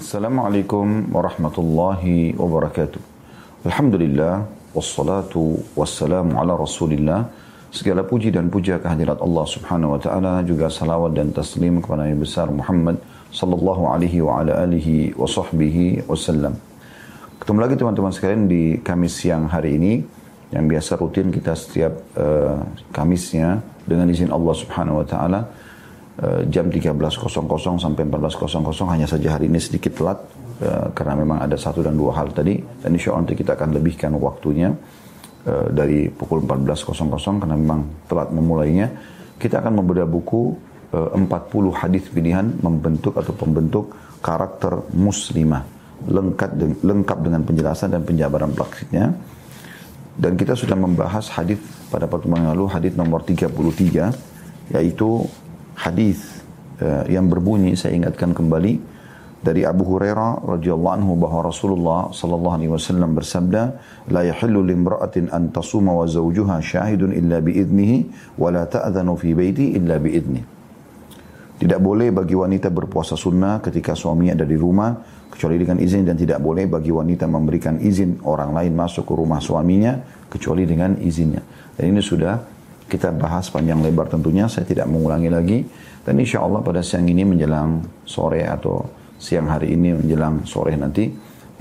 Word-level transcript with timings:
Assalamualaikum 0.00 1.12
warahmatullahi 1.12 2.32
wabarakatuh. 2.32 2.96
Alhamdulillah 3.68 4.48
wassalatu 4.72 5.60
wassalamu 5.76 6.40
ala 6.40 6.56
Rasulillah. 6.56 7.28
Segala 7.68 8.00
puji 8.00 8.32
dan 8.32 8.48
puja 8.48 8.80
kehadirat 8.80 9.20
Allah 9.20 9.44
Subhanahu 9.44 9.92
wa 9.92 10.00
taala 10.00 10.40
juga 10.40 10.72
salawat 10.72 11.12
dan 11.12 11.36
taslim 11.36 11.84
kepada 11.84 12.08
Nabi 12.08 12.16
besar 12.16 12.48
Muhammad 12.48 12.96
sallallahu 13.28 13.92
alaihi 13.92 14.24
wa 14.24 14.40
ala 14.40 14.64
alihi 14.64 15.12
wa 15.20 15.28
sahbihi 15.28 16.08
wasallam. 16.08 16.56
Ketemu 17.36 17.58
lagi 17.60 17.76
teman-teman 17.76 18.12
sekalian 18.16 18.48
di 18.48 18.80
Kamis 18.80 19.20
siang 19.20 19.52
hari 19.52 19.76
ini 19.76 20.00
yang 20.48 20.64
biasa 20.64 20.96
rutin 20.96 21.28
kita 21.28 21.52
setiap 21.52 21.92
uh, 22.16 22.56
Kamisnya 22.88 23.60
dengan 23.84 24.08
izin 24.08 24.32
Allah 24.32 24.54
Subhanahu 24.56 25.04
wa 25.04 25.06
taala 25.12 25.44
jam 26.52 26.68
13.00 26.68 27.80
sampai 27.80 28.02
14.00 28.04 28.92
hanya 28.92 29.08
saja 29.08 29.40
hari 29.40 29.48
ini 29.48 29.56
sedikit 29.56 29.96
telat 29.96 30.20
uh, 30.60 30.92
karena 30.92 31.14
memang 31.16 31.38
ada 31.40 31.56
satu 31.56 31.80
dan 31.80 31.96
dua 31.96 32.12
hal 32.20 32.30
tadi. 32.30 32.60
Dan 32.60 32.92
insya 32.92 33.16
Allah 33.16 33.24
nanti 33.24 33.36
kita 33.40 33.56
akan 33.56 33.68
lebihkan 33.80 34.12
waktunya 34.20 34.68
uh, 35.48 35.66
dari 35.72 36.12
pukul 36.12 36.44
14.00 36.44 37.40
karena 37.40 37.56
memang 37.56 37.80
telat 38.04 38.28
memulainya. 38.30 38.86
Kita 39.40 39.64
akan 39.64 39.80
membedah 39.80 40.04
buku 40.04 40.52
uh, 40.92 41.16
40 41.16 41.80
hadis 41.80 42.04
pilihan 42.12 42.46
membentuk 42.60 43.16
atau 43.16 43.32
pembentuk 43.32 43.96
karakter 44.20 44.76
muslimah. 44.92 45.64
Lengkap 46.04 46.80
lengkap 46.84 47.18
dengan 47.20 47.44
penjelasan 47.44 47.92
dan 47.92 48.04
penjabaran 48.04 48.52
praktiknya. 48.52 49.12
Dan 50.20 50.36
kita 50.36 50.52
sudah 50.52 50.76
membahas 50.76 51.32
hadis 51.32 51.56
pada 51.88 52.04
pertemuan 52.04 52.44
lalu 52.52 52.68
hadis 52.68 52.92
nomor 52.92 53.24
33 53.24 53.56
yaitu 54.70 55.24
hadis 55.80 56.44
uh, 56.84 57.08
yang 57.08 57.32
berbunyi 57.32 57.72
saya 57.72 57.96
ingatkan 57.96 58.36
kembali 58.36 59.00
dari 59.40 59.64
Abu 59.64 59.88
Hurairah 59.88 60.44
radhiyallahu 60.44 60.94
anhu 61.00 61.16
bahwa 61.16 61.48
Rasulullah 61.48 62.12
sallallahu 62.12 62.54
alaihi 62.60 62.72
wasallam 62.76 63.16
bersabda 63.16 63.62
la 64.12 64.28
yahillu 64.28 64.60
limra'atin 64.60 65.32
an 65.32 65.48
tasuma 65.48 65.96
wa 65.96 66.04
zawjuha 66.04 66.60
illa 67.16 67.40
bi 67.40 67.56
idnihi 67.56 67.98
wa 68.36 68.52
la 68.52 68.68
ta'dhanu 68.68 69.16
fi 69.16 69.32
tidak 71.60 71.76
boleh 71.76 72.08
bagi 72.08 72.32
wanita 72.32 72.72
berpuasa 72.72 73.20
sunnah 73.20 73.60
ketika 73.60 73.92
suaminya 73.92 74.32
ada 74.32 74.48
di 74.48 74.56
rumah 74.56 74.96
kecuali 75.28 75.60
dengan 75.60 75.76
izin 75.76 76.08
dan 76.08 76.16
tidak 76.16 76.40
boleh 76.40 76.64
bagi 76.64 76.88
wanita 76.88 77.28
memberikan 77.28 77.76
izin 77.76 78.24
orang 78.24 78.56
lain 78.56 78.72
masuk 78.72 79.04
ke 79.04 79.12
rumah 79.12 79.44
suaminya 79.44 80.00
kecuali 80.32 80.64
dengan 80.64 80.96
izinnya. 81.04 81.44
Dan 81.76 81.92
ini 81.92 82.00
sudah 82.00 82.59
kita 82.90 83.14
bahas 83.14 83.46
panjang 83.46 83.78
lebar 83.78 84.10
tentunya, 84.10 84.50
saya 84.50 84.66
tidak 84.66 84.90
mengulangi 84.90 85.30
lagi. 85.30 85.58
Dan 86.02 86.18
insya 86.18 86.42
Allah 86.42 86.58
pada 86.58 86.82
siang 86.82 87.06
ini 87.06 87.22
menjelang 87.22 87.86
sore 88.02 88.42
atau 88.42 88.82
siang 89.14 89.46
hari 89.46 89.78
ini 89.78 89.94
menjelang 89.94 90.42
sore 90.42 90.74
nanti, 90.74 91.06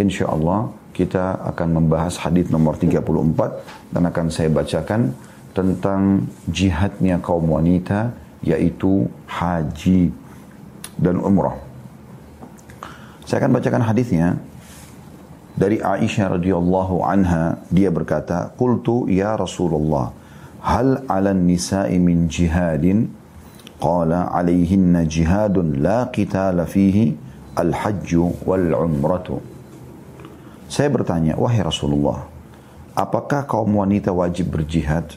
insya 0.01 0.33
Allah 0.33 0.73
kita 0.95 1.45
akan 1.53 1.85
membahas 1.85 2.17
hadis 2.19 2.49
nomor 2.49 2.75
34 2.75 3.93
dan 3.93 4.03
akan 4.09 4.25
saya 4.33 4.49
bacakan 4.49 5.13
tentang 5.53 6.25
jihadnya 6.49 7.21
kaum 7.21 7.45
wanita 7.45 8.11
yaitu 8.41 9.05
haji 9.27 10.11
dan 10.99 11.19
umrah. 11.19 11.55
Saya 13.23 13.45
akan 13.45 13.61
bacakan 13.61 13.83
hadisnya 13.85 14.39
dari 15.59 15.83
Aisyah 15.83 16.39
radhiyallahu 16.39 17.03
anha 17.03 17.59
dia 17.67 17.91
berkata, 17.91 18.51
"Qultu 18.55 19.11
ya 19.11 19.35
Rasulullah, 19.35 20.15
hal 20.63 21.03
'ala 21.07 21.33
nisa'i 21.33 21.99
min 21.99 22.27
jihadin?" 22.27 23.11
Qala 23.79 24.27
'alayhinna 24.35 25.07
jihadun 25.07 25.79
la 25.79 26.11
qitala 26.11 26.67
fihi 26.67 27.15
al-hajj 27.55 28.11
wal 28.43 28.75
umratu. 28.75 29.39
Saya 30.67 30.91
bertanya, 30.91 31.39
wahai 31.39 31.63
Rasulullah, 31.63 32.27
apakah 32.93 33.47
kaum 33.47 33.79
wanita 33.79 34.11
wajib 34.11 34.51
berjihad? 34.51 35.15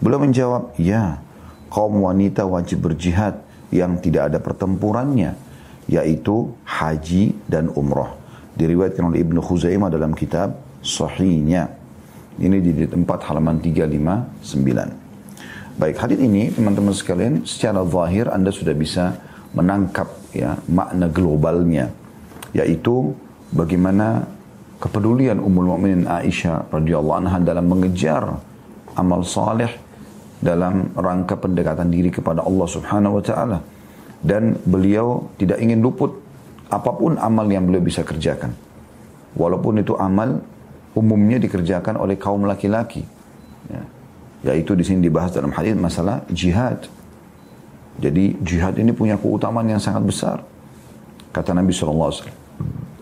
Beliau 0.00 0.18
menjawab, 0.18 0.74
ya 0.80 1.20
kaum 1.68 2.00
wanita 2.08 2.48
wajib 2.48 2.82
berjihad 2.88 3.44
yang 3.68 4.00
tidak 4.00 4.32
ada 4.32 4.38
pertempurannya, 4.40 5.36
yaitu 5.84 6.56
haji 6.64 7.36
dan 7.44 7.68
umrah. 7.76 8.16
Diriwayatkan 8.56 9.12
oleh 9.12 9.20
Ibnu 9.20 9.44
Khuzaimah 9.44 9.92
dalam 9.92 10.16
kitab 10.16 10.56
Sahihnya. 10.80 11.83
Ini 12.34 12.58
di 12.58 12.82
tempat 12.90 13.30
halaman 13.30 13.62
359. 13.62 15.78
Baik, 15.78 15.96
hadis 16.02 16.18
ini 16.18 16.50
teman-teman 16.50 16.90
sekalian 16.90 17.46
secara 17.46 17.86
zahir 17.86 18.26
Anda 18.30 18.50
sudah 18.50 18.74
bisa 18.74 19.18
menangkap 19.54 20.10
ya 20.34 20.58
makna 20.66 21.06
globalnya 21.06 21.94
yaitu 22.54 23.14
bagaimana 23.54 24.26
kepedulian 24.82 25.38
Ummul 25.38 25.74
Mukminin 25.74 26.10
Aisyah 26.10 26.70
radhiyallahu 26.74 27.18
anha 27.22 27.38
dalam 27.38 27.70
mengejar 27.70 28.38
amal 28.98 29.22
saleh 29.22 29.70
dalam 30.42 30.90
rangka 30.94 31.38
pendekatan 31.38 31.90
diri 31.90 32.10
kepada 32.10 32.42
Allah 32.42 32.66
Subhanahu 32.66 33.18
wa 33.18 33.22
taala 33.22 33.58
dan 34.22 34.58
beliau 34.66 35.30
tidak 35.38 35.62
ingin 35.62 35.82
luput 35.82 36.18
apa 36.70 36.90
pun 36.94 37.14
amal 37.18 37.46
yang 37.46 37.66
beliau 37.66 37.82
bisa 37.82 38.02
kerjakan. 38.02 38.54
Walaupun 39.34 39.82
itu 39.82 39.98
amal 39.98 40.42
umumnya 40.94 41.42
dikerjakan 41.42 41.98
oleh 41.98 42.16
kaum 42.16 42.46
laki-laki. 42.46 43.02
Ya. 43.68 43.82
Yaitu 44.52 44.78
di 44.78 44.84
sini 44.86 45.04
dibahas 45.10 45.34
dalam 45.34 45.50
hadis 45.50 45.74
masalah 45.74 46.22
jihad. 46.30 46.86
Jadi 47.98 48.34
jihad 48.42 48.74
ini 48.78 48.90
punya 48.90 49.14
keutamaan 49.18 49.66
yang 49.70 49.82
sangat 49.82 50.02
besar. 50.02 50.38
Kata 51.34 51.54
Nabi 51.54 51.74
SAW 51.74 52.10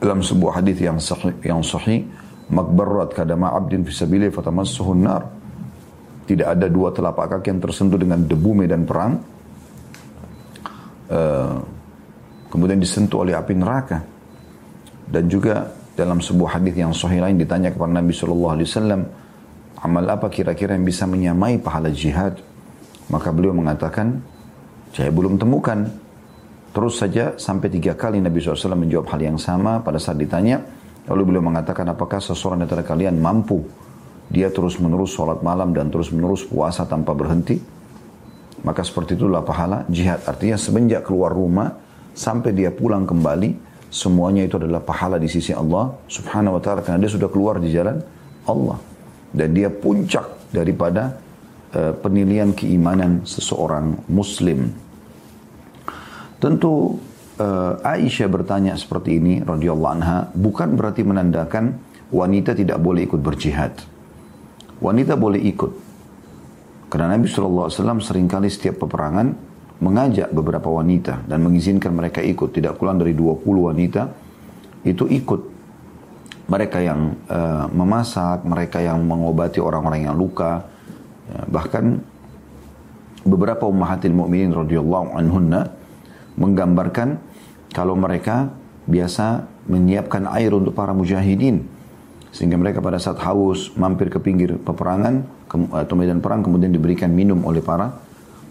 dalam 0.00 0.20
sebuah 0.24 0.60
hadis 0.60 0.80
yang 0.80 0.98
sahih, 0.98 1.36
yang 1.44 1.60
sahih, 1.60 2.02
makbarat 2.50 3.12
kadama 3.12 3.52
abdin 3.54 3.84
fi 3.84 3.92
sabili 3.92 4.32
fatamassuhun 4.32 4.98
nar 4.98 5.22
tidak 6.26 6.48
ada 6.54 6.66
dua 6.70 6.94
telapak 6.94 7.38
kaki 7.38 7.46
yang 7.50 7.60
tersentuh 7.60 7.98
dengan 7.98 8.22
debu 8.22 8.50
medan 8.54 8.86
perang. 8.86 9.18
Uh, 11.12 11.60
kemudian 12.48 12.78
disentuh 12.78 13.26
oleh 13.26 13.34
api 13.34 13.52
neraka. 13.58 13.98
Dan 15.12 15.28
juga 15.28 15.66
dalam 15.92 16.24
sebuah 16.24 16.60
hadis 16.60 16.74
yang 16.76 16.92
sahih 16.96 17.20
lain 17.20 17.36
ditanya 17.36 17.68
kepada 17.72 17.92
Nabi 17.92 18.12
Shallallahu 18.16 18.52
Alaihi 18.56 18.68
Wasallam, 18.68 19.00
amal 19.84 20.06
apa 20.08 20.32
kira-kira 20.32 20.72
yang 20.72 20.86
bisa 20.88 21.04
menyamai 21.04 21.60
pahala 21.60 21.92
jihad? 21.92 22.40
Maka 23.12 23.28
beliau 23.28 23.52
mengatakan, 23.52 24.24
saya 24.96 25.12
belum 25.12 25.36
temukan. 25.36 25.84
Terus 26.72 26.96
saja 26.96 27.36
sampai 27.36 27.68
tiga 27.68 27.92
kali 27.92 28.16
Nabi 28.16 28.40
SAW 28.40 28.72
menjawab 28.72 29.12
hal 29.12 29.20
yang 29.20 29.36
sama 29.36 29.84
pada 29.84 30.00
saat 30.00 30.16
ditanya. 30.16 30.64
Lalu 31.04 31.36
beliau 31.36 31.44
mengatakan, 31.44 31.84
apakah 31.92 32.16
seseorang 32.16 32.64
antara 32.64 32.80
kalian 32.80 33.20
mampu 33.20 33.60
dia 34.32 34.48
terus 34.48 34.80
menerus 34.80 35.12
sholat 35.12 35.44
malam 35.44 35.76
dan 35.76 35.92
terus 35.92 36.08
menerus 36.08 36.48
puasa 36.48 36.88
tanpa 36.88 37.12
berhenti, 37.12 37.60
maka 38.64 38.80
seperti 38.80 39.20
itulah 39.20 39.44
pahala 39.44 39.84
jihad. 39.92 40.24
Artinya 40.24 40.56
semenjak 40.56 41.04
keluar 41.04 41.36
rumah 41.36 41.76
sampai 42.16 42.56
dia 42.56 42.72
pulang 42.72 43.04
kembali, 43.04 43.71
semuanya 43.92 44.48
itu 44.48 44.56
adalah 44.56 44.80
pahala 44.80 45.20
di 45.20 45.28
sisi 45.28 45.52
Allah 45.52 45.92
subhanahu 46.08 46.56
wa 46.56 46.62
ta'ala. 46.64 46.80
Karena 46.80 47.04
dia 47.04 47.12
sudah 47.12 47.28
keluar 47.28 47.60
di 47.60 47.68
jalan 47.68 48.00
Allah. 48.48 48.80
Dan 49.28 49.52
dia 49.52 49.68
puncak 49.68 50.48
daripada 50.48 51.20
uh, 51.76 51.92
penilaian 52.00 52.56
keimanan 52.56 53.28
seseorang 53.28 54.08
muslim. 54.08 54.72
Tentu 56.40 56.96
uh, 57.38 57.78
Aisyah 57.84 58.28
bertanya 58.32 58.74
seperti 58.80 59.20
ini 59.20 59.44
radhiyallahu 59.44 59.92
anha 59.92 60.32
bukan 60.32 60.74
berarti 60.74 61.04
menandakan 61.04 61.76
wanita 62.08 62.56
tidak 62.56 62.80
boleh 62.80 63.06
ikut 63.06 63.20
berjihad 63.20 63.92
wanita 64.82 65.14
boleh 65.14 65.38
ikut. 65.38 65.72
Karena 66.90 67.16
Nabi 67.16 67.30
SAW 67.30 67.70
sering 68.02 68.26
kali 68.26 68.50
setiap 68.50 68.84
peperangan 68.84 69.51
mengajak 69.80 70.28
beberapa 70.34 70.68
wanita 70.68 71.24
dan 71.24 71.40
mengizinkan 71.40 71.94
mereka 71.94 72.20
ikut. 72.20 72.52
Tidak 72.52 72.76
kurang 72.76 73.00
dari 73.00 73.16
20 73.16 73.40
wanita 73.44 74.02
itu 74.84 75.06
ikut. 75.08 75.40
Mereka 76.50 76.78
yang 76.82 77.16
uh, 77.30 77.70
memasak, 77.70 78.44
mereka 78.44 78.82
yang 78.82 79.00
mengobati 79.06 79.62
orang-orang 79.62 80.10
yang 80.10 80.16
luka. 80.18 80.66
Ya, 81.30 81.46
bahkan 81.48 82.02
beberapa 83.22 83.64
ummahatil 83.70 84.12
mu'minin 84.12 84.50
radhiyallahu 84.50 85.14
anhunna 85.14 85.70
menggambarkan 86.34 87.22
kalau 87.70 87.94
mereka 87.94 88.50
biasa 88.90 89.46
menyiapkan 89.70 90.26
air 90.34 90.50
untuk 90.50 90.74
para 90.74 90.90
mujahidin 90.90 91.62
sehingga 92.34 92.56
mereka 92.58 92.82
pada 92.82 92.98
saat 92.98 93.20
haus 93.22 93.70
mampir 93.78 94.10
ke 94.10 94.18
pinggir 94.18 94.56
peperangan 94.58 95.22
atau 95.76 95.94
medan 95.94 96.18
perang 96.18 96.40
kemudian 96.40 96.72
diberikan 96.72 97.12
minum 97.12 97.38
oleh 97.44 97.60
para 97.62 97.92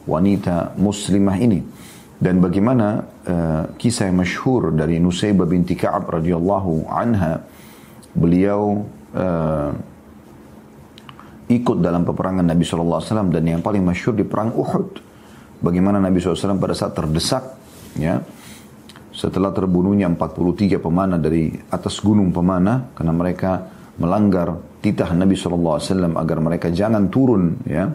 wanita 0.06 0.77
muslimah 0.77 1.38
ini. 1.42 1.59
Dan 2.21 2.38
bagaimana 2.38 3.01
uh, 3.25 3.63
kisah 3.81 4.06
yang 4.06 4.21
masyhur 4.21 4.69
dari 4.77 5.01
Nusaybah 5.01 5.50
binti 5.50 5.74
Ka'ab 5.74 6.06
radhiyallahu 6.21 6.86
anha 6.86 7.42
beliau 8.13 8.86
uh, 9.18 9.74
ikut 11.50 11.77
dalam 11.81 12.06
peperangan 12.06 12.45
Nabi 12.45 12.62
SAW 12.62 13.01
dan 13.33 13.44
yang 13.44 13.65
paling 13.65 13.81
masyhur 13.81 14.13
di 14.13 14.21
perang 14.21 14.53
Uhud. 14.53 15.01
Bagaimana 15.62 15.98
Nabi 15.98 16.21
SAW 16.21 16.62
pada 16.62 16.77
saat 16.77 16.94
terdesak 16.94 17.44
ya 17.98 18.21
setelah 19.12 19.51
terbunuhnya 19.51 20.07
43 20.07 20.80
pemanah 20.80 21.19
dari 21.19 21.51
atas 21.74 22.00
gunung 22.00 22.31
pemanah 22.31 22.95
karena 22.95 23.13
mereka 23.13 23.51
melanggar 24.00 24.56
titah 24.80 25.12
Nabi 25.12 25.36
SAW 25.36 25.77
agar 26.15 26.38
mereka 26.39 26.71
jangan 26.71 27.12
turun 27.12 27.59
ya 27.68 27.92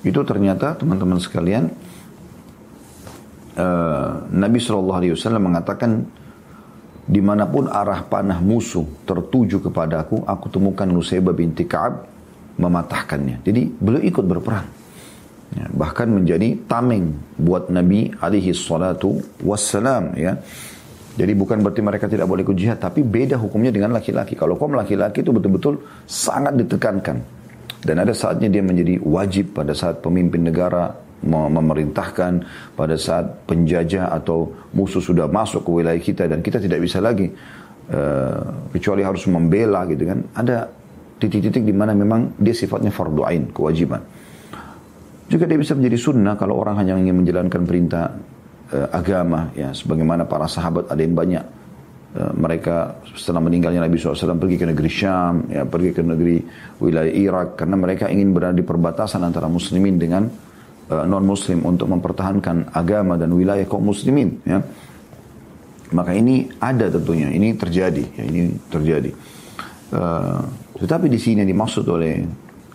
itu 0.00 0.20
ternyata 0.24 0.76
teman-teman 0.76 1.20
sekalian 1.20 1.68
uh, 3.60 4.24
Nabi 4.32 4.58
SAW 4.58 5.36
mengatakan 5.36 6.04
di 7.10 7.20
mana 7.20 7.44
pun 7.44 7.66
arah 7.66 8.06
panah 8.06 8.38
musuh 8.38 8.86
tertuju 9.04 9.60
kepadaku 9.60 10.24
aku 10.24 10.46
temukan 10.48 10.86
Nusaybah 10.86 11.34
binti 11.34 11.66
Ka'ab 11.66 12.06
mematahkannya 12.56 13.44
jadi 13.44 13.62
beliau 13.66 14.02
ikut 14.04 14.24
berperang 14.24 14.66
ya, 15.56 15.66
bahkan 15.74 16.08
menjadi 16.10 16.54
tameng 16.70 17.10
buat 17.38 17.68
Nabi 17.72 18.14
alaihi 18.20 18.54
salatu 18.54 19.18
wassalam 19.42 20.14
ya. 20.14 20.38
Jadi 21.10 21.36
bukan 21.36 21.60
berarti 21.60 21.82
mereka 21.82 22.06
tidak 22.06 22.30
boleh 22.30 22.46
ikut 22.46 22.56
jihad, 22.56 22.78
tapi 22.78 23.02
beda 23.02 23.36
hukumnya 23.36 23.74
dengan 23.74 23.92
laki-laki. 23.92 24.38
Kalau 24.38 24.56
kaum 24.56 24.72
laki-laki 24.72 25.20
itu 25.20 25.34
betul-betul 25.34 25.82
sangat 26.06 26.54
ditekankan. 26.56 27.39
Dan 27.80 27.96
ada 28.04 28.12
saatnya 28.12 28.52
dia 28.52 28.60
menjadi 28.60 29.00
wajib 29.00 29.56
pada 29.56 29.72
saat 29.72 30.04
pemimpin 30.04 30.44
negara 30.44 30.92
memerintahkan, 31.24 32.32
pada 32.76 32.96
saat 32.96 33.44
penjajah 33.44 34.08
atau 34.08 34.52
musuh 34.72 35.04
sudah 35.04 35.28
masuk 35.28 35.68
ke 35.68 35.70
wilayah 35.70 36.00
kita 36.00 36.24
dan 36.24 36.40
kita 36.40 36.56
tidak 36.56 36.80
bisa 36.80 36.96
lagi 37.00 37.28
uh, 37.92 38.72
kecuali 38.72 39.04
harus 39.04 39.28
membela 39.28 39.84
gitu 39.84 40.08
kan. 40.08 40.18
Ada 40.32 40.68
titik-titik 41.20 41.64
di 41.64 41.76
mana 41.76 41.92
memang 41.92 42.40
dia 42.40 42.56
sifatnya 42.56 42.88
fardu 42.88 43.22
ain, 43.28 43.52
kewajiban. 43.52 44.00
Juga 45.28 45.44
dia 45.44 45.60
bisa 45.60 45.76
menjadi 45.76 45.98
sunnah 46.00 46.34
kalau 46.40 46.56
orang 46.56 46.80
hanya 46.80 46.96
ingin 46.96 47.20
menjalankan 47.20 47.62
perintah 47.68 48.16
uh, 48.72 48.88
agama 48.90 49.52
ya 49.52 49.70
sebagaimana 49.76 50.24
para 50.24 50.48
sahabat 50.48 50.88
ada 50.88 51.00
yang 51.00 51.14
banyak 51.14 51.59
mereka 52.10 52.98
setelah 53.14 53.38
meninggalnya 53.38 53.86
Nabi 53.86 53.94
SAW 53.94 54.34
pergi 54.34 54.58
ke 54.58 54.66
negeri 54.66 54.90
Syam 54.90 55.46
ya 55.46 55.62
pergi 55.62 55.94
ke 55.94 56.02
negeri 56.02 56.42
wilayah 56.82 57.14
Irak 57.14 57.48
karena 57.54 57.78
mereka 57.78 58.10
ingin 58.10 58.34
berada 58.34 58.58
di 58.58 58.66
perbatasan 58.66 59.22
antara 59.22 59.46
muslimin 59.46 59.94
dengan 59.94 60.26
uh, 60.90 60.94
eh, 60.98 61.04
non 61.06 61.22
muslim 61.22 61.62
untuk 61.62 61.86
mempertahankan 61.86 62.74
agama 62.74 63.14
dan 63.14 63.30
wilayah 63.30 63.62
kaum 63.62 63.86
muslimin 63.86 64.42
ya 64.42 64.58
maka 65.94 66.10
ini 66.10 66.50
ada 66.58 66.90
tentunya 66.90 67.30
ini 67.30 67.54
terjadi 67.54 68.02
ya 68.18 68.24
ini 68.26 68.58
terjadi 68.66 69.10
uh, 69.94 70.42
tetapi 70.82 71.06
di 71.06 71.18
sini 71.22 71.46
dimaksud 71.46 71.86
oleh 71.86 72.26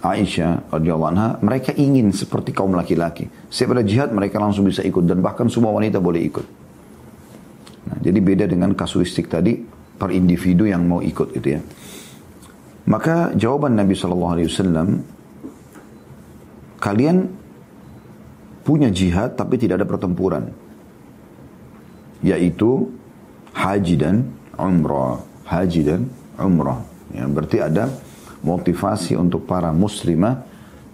Aisyah 0.05 0.69
radhiyallahu 0.69 1.11
anha, 1.17 1.29
mereka 1.41 1.73
ingin 1.73 2.13
seperti 2.13 2.53
kaum 2.53 2.77
laki-laki. 2.77 3.25
Setiap 3.49 3.73
ada 3.73 3.81
jihad 3.81 4.13
mereka 4.13 4.37
langsung 4.37 4.69
bisa 4.69 4.85
ikut 4.85 5.01
dan 5.01 5.17
bahkan 5.17 5.49
semua 5.49 5.73
wanita 5.73 5.97
boleh 5.97 6.21
ikut. 6.29 6.64
Nah, 7.85 7.97
jadi 8.01 8.19
beda 8.21 8.45
dengan 8.49 8.73
kasuistik 8.73 9.29
tadi 9.29 9.61
per 9.95 10.11
individu 10.11 10.65
yang 10.65 10.85
mau 10.85 10.99
ikut 10.99 11.31
gitu 11.37 11.47
ya. 11.55 11.61
Maka 12.85 13.33
jawaban 13.33 13.73
Nabi 13.73 13.97
Shallallahu 13.97 14.33
Alaihi 14.37 14.49
Wasallam, 14.49 14.89
kalian 16.77 17.17
punya 18.61 18.93
jihad 18.93 19.33
tapi 19.33 19.57
tidak 19.57 19.81
ada 19.81 19.87
pertempuran, 19.89 20.53
yaitu 22.21 22.93
haji 23.57 23.95
dan 23.97 24.29
umrah, 24.57 25.21
haji 25.49 25.81
dan 25.81 26.01
umrah. 26.37 26.81
Ya, 27.09 27.25
berarti 27.25 27.57
ada 27.61 27.89
motivasi 28.45 29.17
untuk 29.17 29.49
para 29.49 29.73
muslimah, 29.73 30.45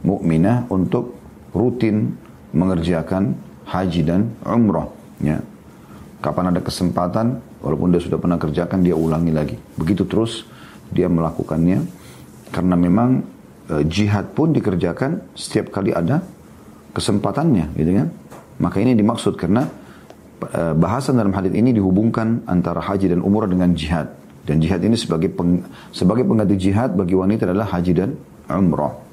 mukminah 0.05 0.71
untuk 0.71 1.19
rutin 1.51 2.15
mengerjakan 2.55 3.35
haji 3.67 4.01
dan 4.07 4.31
umrah. 4.47 4.87
Ya. 5.19 5.43
Kapan 6.21 6.53
ada 6.53 6.61
kesempatan, 6.61 7.41
walaupun 7.65 7.89
dia 7.89 7.97
sudah 7.97 8.21
pernah 8.21 8.37
kerjakan, 8.37 8.85
dia 8.85 8.93
ulangi 8.93 9.33
lagi. 9.33 9.57
Begitu 9.73 10.05
terus 10.05 10.45
dia 10.93 11.09
melakukannya. 11.09 11.81
Karena 12.53 12.77
memang 12.77 13.25
e, 13.65 13.81
jihad 13.89 14.37
pun 14.37 14.53
dikerjakan 14.53 15.33
setiap 15.33 15.73
kali 15.73 15.89
ada 15.89 16.21
kesempatannya, 16.93 17.73
gitu 17.73 17.91
kan? 17.97 18.07
Maka 18.61 18.77
ini 18.85 18.93
dimaksud 18.93 19.33
karena 19.33 19.65
e, 20.45 20.61
bahasan 20.77 21.17
dalam 21.17 21.33
hadis 21.33 21.57
ini 21.57 21.73
dihubungkan 21.73 22.45
antara 22.45 22.85
haji 22.85 23.09
dan 23.09 23.25
umrah 23.25 23.49
dengan 23.49 23.73
jihad. 23.73 24.13
Dan 24.45 24.61
jihad 24.61 24.85
ini 24.85 24.93
sebagai 24.93 25.33
peng, 25.33 25.65
sebagai 25.89 26.21
pengganti 26.21 26.53
jihad 26.53 26.93
bagi 26.93 27.17
wanita 27.17 27.49
adalah 27.49 27.65
haji 27.73 27.91
dan 27.97 28.13
umrah. 28.45 29.10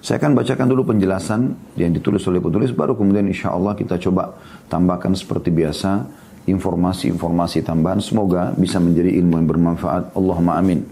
Saya 0.00 0.16
akan 0.16 0.32
bacakan 0.32 0.64
dulu 0.64 0.96
penjelasan 0.96 1.52
yang 1.76 1.92
ditulis 1.92 2.24
oleh 2.24 2.40
penulis, 2.40 2.72
baru 2.72 2.96
kemudian 2.96 3.28
insya 3.28 3.52
Allah 3.52 3.76
kita 3.76 4.00
coba 4.00 4.32
tambahkan 4.72 5.12
seperti 5.12 5.52
biasa 5.52 6.08
informasi-informasi 6.48 7.60
tambahan. 7.60 8.00
Semoga 8.00 8.56
bisa 8.56 8.80
menjadi 8.80 9.12
ilmu 9.20 9.36
yang 9.36 9.48
bermanfaat. 9.48 10.16
Allahumma 10.16 10.56
amin. 10.56 10.88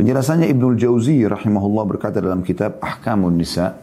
Penjelasannya 0.00 0.48
Ibnul 0.48 0.80
Jauzi 0.80 1.20
rahimahullah 1.28 1.84
berkata 1.84 2.24
dalam 2.24 2.40
kitab 2.40 2.80
Ahkamun 2.80 3.36
Nisa 3.36 3.76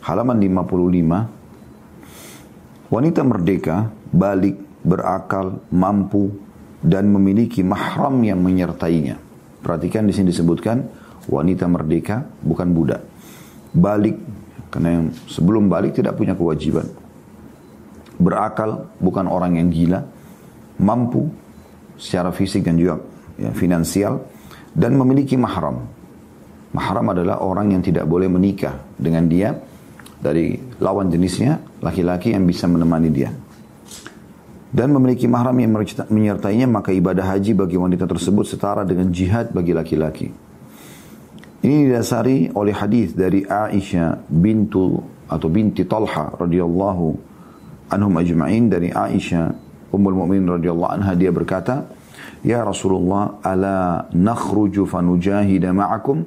halaman 0.00 0.40
55 0.40 2.88
wanita 2.88 3.20
merdeka, 3.20 3.92
balik, 4.16 4.56
berakal, 4.80 5.60
mampu, 5.68 6.32
dan 6.80 7.12
memiliki 7.12 7.60
mahram 7.60 8.16
yang 8.24 8.40
menyertainya. 8.40 9.20
Perhatikan 9.60 10.08
di 10.08 10.16
sini 10.16 10.32
disebutkan 10.32 10.88
wanita 11.28 11.66
merdeka 11.66 12.22
bukan 12.40 12.68
budak. 12.72 13.02
Balik 13.76 14.16
karena 14.72 14.88
yang 15.00 15.04
sebelum 15.28 15.68
balik 15.68 15.96
tidak 16.00 16.16
punya 16.16 16.32
kewajiban. 16.32 16.88
Berakal 18.16 18.88
bukan 18.96 19.28
orang 19.28 19.60
yang 19.60 19.68
gila, 19.68 20.00
mampu 20.80 21.28
secara 22.00 22.32
fisik 22.32 22.64
dan 22.64 22.80
juga 22.80 23.04
ya, 23.36 23.52
finansial 23.52 24.24
dan 24.72 24.96
memiliki 24.96 25.36
mahram. 25.36 25.84
Mahram 26.72 27.06
adalah 27.12 27.40
orang 27.44 27.76
yang 27.76 27.84
tidak 27.84 28.08
boleh 28.08 28.28
menikah 28.28 28.80
dengan 28.96 29.28
dia 29.28 29.52
dari 30.16 30.56
lawan 30.80 31.12
jenisnya, 31.12 31.60
laki-laki 31.84 32.32
yang 32.32 32.48
bisa 32.48 32.64
menemani 32.64 33.08
dia 33.12 33.30
dan 34.76 34.92
memiliki 34.92 35.24
mahram 35.24 35.56
yang 35.56 35.72
menyertainya 36.12 36.68
maka 36.68 36.92
ibadah 36.92 37.24
haji 37.32 37.56
bagi 37.56 37.80
wanita 37.80 38.04
tersebut 38.04 38.44
setara 38.44 38.84
dengan 38.84 39.08
jihad 39.08 39.48
bagi 39.48 39.72
laki-laki. 39.72 40.45
Ini 41.66 41.90
didasari 41.90 42.54
oleh 42.54 42.70
hadis 42.70 43.10
dari 43.18 43.42
Aisyah 43.42 44.30
bintu 44.30 45.02
atau 45.26 45.50
binti 45.50 45.82
Talha 45.82 46.30
radhiyallahu 46.38 47.06
anhum 47.90 48.14
ajma'in 48.22 48.70
dari 48.70 48.94
Aisyah 48.94 49.50
Ummul 49.90 50.14
Mukminin 50.14 50.46
radhiyallahu 50.46 50.94
anha 50.94 51.18
dia 51.18 51.34
berkata, 51.34 51.90
"Ya 52.46 52.62
Rasulullah, 52.62 53.42
ala 53.42 54.06
nakhruju 54.14 54.86
fanujahida 54.86 55.74
ma'akum?" 55.74 56.22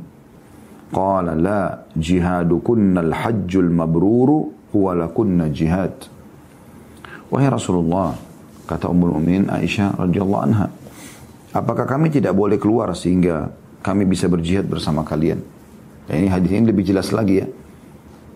Qala 0.92 1.40
la 1.40 1.88
jihadukunna 1.96 3.00
al-hajjul 3.00 3.72
mabruru 3.72 4.52
huwa 4.76 4.92
lakunna 4.92 5.48
jihad. 5.56 5.96
Wahai 7.32 7.48
Rasulullah, 7.48 8.12
Kata 8.68 8.92
Ummul 8.92 9.16
Mukminin 9.16 9.48
Aisyah 9.48 9.96
radhiyallahu 10.04 10.44
anha, 10.52 10.68
apakah 11.56 11.88
kami 11.88 12.12
tidak 12.12 12.36
boleh 12.36 12.60
keluar 12.60 12.92
sehingga 12.92 13.56
kami 13.80 14.04
bisa 14.08 14.28
berjihad 14.28 14.68
bersama 14.68 15.04
kalian? 15.08 15.40
Ya, 16.10 16.14
ini 16.18 16.28
hadis 16.28 16.50
ini 16.52 16.66
lebih 16.70 16.84
jelas 16.84 17.14
lagi 17.14 17.44
ya. 17.44 17.48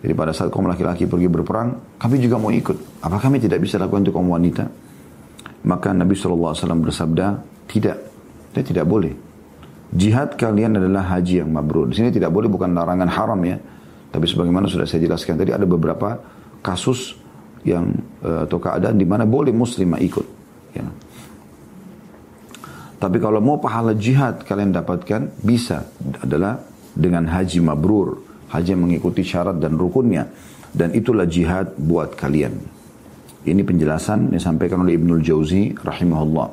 Jadi 0.04 0.14
pada 0.20 0.36
saat 0.36 0.52
kaum 0.52 0.68
laki-laki 0.68 1.08
pergi 1.08 1.32
berperang, 1.32 1.80
kami 1.96 2.20
juga 2.20 2.36
mau 2.36 2.52
ikut. 2.52 3.00
Apa 3.00 3.24
kami 3.24 3.40
tidak 3.40 3.64
bisa 3.64 3.80
lakukan 3.80 4.04
untuk 4.04 4.20
kaum 4.20 4.36
wanita? 4.36 4.68
Maka 5.64 5.96
Nabi 5.96 6.12
SAW 6.12 6.52
bersabda, 6.84 7.40
tidak. 7.72 7.98
Dia 8.52 8.64
tidak 8.68 8.84
boleh. 8.84 9.16
Jihad 9.94 10.36
kalian 10.36 10.76
adalah 10.76 11.08
haji 11.16 11.46
yang 11.46 11.50
mabrur. 11.54 11.88
Di 11.88 12.02
sini 12.02 12.10
tidak 12.12 12.36
boleh 12.36 12.52
bukan 12.52 12.76
larangan 12.76 13.08
haram 13.08 13.40
ya. 13.48 13.58
Tapi 14.10 14.26
sebagaimana 14.26 14.66
sudah 14.68 14.90
saya 14.90 15.06
jelaskan 15.06 15.40
tadi 15.40 15.54
ada 15.54 15.64
beberapa 15.64 16.20
kasus 16.66 17.18
yang 17.64 17.94
uh, 18.26 18.44
atau 18.44 18.58
keadaan 18.60 18.98
di 18.98 19.06
mana 19.06 19.24
boleh 19.24 19.56
muslimah 19.56 20.02
ikut. 20.04 20.26
Tapi 23.04 23.20
kalau 23.20 23.44
mau 23.44 23.60
pahala 23.60 23.92
jihad 24.00 24.48
kalian 24.48 24.72
dapatkan 24.72 25.44
bisa 25.44 25.92
adalah 26.24 26.64
dengan 26.96 27.28
haji 27.28 27.60
mabrur, 27.60 28.24
haji 28.48 28.80
mengikuti 28.80 29.28
syarat 29.28 29.60
dan 29.60 29.76
rukunnya 29.76 30.32
dan 30.72 30.96
itulah 30.96 31.28
jihad 31.28 31.76
buat 31.76 32.16
kalian. 32.16 32.56
Ini 33.44 33.60
penjelasan 33.60 34.32
yang 34.32 34.40
disampaikan 34.40 34.88
oleh 34.88 34.96
Ibnul 34.96 35.20
Jauzi 35.20 35.76
rahimahullah. 35.76 36.48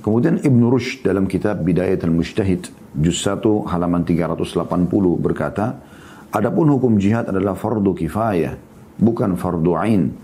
Kemudian 0.00 0.40
Ibnu 0.40 0.72
Rushd 0.72 1.04
dalam 1.04 1.28
kitab 1.28 1.60
Bidayat 1.60 2.00
al-Mujtahid 2.00 2.72
juz 2.96 3.20
1 3.20 3.44
halaman 3.68 4.08
380 4.08 4.56
berkata, 5.20 5.76
Adapun 6.32 6.64
hukum 6.72 6.96
jihad 6.96 7.28
adalah 7.28 7.52
fardu 7.52 7.92
kifayah 7.92 8.56
bukan 8.96 9.36
fardu 9.36 9.76
ain. 9.76 10.16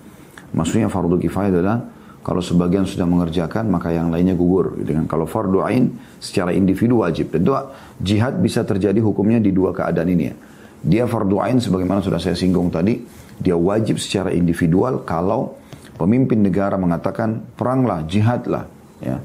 Maksudnya 0.57 0.89
fardu 0.89 1.21
kifayah 1.21 1.53
adalah 1.53 1.79
kalau 2.23 2.43
sebagian 2.45 2.85
sudah 2.85 3.07
mengerjakan 3.09 3.71
maka 3.73 3.95
yang 3.95 4.13
lainnya 4.13 4.37
gugur. 4.37 4.77
Dengan 4.83 5.09
kalau 5.09 5.25
fardu 5.25 5.65
ain 5.65 5.97
secara 6.19 6.53
individu 6.53 7.01
wajib. 7.01 7.33
Tentu 7.33 7.57
jihad 8.03 8.37
bisa 8.43 8.67
terjadi 8.67 8.99
hukumnya 9.01 9.41
di 9.41 9.55
dua 9.55 9.73
keadaan 9.73 10.09
ini 10.13 10.25
ya. 10.29 10.35
Dia 10.79 11.05
fardu 11.11 11.43
ain 11.43 11.59
sebagaimana 11.59 12.05
sudah 12.05 12.23
saya 12.23 12.39
singgung 12.39 12.71
tadi, 12.71 13.03
dia 13.39 13.59
wajib 13.59 13.99
secara 13.99 14.31
individual 14.31 15.03
kalau 15.03 15.59
pemimpin 15.99 16.39
negara 16.39 16.79
mengatakan 16.79 17.43
peranglah, 17.59 18.07
jihadlah, 18.07 18.67
ya. 19.03 19.19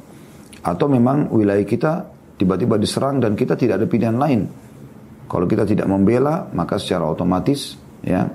Atau 0.63 0.89
memang 0.89 1.29
wilayah 1.29 1.61
kita 1.67 1.91
tiba-tiba 2.39 2.81
diserang 2.81 3.21
dan 3.21 3.37
kita 3.37 3.53
tidak 3.53 3.83
ada 3.83 3.87
pilihan 3.89 4.17
lain. 4.17 4.49
Kalau 5.29 5.45
kita 5.45 5.67
tidak 5.67 5.85
membela, 5.85 6.49
maka 6.55 6.81
secara 6.81 7.09
otomatis 7.09 7.77
ya 8.01 8.27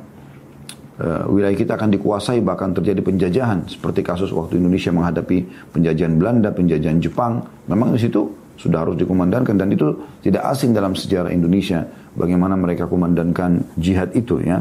uh, 0.99 1.25
wilayah 1.31 1.57
kita 1.57 1.79
akan 1.79 1.95
dikuasai 1.95 2.43
bahkan 2.43 2.75
terjadi 2.75 3.01
penjajahan 3.03 3.65
seperti 3.71 4.03
kasus 4.03 4.35
waktu 4.35 4.59
Indonesia 4.59 4.91
menghadapi 4.91 5.71
penjajahan 5.75 6.15
Belanda, 6.19 6.51
penjajahan 6.51 6.99
Jepang. 6.99 7.43
Memang 7.71 7.95
di 7.95 8.01
situ 8.03 8.27
sudah 8.59 8.83
harus 8.83 8.99
dikumandangkan 8.99 9.55
dan 9.55 9.71
itu 9.71 9.95
tidak 10.27 10.43
asing 10.51 10.75
dalam 10.75 10.99
sejarah 10.99 11.31
Indonesia 11.31 11.87
bagaimana 12.19 12.59
mereka 12.59 12.91
kumandankan 12.91 13.79
jihad 13.79 14.11
itu 14.19 14.43
ya. 14.43 14.59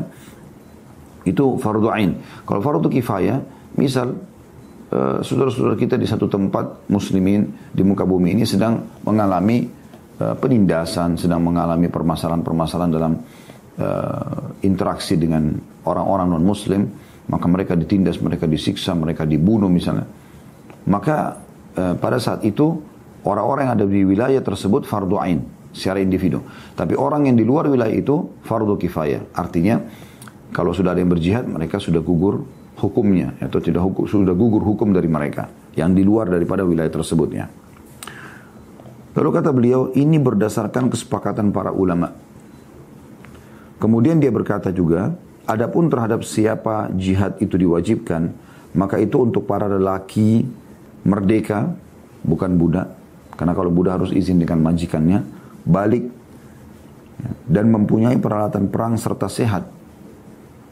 Itu 1.26 1.60
fardu 1.60 1.90
ain. 1.92 2.16
Kalau 2.48 2.62
fardu 2.64 2.88
kifayah, 2.88 3.42
misal 3.76 4.16
uh, 4.94 5.20
saudara-saudara 5.20 5.76
kita 5.76 6.00
di 6.00 6.08
satu 6.08 6.30
tempat 6.30 6.88
muslimin 6.88 7.52
di 7.74 7.84
muka 7.84 8.08
bumi 8.08 8.38
ini 8.38 8.48
sedang 8.48 9.02
mengalami 9.04 9.68
uh, 10.22 10.36
penindasan, 10.38 11.20
sedang 11.20 11.44
mengalami 11.44 11.92
permasalahan-permasalahan 11.92 12.92
dalam 12.94 13.14
uh, 13.80 14.54
interaksi 14.66 15.18
dengan 15.18 15.58
orang-orang 15.86 16.38
non 16.38 16.46
muslim, 16.46 16.90
maka 17.30 17.46
mereka 17.50 17.74
ditindas, 17.74 18.20
mereka 18.20 18.46
disiksa, 18.50 18.94
mereka 18.98 19.24
dibunuh 19.24 19.70
misalnya. 19.72 20.06
Maka 20.88 21.38
uh, 21.78 21.94
pada 21.98 22.18
saat 22.18 22.44
itu 22.44 22.78
orang-orang 23.26 23.62
yang 23.70 23.76
ada 23.78 23.88
di 23.88 24.02
wilayah 24.04 24.42
tersebut 24.42 24.86
fardu 24.88 25.16
ain 25.20 25.40
secara 25.74 26.02
individu. 26.02 26.42
Tapi 26.74 26.98
orang 26.98 27.30
yang 27.30 27.38
di 27.38 27.46
luar 27.46 27.70
wilayah 27.70 27.94
itu 27.94 28.42
fardu 28.42 28.80
kifayah. 28.80 29.34
Artinya 29.36 29.78
kalau 30.52 30.72
sudah 30.72 30.96
ada 30.96 31.04
yang 31.04 31.12
berjihad, 31.12 31.46
mereka 31.46 31.78
sudah 31.78 32.00
gugur 32.00 32.42
hukumnya 32.78 33.36
atau 33.42 33.58
tidak 33.58 33.84
hukum, 33.84 34.06
sudah 34.06 34.34
gugur 34.38 34.62
hukum 34.62 34.94
dari 34.94 35.10
mereka 35.10 35.50
yang 35.78 35.94
di 35.94 36.06
luar 36.06 36.30
daripada 36.30 36.66
wilayah 36.66 36.90
tersebutnya. 36.90 37.46
Lalu 39.18 39.30
kata 39.34 39.50
beliau, 39.50 39.82
ini 39.98 40.22
berdasarkan 40.22 40.94
kesepakatan 40.94 41.50
para 41.50 41.74
ulama. 41.74 42.14
Kemudian 43.78 44.18
dia 44.18 44.34
berkata 44.34 44.74
juga, 44.74 45.14
adapun 45.46 45.88
terhadap 45.88 46.26
siapa 46.26 46.90
jihad 46.98 47.38
itu 47.38 47.56
diwajibkan, 47.56 48.34
maka 48.74 48.98
itu 48.98 49.22
untuk 49.22 49.46
para 49.46 49.70
lelaki 49.70 50.46
merdeka, 51.06 51.72
bukan 52.26 52.58
budak. 52.58 52.88
Karena 53.38 53.54
kalau 53.54 53.70
budak 53.70 54.02
harus 54.02 54.12
izin 54.14 54.42
dengan 54.42 54.66
majikannya, 54.66 55.22
balik 55.62 56.10
dan 57.46 57.70
mempunyai 57.70 58.18
peralatan 58.18 58.70
perang 58.70 58.98
serta 58.98 59.26
sehat 59.30 59.66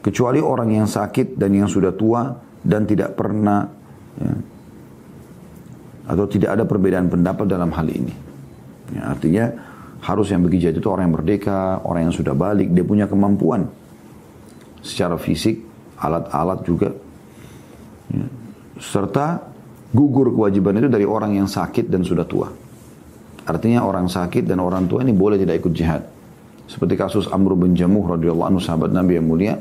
kecuali 0.02 0.38
orang 0.38 0.70
yang 0.70 0.86
sakit 0.86 1.34
dan 1.34 1.50
yang 1.50 1.66
sudah 1.66 1.90
tua 1.90 2.38
dan 2.62 2.86
tidak 2.86 3.18
pernah 3.18 3.66
ya, 4.18 4.34
atau 6.06 6.26
tidak 6.30 6.54
ada 6.54 6.64
perbedaan 6.66 7.10
pendapat 7.10 7.46
dalam 7.50 7.74
hal 7.74 7.86
ini. 7.90 8.14
Ya, 8.94 9.02
artinya 9.10 9.44
harus 10.06 10.30
yang 10.30 10.46
begitu 10.46 10.70
itu 10.70 10.86
orang 10.86 11.10
yang 11.10 11.14
merdeka, 11.18 11.82
orang 11.82 12.08
yang 12.08 12.14
sudah 12.14 12.30
balik, 12.38 12.70
dia 12.70 12.86
punya 12.86 13.10
kemampuan 13.10 13.66
secara 14.78 15.18
fisik, 15.18 15.58
alat-alat 15.98 16.62
juga, 16.62 16.94
ya, 18.14 18.26
serta 18.78 19.42
gugur 19.90 20.30
kewajiban 20.30 20.78
itu 20.78 20.86
dari 20.86 21.02
orang 21.02 21.34
yang 21.34 21.50
sakit 21.50 21.90
dan 21.90 22.06
sudah 22.06 22.22
tua. 22.22 22.46
Artinya 23.46 23.82
orang 23.82 24.06
sakit 24.06 24.46
dan 24.46 24.62
orang 24.62 24.86
tua 24.86 25.02
ini 25.02 25.10
boleh 25.10 25.38
tidak 25.42 25.66
ikut 25.66 25.72
jihad. 25.74 26.02
Seperti 26.66 26.98
kasus 26.98 27.26
Amr 27.30 27.54
bin 27.54 27.74
Jamuh 27.74 28.18
radhiyallahu 28.18 28.46
anhu 28.46 28.60
sahabat 28.62 28.90
Nabi 28.90 29.18
yang 29.18 29.26
mulia, 29.26 29.54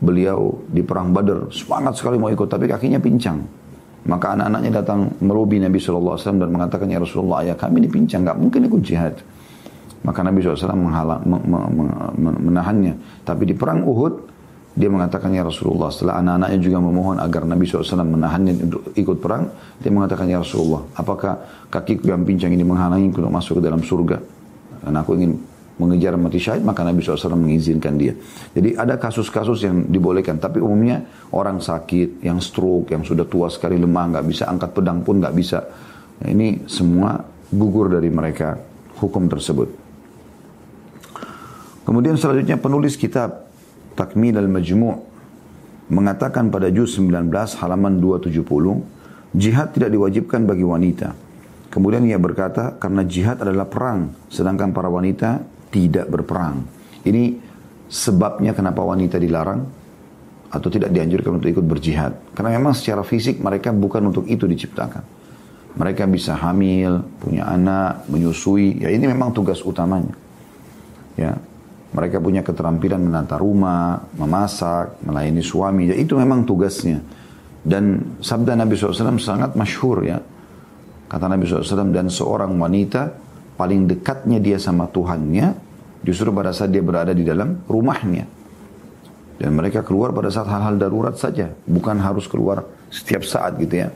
beliau 0.00 0.64
di 0.68 0.80
perang 0.80 1.12
Badar 1.12 1.48
semangat 1.52 1.96
sekali 2.00 2.16
mau 2.16 2.32
ikut 2.32 2.48
tapi 2.48 2.68
kakinya 2.68 3.00
pincang. 3.00 3.40
Maka 4.08 4.32
anak-anaknya 4.32 4.72
datang 4.80 5.12
melobi 5.20 5.60
Nabi 5.60 5.76
SAW 5.76 6.16
dan 6.16 6.48
mengatakan 6.48 6.88
ya 6.88 6.96
Rasulullah 6.96 7.44
ayah 7.44 7.56
kami 7.56 7.84
ini 7.84 7.88
pincang 7.92 8.24
nggak 8.24 8.38
mungkin 8.40 8.60
ikut 8.64 8.80
jihad. 8.80 9.20
Maka 10.06 10.20
Nabi 10.22 10.38
SAW 10.40 10.78
menghala, 10.78 11.18
menahannya. 12.18 13.22
Tapi 13.26 13.42
di 13.48 13.54
perang 13.54 13.82
Uhud 13.82 14.38
dia 14.78 14.86
mengatakan 14.86 15.34
ya 15.34 15.42
Rasulullah 15.42 15.90
setelah 15.90 16.22
anak-anaknya 16.22 16.58
juga 16.62 16.78
memohon 16.78 17.18
agar 17.18 17.42
Nabi 17.42 17.66
SAW 17.66 17.98
menahannya 17.98 18.52
untuk 18.62 18.82
ikut 18.94 19.18
perang 19.18 19.50
dia 19.82 19.90
mengatakan 19.90 20.30
ya 20.30 20.38
Rasulullah 20.38 20.86
apakah 20.94 21.66
kakiku 21.66 22.14
yang 22.14 22.22
pincang 22.22 22.54
ini 22.54 22.62
menghalangi 22.62 23.10
untuk 23.10 23.26
masuk 23.26 23.58
ke 23.58 23.62
dalam 23.66 23.82
surga 23.82 24.22
dan 24.86 24.94
aku 24.94 25.18
ingin 25.18 25.34
mengejar 25.78 26.18
mati 26.18 26.42
syahid, 26.42 26.66
maka 26.66 26.82
Nabi 26.82 27.00
SAW 27.00 27.38
mengizinkan 27.38 27.94
dia. 27.94 28.10
Jadi 28.50 28.74
ada 28.74 28.98
kasus-kasus 28.98 29.62
yang 29.62 29.86
dibolehkan, 29.86 30.42
tapi 30.42 30.58
umumnya 30.58 31.06
orang 31.30 31.62
sakit, 31.62 32.18
yang 32.26 32.42
stroke, 32.42 32.90
yang 32.90 33.06
sudah 33.06 33.22
tua 33.24 33.46
sekali 33.46 33.78
lemah, 33.78 34.18
nggak 34.18 34.26
bisa 34.26 34.50
angkat 34.50 34.74
pedang 34.74 35.06
pun 35.06 35.22
nggak 35.22 35.34
bisa. 35.38 35.62
Nah, 36.18 36.28
ini 36.34 36.66
semua 36.66 37.22
gugur 37.54 37.94
dari 37.94 38.10
mereka 38.10 38.58
hukum 38.98 39.30
tersebut. 39.30 39.87
Kemudian 41.88 42.20
selanjutnya 42.20 42.60
penulis 42.60 43.00
kitab 43.00 43.48
Takmil 43.96 44.36
al-Majmu' 44.36 44.96
mengatakan 45.88 46.52
pada 46.52 46.68
juz 46.68 47.00
19 47.00 47.32
halaman 47.32 47.96
270, 47.96 49.32
jihad 49.32 49.72
tidak 49.72 49.88
diwajibkan 49.96 50.44
bagi 50.44 50.68
wanita. 50.68 51.16
Kemudian 51.72 52.04
ia 52.04 52.20
berkata, 52.20 52.76
karena 52.76 53.08
jihad 53.08 53.40
adalah 53.40 53.64
perang, 53.64 54.12
sedangkan 54.28 54.76
para 54.76 54.92
wanita 54.92 55.40
tidak 55.72 56.12
berperang. 56.12 56.68
Ini 57.08 57.40
sebabnya 57.88 58.52
kenapa 58.52 58.84
wanita 58.84 59.16
dilarang 59.16 59.64
atau 60.52 60.68
tidak 60.68 60.92
dianjurkan 60.92 61.40
untuk 61.40 61.48
ikut 61.56 61.64
berjihad. 61.64 62.36
Karena 62.36 62.52
memang 62.60 62.76
secara 62.76 63.00
fisik 63.00 63.40
mereka 63.40 63.72
bukan 63.72 64.12
untuk 64.12 64.28
itu 64.28 64.44
diciptakan. 64.44 65.16
Mereka 65.80 66.04
bisa 66.04 66.36
hamil, 66.36 67.00
punya 67.16 67.48
anak, 67.48 68.04
menyusui. 68.12 68.84
Ya 68.84 68.92
ini 68.92 69.08
memang 69.08 69.32
tugas 69.32 69.64
utamanya. 69.64 70.12
Ya, 71.16 71.40
mereka 71.88 72.20
punya 72.20 72.44
keterampilan 72.44 73.00
menata 73.00 73.40
rumah, 73.40 74.04
memasak, 74.20 75.00
melayani 75.04 75.40
suami. 75.40 75.88
Ya, 75.88 75.96
itu 75.96 76.20
memang 76.20 76.44
tugasnya. 76.44 77.00
Dan 77.64 78.16
sabda 78.20 78.56
Nabi 78.56 78.76
SAW 78.76 79.16
sangat 79.16 79.56
masyhur 79.56 80.04
ya. 80.04 80.20
Kata 81.08 81.24
Nabi 81.24 81.48
SAW, 81.48 81.88
dan 81.88 82.12
seorang 82.12 82.52
wanita 82.60 83.16
paling 83.56 83.88
dekatnya 83.88 84.36
dia 84.36 84.60
sama 84.60 84.84
Tuhannya 84.92 85.56
justru 86.04 86.28
pada 86.30 86.52
saat 86.52 86.68
dia 86.68 86.84
berada 86.84 87.16
di 87.16 87.24
dalam 87.24 87.64
rumahnya. 87.64 88.28
Dan 89.38 89.54
mereka 89.54 89.80
keluar 89.86 90.12
pada 90.12 90.28
saat 90.28 90.50
hal-hal 90.50 90.76
darurat 90.76 91.14
saja, 91.16 91.54
bukan 91.64 91.96
harus 92.02 92.28
keluar 92.28 92.66
setiap 92.92 93.24
saat 93.24 93.56
gitu 93.56 93.86
ya. 93.86 93.88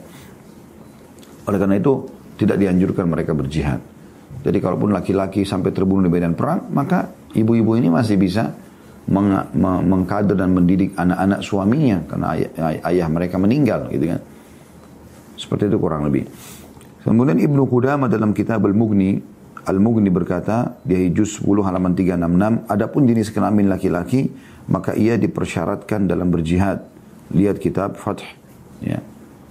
Oleh 1.45 1.59
karena 1.59 1.77
itu 1.77 2.07
tidak 2.39 2.57
dianjurkan 2.63 3.07
mereka 3.11 3.35
berjihad. 3.35 3.83
Jadi 4.43 4.59
kalaupun 4.59 4.91
laki-laki 4.91 5.47
sampai 5.47 5.71
terbunuh 5.71 6.07
di 6.07 6.11
medan 6.11 6.35
perang, 6.35 6.67
maka 6.71 7.07
ibu-ibu 7.37 7.77
ini 7.77 7.89
masih 7.93 8.17
bisa 8.21 8.55
meng 9.09 9.51
mengkader 9.83 10.39
dan 10.39 10.55
mendidik 10.55 10.95
anak-anak 10.95 11.43
suaminya 11.43 12.07
karena 12.07 12.27
ayah, 12.39 12.51
ayah 12.87 13.07
mereka 13.11 13.37
meninggal 13.37 13.91
gitu 13.91 14.15
kan. 14.15 14.21
Seperti 15.35 15.67
itu 15.67 15.79
kurang 15.83 16.07
lebih. 16.07 16.31
Kemudian 17.03 17.35
Ibnu 17.35 17.67
Qudamah 17.67 18.07
dalam 18.07 18.31
kitab 18.31 18.63
Al-Mughni 18.63 19.33
Al-Mughni 19.63 20.11
berkata, 20.11 20.75
di 20.83 21.15
juz 21.15 21.39
10 21.39 21.63
halaman 21.63 21.95
366, 21.95 22.67
adapun 22.67 23.07
jenis 23.07 23.31
kelamin 23.31 23.71
laki-laki, 23.71 24.35
maka 24.67 24.99
ia 24.99 25.15
dipersyaratkan 25.15 26.11
dalam 26.11 26.35
berjihad. 26.35 26.83
Lihat 27.31 27.63
kitab 27.63 27.95
Fath, 27.95 28.27
ya. 28.83 28.99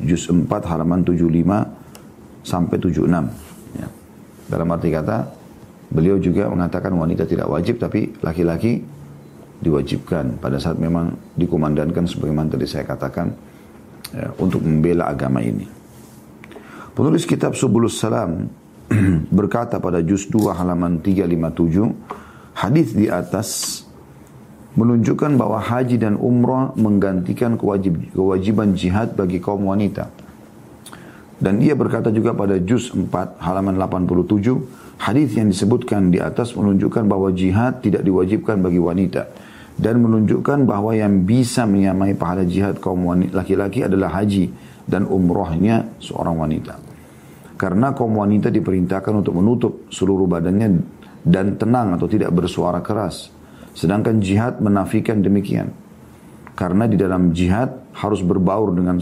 juz 0.04 0.28
4 0.28 0.52
halaman 0.68 1.08
75 1.08 2.44
sampai 2.44 2.76
76. 2.76 3.08
Ya. 3.80 3.88
Dalam 4.52 4.68
arti 4.76 4.92
kata, 4.92 5.32
beliau 5.92 6.18
juga 6.18 6.48
mengatakan 6.48 6.96
wanita 6.96 7.28
tidak 7.28 7.52
wajib, 7.52 7.78
tapi 7.78 8.16
laki-laki 8.24 8.82
diwajibkan 9.62 10.42
pada 10.42 10.58
saat 10.58 10.82
memang 10.82 11.14
dikumandangkan 11.38 12.10
sebagaimana 12.10 12.50
tadi 12.50 12.66
saya 12.66 12.88
katakan 12.88 13.30
ya, 14.16 14.34
untuk 14.42 14.66
membela 14.66 15.12
agama 15.12 15.44
ini. 15.44 15.70
Penulis 16.98 17.30
kitab 17.30 17.54
Subulus 17.54 18.02
Salam 18.02 18.50
berkata 19.38 19.78
pada 19.78 20.02
juz 20.02 20.28
2 20.28 20.52
halaman 20.52 21.00
357 21.00 22.58
hadis 22.58 22.92
di 22.92 23.08
atas 23.08 23.82
menunjukkan 24.76 25.36
bahwa 25.36 25.60
haji 25.60 26.00
dan 26.00 26.16
umrah 26.16 26.72
menggantikan 26.80 27.60
kewajib, 27.60 28.00
kewajiban 28.16 28.76
jihad 28.76 29.16
bagi 29.20 29.44
kaum 29.44 29.68
wanita. 29.68 30.08
Dan 31.42 31.58
ia 31.60 31.74
berkata 31.74 32.14
juga 32.14 32.38
pada 32.38 32.62
juz 32.62 32.94
4 32.94 33.42
halaman 33.42 33.76
87 33.76 34.91
hadis 35.02 35.34
yang 35.34 35.50
disebutkan 35.50 36.14
di 36.14 36.22
atas 36.22 36.54
menunjukkan 36.54 37.10
bahwa 37.10 37.34
jihad 37.34 37.82
tidak 37.82 38.06
diwajibkan 38.06 38.62
bagi 38.62 38.78
wanita 38.78 39.34
dan 39.82 39.98
menunjukkan 39.98 40.70
bahwa 40.70 40.94
yang 40.94 41.26
bisa 41.26 41.66
menyamai 41.66 42.14
pahala 42.14 42.46
jihad 42.46 42.78
kaum 42.78 43.02
laki-laki 43.34 43.82
adalah 43.82 44.22
haji 44.22 44.54
dan 44.86 45.10
umrohnya 45.10 45.98
seorang 45.98 46.38
wanita. 46.38 46.78
Karena 47.58 47.94
kaum 47.98 48.14
wanita 48.14 48.54
diperintahkan 48.54 49.14
untuk 49.26 49.38
menutup 49.38 49.90
seluruh 49.90 50.30
badannya 50.30 50.82
dan 51.26 51.58
tenang 51.58 51.98
atau 51.98 52.06
tidak 52.10 52.34
bersuara 52.34 52.82
keras. 52.82 53.30
Sedangkan 53.74 54.22
jihad 54.22 54.62
menafikan 54.62 55.22
demikian. 55.22 55.74
Karena 56.54 56.86
di 56.86 56.98
dalam 56.98 57.34
jihad 57.34 57.90
harus 57.98 58.22
berbaur 58.22 58.74
dengan 58.76 59.02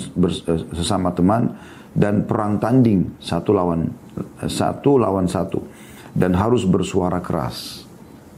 sesama 0.76 1.12
teman 1.12 1.56
dan 1.92 2.24
perang 2.24 2.62
tanding 2.62 3.18
satu 3.20 3.52
lawan 3.52 3.90
satu 4.46 5.02
lawan 5.02 5.26
satu 5.26 5.60
dan 6.20 6.36
harus 6.36 6.68
bersuara 6.68 7.24
keras. 7.24 7.88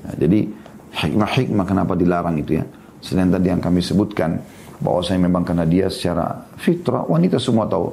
Nah, 0.05 0.13
jadi 0.13 0.45
hikmah-hikmah 0.93 1.65
kenapa 1.65 1.97
dilarang 1.97 2.37
itu 2.37 2.61
ya. 2.61 2.65
Selain 3.01 3.33
tadi 3.33 3.49
yang 3.49 3.57
kami 3.57 3.81
sebutkan 3.81 4.37
bahwa 4.77 5.01
saya 5.01 5.17
memang 5.17 5.41
karena 5.41 5.65
dia 5.65 5.89
secara 5.89 6.45
fitrah 6.61 7.09
wanita 7.09 7.41
semua 7.41 7.65
tahu 7.65 7.89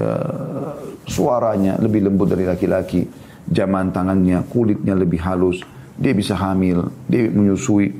uh, 0.00 0.72
suaranya 1.04 1.76
lebih 1.76 2.08
lembut 2.08 2.32
dari 2.32 2.48
laki-laki, 2.48 3.04
jaman 3.44 3.92
tangannya, 3.92 4.40
kulitnya 4.48 4.96
lebih 4.96 5.20
halus, 5.20 5.60
dia 6.00 6.16
bisa 6.16 6.32
hamil, 6.32 6.88
dia 7.04 7.28
menyusui, 7.28 7.92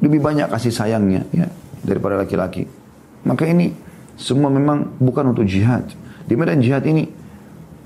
lebih 0.00 0.20
banyak 0.24 0.48
kasih 0.48 0.72
sayangnya 0.72 1.28
ya 1.36 1.48
daripada 1.84 2.24
laki-laki. 2.24 2.64
Maka 3.28 3.44
ini 3.44 3.72
semua 4.16 4.48
memang 4.48 4.96
bukan 4.96 5.36
untuk 5.36 5.44
jihad. 5.44 5.84
Di 6.24 6.36
medan 6.36 6.64
jihad 6.64 6.84
ini 6.88 7.19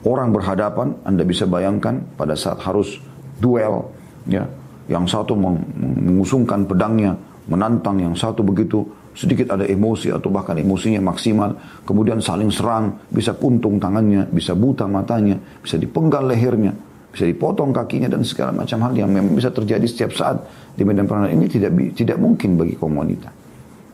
orang 0.05 0.31
berhadapan, 0.31 0.95
Anda 1.05 1.25
bisa 1.25 1.49
bayangkan 1.49 2.01
pada 2.15 2.37
saat 2.37 2.61
harus 2.63 3.01
duel, 3.41 3.89
ya, 4.29 4.45
yang 4.89 5.09
satu 5.09 5.33
mengusungkan 5.37 6.69
pedangnya, 6.69 7.17
menantang 7.49 8.01
yang 8.01 8.15
satu 8.17 8.45
begitu 8.45 8.85
sedikit 9.15 9.55
ada 9.55 9.65
emosi 9.65 10.11
atau 10.11 10.27
bahkan 10.29 10.59
emosinya 10.59 10.99
maksimal, 10.99 11.55
kemudian 11.87 12.19
saling 12.19 12.51
serang, 12.51 12.99
bisa 13.09 13.31
puntung 13.33 13.79
tangannya, 13.79 14.27
bisa 14.29 14.59
buta 14.59 14.91
matanya, 14.91 15.39
bisa 15.63 15.79
dipenggal 15.79 16.27
lehernya, 16.27 16.75
bisa 17.15 17.31
dipotong 17.31 17.71
kakinya 17.71 18.11
dan 18.11 18.27
segala 18.27 18.51
macam 18.51 18.83
hal 18.83 18.93
yang 18.99 19.07
memang 19.07 19.39
bisa 19.39 19.55
terjadi 19.55 19.87
setiap 19.87 20.11
saat 20.19 20.37
di 20.75 20.83
medan 20.83 21.07
perang. 21.07 21.31
Ini 21.31 21.47
tidak 21.47 21.71
tidak 21.95 22.19
mungkin 22.19 22.59
bagi 22.59 22.75
kaum 22.75 22.99
wanita. 22.99 23.31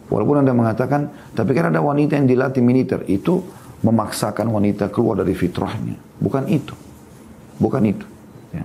Walaupun 0.09 0.43
Anda 0.43 0.57
mengatakan, 0.57 1.07
tapi 1.37 1.55
kan 1.55 1.71
ada 1.71 1.85
wanita 1.85 2.19
yang 2.19 2.27
dilatih 2.27 2.65
militer, 2.65 3.05
itu 3.07 3.45
memaksakan 3.81 4.47
wanita 4.53 4.93
keluar 4.93 5.21
dari 5.21 5.33
fitrahnya. 5.33 5.97
Bukan 6.21 6.45
itu. 6.53 6.77
Bukan 7.57 7.83
itu. 7.85 8.07
Ya. 8.53 8.65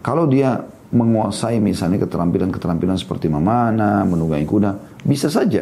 Kalau 0.00 0.24
dia 0.28 0.64
menguasai 0.92 1.60
misalnya 1.60 2.00
keterampilan-keterampilan 2.06 2.96
seperti 2.96 3.26
memanah, 3.28 4.06
menunggangi 4.06 4.46
kuda, 4.46 5.02
bisa 5.04 5.28
saja. 5.28 5.60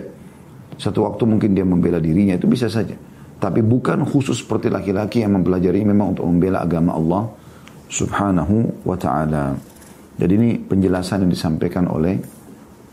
Satu 0.78 1.06
waktu 1.06 1.22
mungkin 1.26 1.54
dia 1.54 1.66
membela 1.66 1.98
dirinya, 1.98 2.34
itu 2.34 2.46
bisa 2.46 2.66
saja. 2.70 2.94
Tapi 3.38 3.60
bukan 3.60 4.06
khusus 4.06 4.42
seperti 4.42 4.70
laki-laki 4.70 5.22
yang 5.22 5.38
mempelajari 5.38 5.82
memang 5.82 6.14
untuk 6.14 6.26
membela 6.26 6.62
agama 6.62 6.94
Allah 6.94 7.22
subhanahu 7.90 8.86
wa 8.86 8.96
ta'ala. 8.98 9.54
Jadi 10.14 10.32
ini 10.38 10.50
penjelasan 10.62 11.26
yang 11.26 11.32
disampaikan 11.34 11.90
oleh 11.90 12.22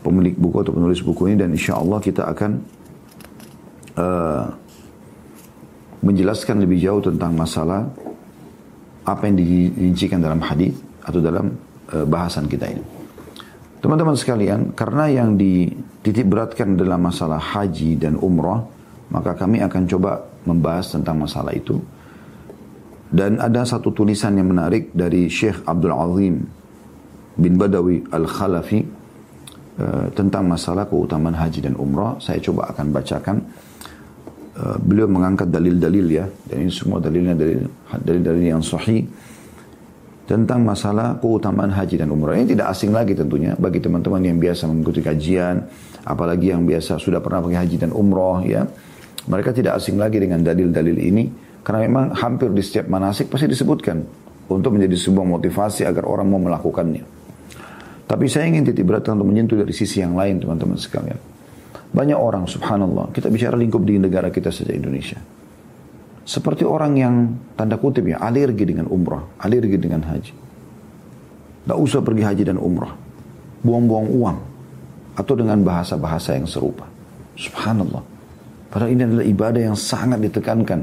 pemilik 0.02 0.34
buku 0.34 0.56
atau 0.66 0.74
penulis 0.74 0.98
buku 1.00 1.30
ini 1.30 1.36
dan 1.38 1.54
insya 1.54 1.78
Allah 1.78 1.98
kita 2.02 2.26
akan 2.26 2.50
uh, 3.94 4.44
menjelaskan 6.02 6.58
lebih 6.66 6.82
jauh 6.82 7.02
tentang 7.02 7.32
masalah 7.32 7.86
apa 9.02 9.22
yang 9.26 9.38
dirincikan 9.38 10.18
dalam 10.22 10.42
hadis 10.42 10.74
atau 11.02 11.18
dalam 11.22 11.54
uh, 11.94 12.06
bahasan 12.06 12.46
kita 12.46 12.70
ini. 12.70 12.84
Teman-teman 13.82 14.14
sekalian, 14.14 14.70
karena 14.78 15.10
yang 15.10 15.34
dititik 15.34 16.30
beratkan 16.30 16.78
dalam 16.78 17.02
masalah 17.02 17.42
haji 17.42 17.98
dan 17.98 18.14
umrah, 18.14 18.62
maka 19.10 19.34
kami 19.34 19.58
akan 19.58 19.90
coba 19.90 20.22
membahas 20.46 20.94
tentang 20.94 21.18
masalah 21.18 21.50
itu. 21.50 21.82
Dan 23.10 23.42
ada 23.42 23.66
satu 23.66 23.90
tulisan 23.90 24.38
yang 24.38 24.54
menarik 24.54 24.94
dari 24.94 25.26
Syekh 25.26 25.66
Abdul 25.66 25.92
Azim 25.92 26.46
bin 27.34 27.58
Badawi 27.58 28.06
Al-Khalafi 28.06 28.86
uh, 29.82 30.06
tentang 30.14 30.46
masalah 30.46 30.86
keutamaan 30.86 31.34
haji 31.34 31.66
dan 31.66 31.74
umrah. 31.74 32.22
Saya 32.22 32.38
coba 32.38 32.70
akan 32.70 32.86
bacakan 32.94 33.36
Eh, 34.62 34.78
beliau 34.78 35.10
mengangkat 35.10 35.50
dalil-dalil 35.50 36.06
ya. 36.06 36.26
Dan 36.46 36.56
ini 36.62 36.70
semua 36.70 37.02
dalilnya 37.02 37.34
dari 37.34 37.58
dalil-dalil 37.98 38.44
yang 38.46 38.62
sahih 38.62 39.02
tentang 40.22 40.62
masalah 40.62 41.18
keutamaan 41.18 41.74
haji 41.74 41.98
dan 41.98 42.14
umrah. 42.14 42.38
Ini 42.38 42.54
tidak 42.54 42.70
asing 42.70 42.94
lagi 42.94 43.18
tentunya 43.18 43.58
bagi 43.58 43.82
teman-teman 43.82 44.22
yang 44.22 44.38
biasa 44.38 44.70
mengikuti 44.70 45.02
kajian 45.02 45.66
apalagi 46.06 46.54
yang 46.54 46.62
biasa 46.62 46.94
sudah 47.02 47.18
pernah 47.18 47.42
pergi 47.42 47.58
haji 47.58 47.76
dan 47.82 47.90
umrah 47.90 48.46
ya. 48.46 48.62
Mereka 49.26 49.50
tidak 49.50 49.82
asing 49.82 49.98
lagi 49.98 50.22
dengan 50.22 50.46
dalil-dalil 50.46 50.94
ini 50.94 51.24
karena 51.66 51.82
memang 51.90 52.14
hampir 52.14 52.54
di 52.54 52.62
setiap 52.62 52.86
manasik 52.86 53.34
pasti 53.34 53.50
disebutkan 53.50 53.98
untuk 54.46 54.78
menjadi 54.78 54.94
sebuah 54.94 55.26
motivasi 55.26 55.82
agar 55.82 56.06
orang 56.06 56.30
mau 56.30 56.38
melakukannya. 56.38 57.02
Tapi 58.06 58.24
saya 58.30 58.46
ingin 58.46 58.62
titik 58.70 58.86
beratkan 58.86 59.18
untuk 59.18 59.34
menyentuh 59.34 59.58
dari 59.58 59.74
sisi 59.74 60.06
yang 60.06 60.14
lain 60.14 60.38
teman-teman 60.38 60.78
sekalian 60.78 61.31
banyak 61.92 62.16
orang 62.16 62.48
subhanallah, 62.48 63.12
kita 63.12 63.28
bicara 63.28 63.52
lingkup 63.60 63.84
di 63.84 64.00
negara 64.00 64.32
kita 64.32 64.48
saja 64.48 64.72
Indonesia. 64.72 65.20
Seperti 66.24 66.64
orang 66.64 66.92
yang 66.96 67.14
tanda 67.52 67.76
kutip 67.76 68.08
ya, 68.08 68.16
alergi 68.16 68.64
dengan 68.64 68.88
umrah, 68.88 69.20
alergi 69.42 69.76
dengan 69.76 70.00
haji. 70.06 70.32
Tidak 71.62 71.78
usah 71.78 72.00
pergi 72.00 72.22
haji 72.24 72.42
dan 72.48 72.58
umrah. 72.58 72.96
Buang-buang 73.62 74.08
uang. 74.08 74.38
Atau 75.12 75.36
dengan 75.36 75.60
bahasa-bahasa 75.60 76.34
yang 76.34 76.48
serupa. 76.48 76.88
Subhanallah. 77.36 78.00
Padahal 78.72 78.90
ini 78.90 79.02
adalah 79.04 79.24
ibadah 79.28 79.60
yang 79.60 79.76
sangat 79.76 80.18
ditekankan. 80.24 80.80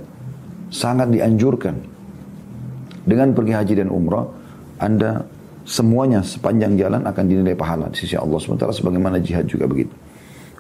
Sangat 0.70 1.10
dianjurkan. 1.10 1.76
Dengan 3.04 3.34
pergi 3.34 3.54
haji 3.58 3.74
dan 3.82 3.90
umrah, 3.90 4.30
Anda 4.78 5.26
semuanya 5.66 6.22
sepanjang 6.22 6.78
jalan 6.80 7.02
akan 7.04 7.24
dinilai 7.26 7.58
pahala 7.58 7.90
di 7.92 7.98
sisi 8.00 8.16
Allah. 8.16 8.38
Sementara 8.40 8.72
sebagaimana 8.72 9.20
jihad 9.20 9.50
juga 9.50 9.68
begitu. 9.68 9.92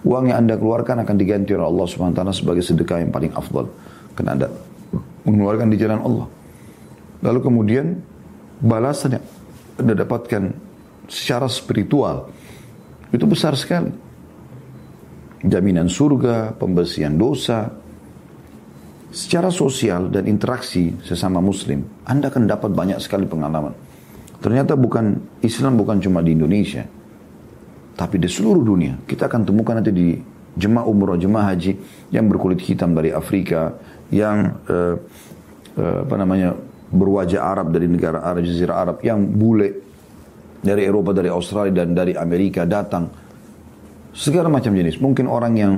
Uang 0.07 0.31
yang 0.31 0.47
Anda 0.47 0.55
keluarkan 0.55 1.03
akan 1.03 1.15
diganti 1.19 1.51
oleh 1.51 1.67
Allah 1.67 1.85
SWT 1.87 2.21
sebagai 2.31 2.63
sedekah 2.63 3.03
yang 3.03 3.11
paling 3.11 3.35
afdal. 3.35 3.67
Karena 4.15 4.31
Anda 4.35 4.47
mengeluarkan 5.27 5.67
di 5.67 5.77
jalan 5.77 5.99
Allah. 5.99 6.27
Lalu 7.19 7.39
kemudian 7.43 7.85
balasan 8.63 9.19
yang 9.19 9.25
Anda 9.75 9.93
dapatkan 9.99 10.43
secara 11.11 11.51
spiritual 11.51 12.31
itu 13.11 13.25
besar 13.27 13.57
sekali. 13.59 13.91
Jaminan 15.39 15.87
surga, 15.87 16.51
pembersihan 16.55 17.15
dosa, 17.15 17.71
secara 19.09 19.47
sosial 19.49 20.11
dan 20.11 20.27
interaksi 20.27 20.91
sesama 21.01 21.39
muslim, 21.39 21.81
Anda 22.03 22.27
akan 22.27 22.43
dapat 22.43 22.71
banyak 22.75 22.99
sekali 22.99 23.23
pengalaman. 23.23 23.71
Ternyata 24.39 24.75
bukan 24.75 25.19
Islam 25.39 25.79
bukan 25.79 25.99
cuma 26.03 26.19
di 26.19 26.35
Indonesia, 26.35 26.83
tapi 27.99 28.15
di 28.15 28.31
seluruh 28.31 28.63
dunia. 28.63 28.95
Kita 29.03 29.27
akan 29.27 29.43
temukan 29.43 29.75
nanti 29.75 29.91
di 29.91 30.15
jemaah 30.55 30.87
umroh, 30.87 31.19
jemaah 31.19 31.51
haji 31.51 31.75
yang 32.15 32.31
berkulit 32.31 32.63
hitam 32.63 32.95
dari 32.95 33.11
Afrika, 33.11 33.75
yang 34.07 34.55
uh, 34.71 34.95
uh, 35.75 35.97
apa 36.07 36.15
namanya 36.15 36.55
berwajah 36.95 37.43
Arab 37.43 37.75
dari 37.75 37.91
negara 37.91 38.23
Arab, 38.23 38.47
Jazirah 38.47 38.87
Arab, 38.87 38.97
yang 39.03 39.19
bule 39.27 39.83
dari 40.63 40.87
Eropa, 40.87 41.11
dari 41.11 41.27
Australia 41.27 41.83
dan 41.83 41.91
dari 41.91 42.15
Amerika 42.15 42.63
datang. 42.63 43.11
Segala 44.15 44.47
macam 44.47 44.71
jenis. 44.71 44.95
Mungkin 45.03 45.27
orang 45.27 45.53
yang 45.59 45.73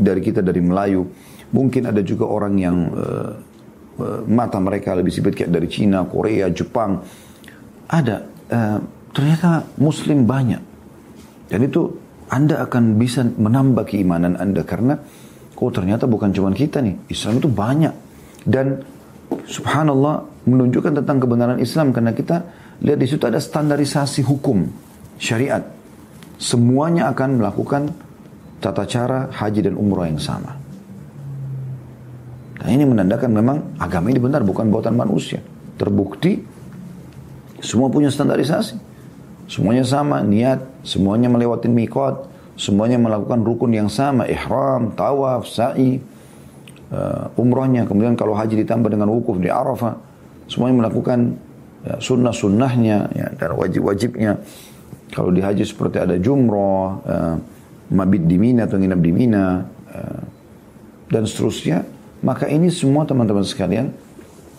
dari 0.00 0.24
kita 0.24 0.40
dari 0.40 0.64
Melayu, 0.64 1.04
mungkin 1.52 1.92
ada 1.92 2.00
juga 2.00 2.24
orang 2.24 2.56
yang 2.56 2.76
uh, 2.96 3.30
uh, 4.00 4.20
mata 4.24 4.56
mereka 4.64 4.96
lebih 4.96 5.12
sipit 5.12 5.36
kayak 5.36 5.52
dari 5.52 5.68
Cina, 5.68 6.08
Korea, 6.08 6.48
Jepang. 6.48 7.04
Ada. 7.84 8.16
Uh, 8.48 8.78
ternyata 9.14 9.64
Muslim 9.78 10.26
banyak 10.26 10.65
dan 11.46 11.60
itu 11.62 11.82
Anda 12.26 12.66
akan 12.66 12.98
bisa 12.98 13.22
menambah 13.22 13.86
keimanan 13.86 14.34
Anda 14.34 14.66
karena 14.66 14.98
oh 15.56 15.70
ternyata 15.70 16.10
bukan 16.10 16.34
cuma 16.34 16.50
kita 16.52 16.82
nih, 16.82 17.10
Islam 17.10 17.38
itu 17.38 17.48
banyak. 17.48 17.94
Dan 18.46 18.82
subhanallah 19.46 20.46
menunjukkan 20.46 21.02
tentang 21.02 21.18
kebenaran 21.22 21.58
Islam 21.58 21.90
karena 21.90 22.14
kita 22.14 22.46
lihat 22.82 22.98
di 22.98 23.06
situ 23.08 23.24
ada 23.26 23.38
standarisasi 23.38 24.22
hukum 24.26 24.66
syariat. 25.18 25.62
Semuanya 26.36 27.08
akan 27.10 27.40
melakukan 27.40 27.88
tata 28.60 28.84
cara 28.84 29.32
haji 29.32 29.72
dan 29.72 29.74
umrah 29.78 30.06
yang 30.10 30.20
sama. 30.20 30.52
Dan 32.60 32.68
ini 32.76 32.84
menandakan 32.84 33.30
memang 33.32 33.56
agama 33.80 34.10
ini 34.10 34.20
benar 34.20 34.42
bukan 34.44 34.68
buatan 34.68 34.98
manusia. 34.98 35.40
Terbukti 35.76 36.36
semua 37.62 37.88
punya 37.88 38.12
standarisasi. 38.12 38.95
Semuanya 39.46 39.86
sama 39.86 40.26
niat, 40.26 40.58
semuanya 40.82 41.30
melewati 41.30 41.70
mikot, 41.70 42.26
semuanya 42.58 42.98
melakukan 42.98 43.46
rukun 43.46 43.70
yang 43.70 43.86
sama, 43.86 44.26
ihram, 44.26 44.90
tawaf, 44.98 45.46
sa'i, 45.46 46.02
uh, 46.90 47.30
umrohnya. 47.38 47.86
Kemudian 47.86 48.18
kalau 48.18 48.34
haji 48.34 48.66
ditambah 48.66 48.90
dengan 48.90 49.06
wukuf 49.14 49.38
di 49.38 49.46
Arafah, 49.46 49.94
semuanya 50.50 50.86
melakukan 50.86 51.38
ya, 51.86 51.94
sunnah-sunnahnya 52.02 52.98
ya, 53.14 53.26
dan 53.38 53.54
wajib-wajibnya. 53.54 54.42
Kalau 55.14 55.30
di 55.30 55.38
haji 55.38 55.62
seperti 55.62 56.02
ada 56.02 56.18
jumroh, 56.18 57.06
uh, 57.06 57.34
mabit 57.94 58.26
di 58.26 58.34
Mina 58.42 58.66
atau 58.66 58.82
nginap 58.82 58.98
di 58.98 59.12
Mina, 59.14 59.62
uh, 59.94 60.22
dan 61.06 61.22
seterusnya. 61.22 61.86
Maka 62.26 62.50
ini 62.50 62.66
semua 62.74 63.06
teman-teman 63.06 63.46
sekalian 63.46 63.94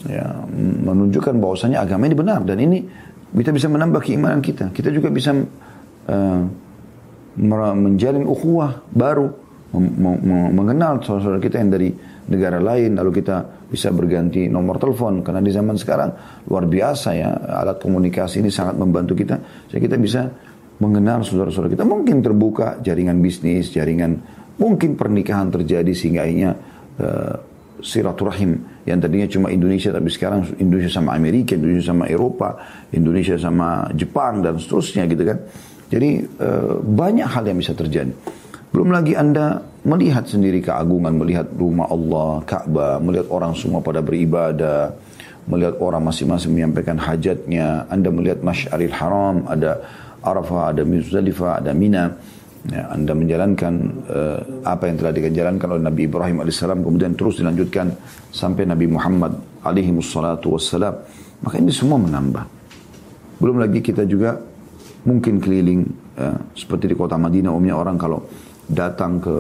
ya, 0.08 0.48
menunjukkan 0.88 1.36
bahwasanya 1.42 1.84
agama 1.84 2.08
ini 2.08 2.16
benar 2.16 2.46
dan 2.48 2.62
ini 2.62 2.86
kita 3.34 3.52
bisa 3.52 3.68
menambah 3.68 4.02
keimanan 4.04 4.40
kita. 4.40 4.72
Kita 4.72 4.88
juga 4.92 5.12
bisa 5.12 5.36
uh, 6.08 6.42
menjalin 7.78 8.26
ukhuwah 8.26 8.82
baru 8.90 9.48
mengenal 10.56 11.04
saudara-saudara 11.04 11.44
kita 11.44 11.60
yang 11.60 11.72
dari 11.76 11.90
negara 12.32 12.58
lain 12.58 12.96
lalu 12.96 13.20
kita 13.20 13.68
bisa 13.68 13.92
berganti 13.92 14.48
nomor 14.48 14.80
telepon 14.80 15.20
karena 15.20 15.44
di 15.44 15.52
zaman 15.52 15.76
sekarang 15.76 16.10
luar 16.48 16.66
biasa 16.66 17.10
ya 17.14 17.30
alat 17.62 17.78
komunikasi 17.84 18.40
ini 18.40 18.50
sangat 18.50 18.80
membantu 18.80 19.14
kita 19.14 19.36
sehingga 19.68 19.84
kita 19.92 19.98
bisa 20.00 20.22
mengenal 20.80 21.22
saudara-saudara 21.28 21.76
kita 21.76 21.84
mungkin 21.84 22.24
terbuka 22.24 22.80
jaringan 22.80 23.20
bisnis 23.20 23.70
jaringan 23.76 24.24
mungkin 24.56 24.96
pernikahan 24.96 25.52
terjadi 25.52 25.92
sehingga 25.92 26.24
akhirnya 26.24 26.52
uh, 27.04 27.36
silaturahim 27.82 28.84
yang 28.86 28.98
tadinya 28.98 29.28
cuma 29.30 29.54
Indonesia 29.54 29.94
tapi 29.94 30.10
sekarang 30.10 30.58
Indonesia 30.58 30.92
sama 30.92 31.14
Amerika, 31.14 31.54
Indonesia 31.54 31.94
sama 31.94 32.06
Eropa, 32.10 32.58
Indonesia 32.94 33.36
sama 33.38 33.90
Jepang 33.94 34.42
dan 34.42 34.58
seterusnya 34.58 35.06
gitu 35.10 35.24
kan. 35.24 35.38
Jadi 35.88 36.10
uh, 36.44 36.84
banyak 36.84 37.28
hal 37.28 37.44
yang 37.48 37.58
bisa 37.60 37.72
terjadi. 37.72 38.12
Belum 38.68 38.92
lagi 38.92 39.16
Anda 39.16 39.64
melihat 39.88 40.28
sendiri 40.28 40.60
keagungan, 40.60 41.16
melihat 41.16 41.48
rumah 41.56 41.88
Allah, 41.88 42.44
Ka'bah, 42.44 43.00
melihat 43.00 43.32
orang 43.32 43.56
semua 43.56 43.80
pada 43.80 44.04
beribadah, 44.04 44.92
melihat 45.48 45.80
orang 45.80 46.04
masing-masing 46.04 46.52
menyampaikan 46.52 47.00
hajatnya, 47.00 47.88
Anda 47.88 48.12
melihat 48.12 48.44
Masyaril 48.44 48.92
Haram, 48.92 49.48
ada 49.48 49.80
Arafah, 50.20 50.76
ada 50.76 50.84
Muzdalifah, 50.84 51.64
ada 51.64 51.72
Mina. 51.72 52.20
Ya, 52.68 52.90
anda 52.92 53.14
menjalankan 53.14 53.74
uh, 54.10 54.40
apa 54.68 54.90
yang 54.90 54.98
telah 55.00 55.14
dijalankan 55.16 55.78
oleh 55.78 55.84
Nabi 55.88 56.10
Ibrahim 56.10 56.44
AS 56.44 56.60
kemudian 56.60 57.14
terus 57.14 57.40
dilanjutkan 57.40 57.96
sampai 58.34 58.68
Nabi 58.68 58.90
Muhammad 58.92 59.38
alaihi 59.64 59.94
wassalam. 59.94 60.96
Maka 61.46 61.56
ini 61.62 61.72
semua 61.72 62.02
menambah. 62.02 62.44
Belum 63.38 63.62
lagi 63.62 63.80
kita 63.80 64.04
juga 64.04 64.42
mungkin 65.06 65.40
keliling 65.40 65.86
uh, 66.18 66.36
seperti 66.58 66.92
di 66.92 66.96
kota 66.98 67.16
Madinah 67.16 67.54
umumnya 67.54 67.78
orang 67.78 67.96
kalau 67.96 68.26
datang 68.68 69.22
ke 69.22 69.36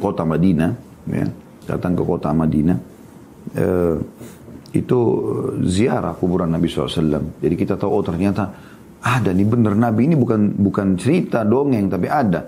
kota 0.00 0.24
Madinah, 0.24 0.70
ya, 1.12 1.26
datang 1.66 1.92
ke 1.92 2.02
kota 2.06 2.30
Madinah, 2.32 2.78
uh, 3.58 3.96
itu 4.72 4.98
ziarah 5.66 6.16
kuburan 6.16 6.52
Nabi 6.52 6.68
SAW. 6.68 7.40
Jadi 7.40 7.54
kita 7.56 7.74
tahu 7.76 8.00
oh 8.00 8.04
ternyata 8.04 8.48
ada 9.02 9.30
nih 9.30 9.46
benar 9.46 9.74
Nabi 9.76 10.08
ini 10.08 10.16
bukan 10.16 10.56
bukan 10.56 10.96
cerita 10.96 11.42
dongeng 11.42 11.90
tapi 11.90 12.06
ada. 12.08 12.46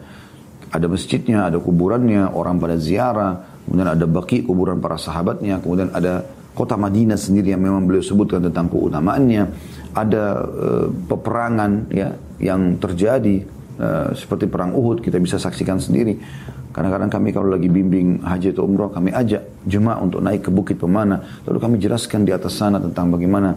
Ada 0.68 0.84
masjidnya, 0.84 1.48
ada 1.48 1.56
kuburannya, 1.64 2.28
orang 2.28 2.61
pada 2.61 2.76
ziarah, 2.76 3.40
kemudian 3.64 3.88
ada 3.88 4.04
baki 4.04 4.44
kuburan 4.44 4.84
para 4.84 5.00
sahabatnya, 5.00 5.64
kemudian 5.64 5.88
ada 5.96 6.20
kota 6.52 6.76
Madinah 6.76 7.16
sendiri 7.16 7.56
yang 7.56 7.64
memang 7.64 7.88
beliau 7.88 8.04
sebutkan 8.04 8.44
tentang 8.44 8.68
keutamaannya, 8.68 9.48
ada 9.96 10.44
uh, 10.44 10.87
peperangan 11.08 11.88
ya 11.88 12.12
yang 12.37 12.76
terjadi 12.76 13.48
uh, 13.80 14.12
seperti 14.12 14.44
perang 14.44 14.76
Uhud 14.76 15.00
kita 15.00 15.16
bisa 15.16 15.40
saksikan 15.40 15.80
sendiri. 15.80 16.20
Kadang-kadang 16.68 17.08
kami 17.08 17.32
kalau 17.32 17.48
lagi 17.48 17.72
bimbing 17.72 18.20
haji 18.20 18.52
atau 18.52 18.68
umroh 18.68 18.92
kami 18.92 19.08
ajak 19.08 19.64
jemaah 19.64 20.04
untuk 20.04 20.20
naik 20.20 20.44
ke 20.46 20.50
Bukit 20.52 20.76
Pemana, 20.76 21.42
lalu 21.48 21.58
kami 21.64 21.74
jelaskan 21.80 22.28
di 22.28 22.37
atas 22.37 22.61
sana 22.61 22.76
tentang 22.76 23.08
bagaimana 23.08 23.56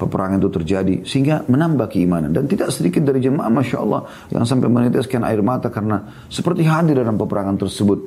peperangan 0.00 0.40
itu 0.40 0.48
terjadi 0.48 0.94
sehingga 1.04 1.44
menambah 1.44 1.92
keimanan. 1.92 2.32
Dan 2.32 2.48
tidak 2.48 2.72
sedikit 2.72 3.04
dari 3.04 3.20
jemaah 3.20 3.52
masya 3.52 3.76
Allah 3.84 4.08
yang 4.32 4.48
sampai 4.48 4.72
meneteskan 4.72 5.20
air 5.28 5.44
mata 5.44 5.68
karena 5.68 6.00
seperti 6.32 6.64
hadir 6.64 6.96
dalam 6.96 7.20
peperangan 7.20 7.60
tersebut. 7.60 7.98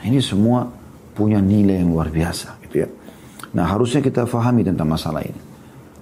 Nah, 0.00 0.04
ini 0.08 0.24
semua 0.24 0.64
punya 1.14 1.38
nilai 1.38 1.84
yang 1.84 1.94
luar 1.94 2.10
biasa 2.10 2.58
gitu 2.66 2.82
ya. 2.84 2.88
Nah 3.54 3.70
harusnya 3.70 4.02
kita 4.02 4.26
fahami 4.26 4.66
tentang 4.66 4.90
masalah 4.90 5.22
ini. 5.22 5.38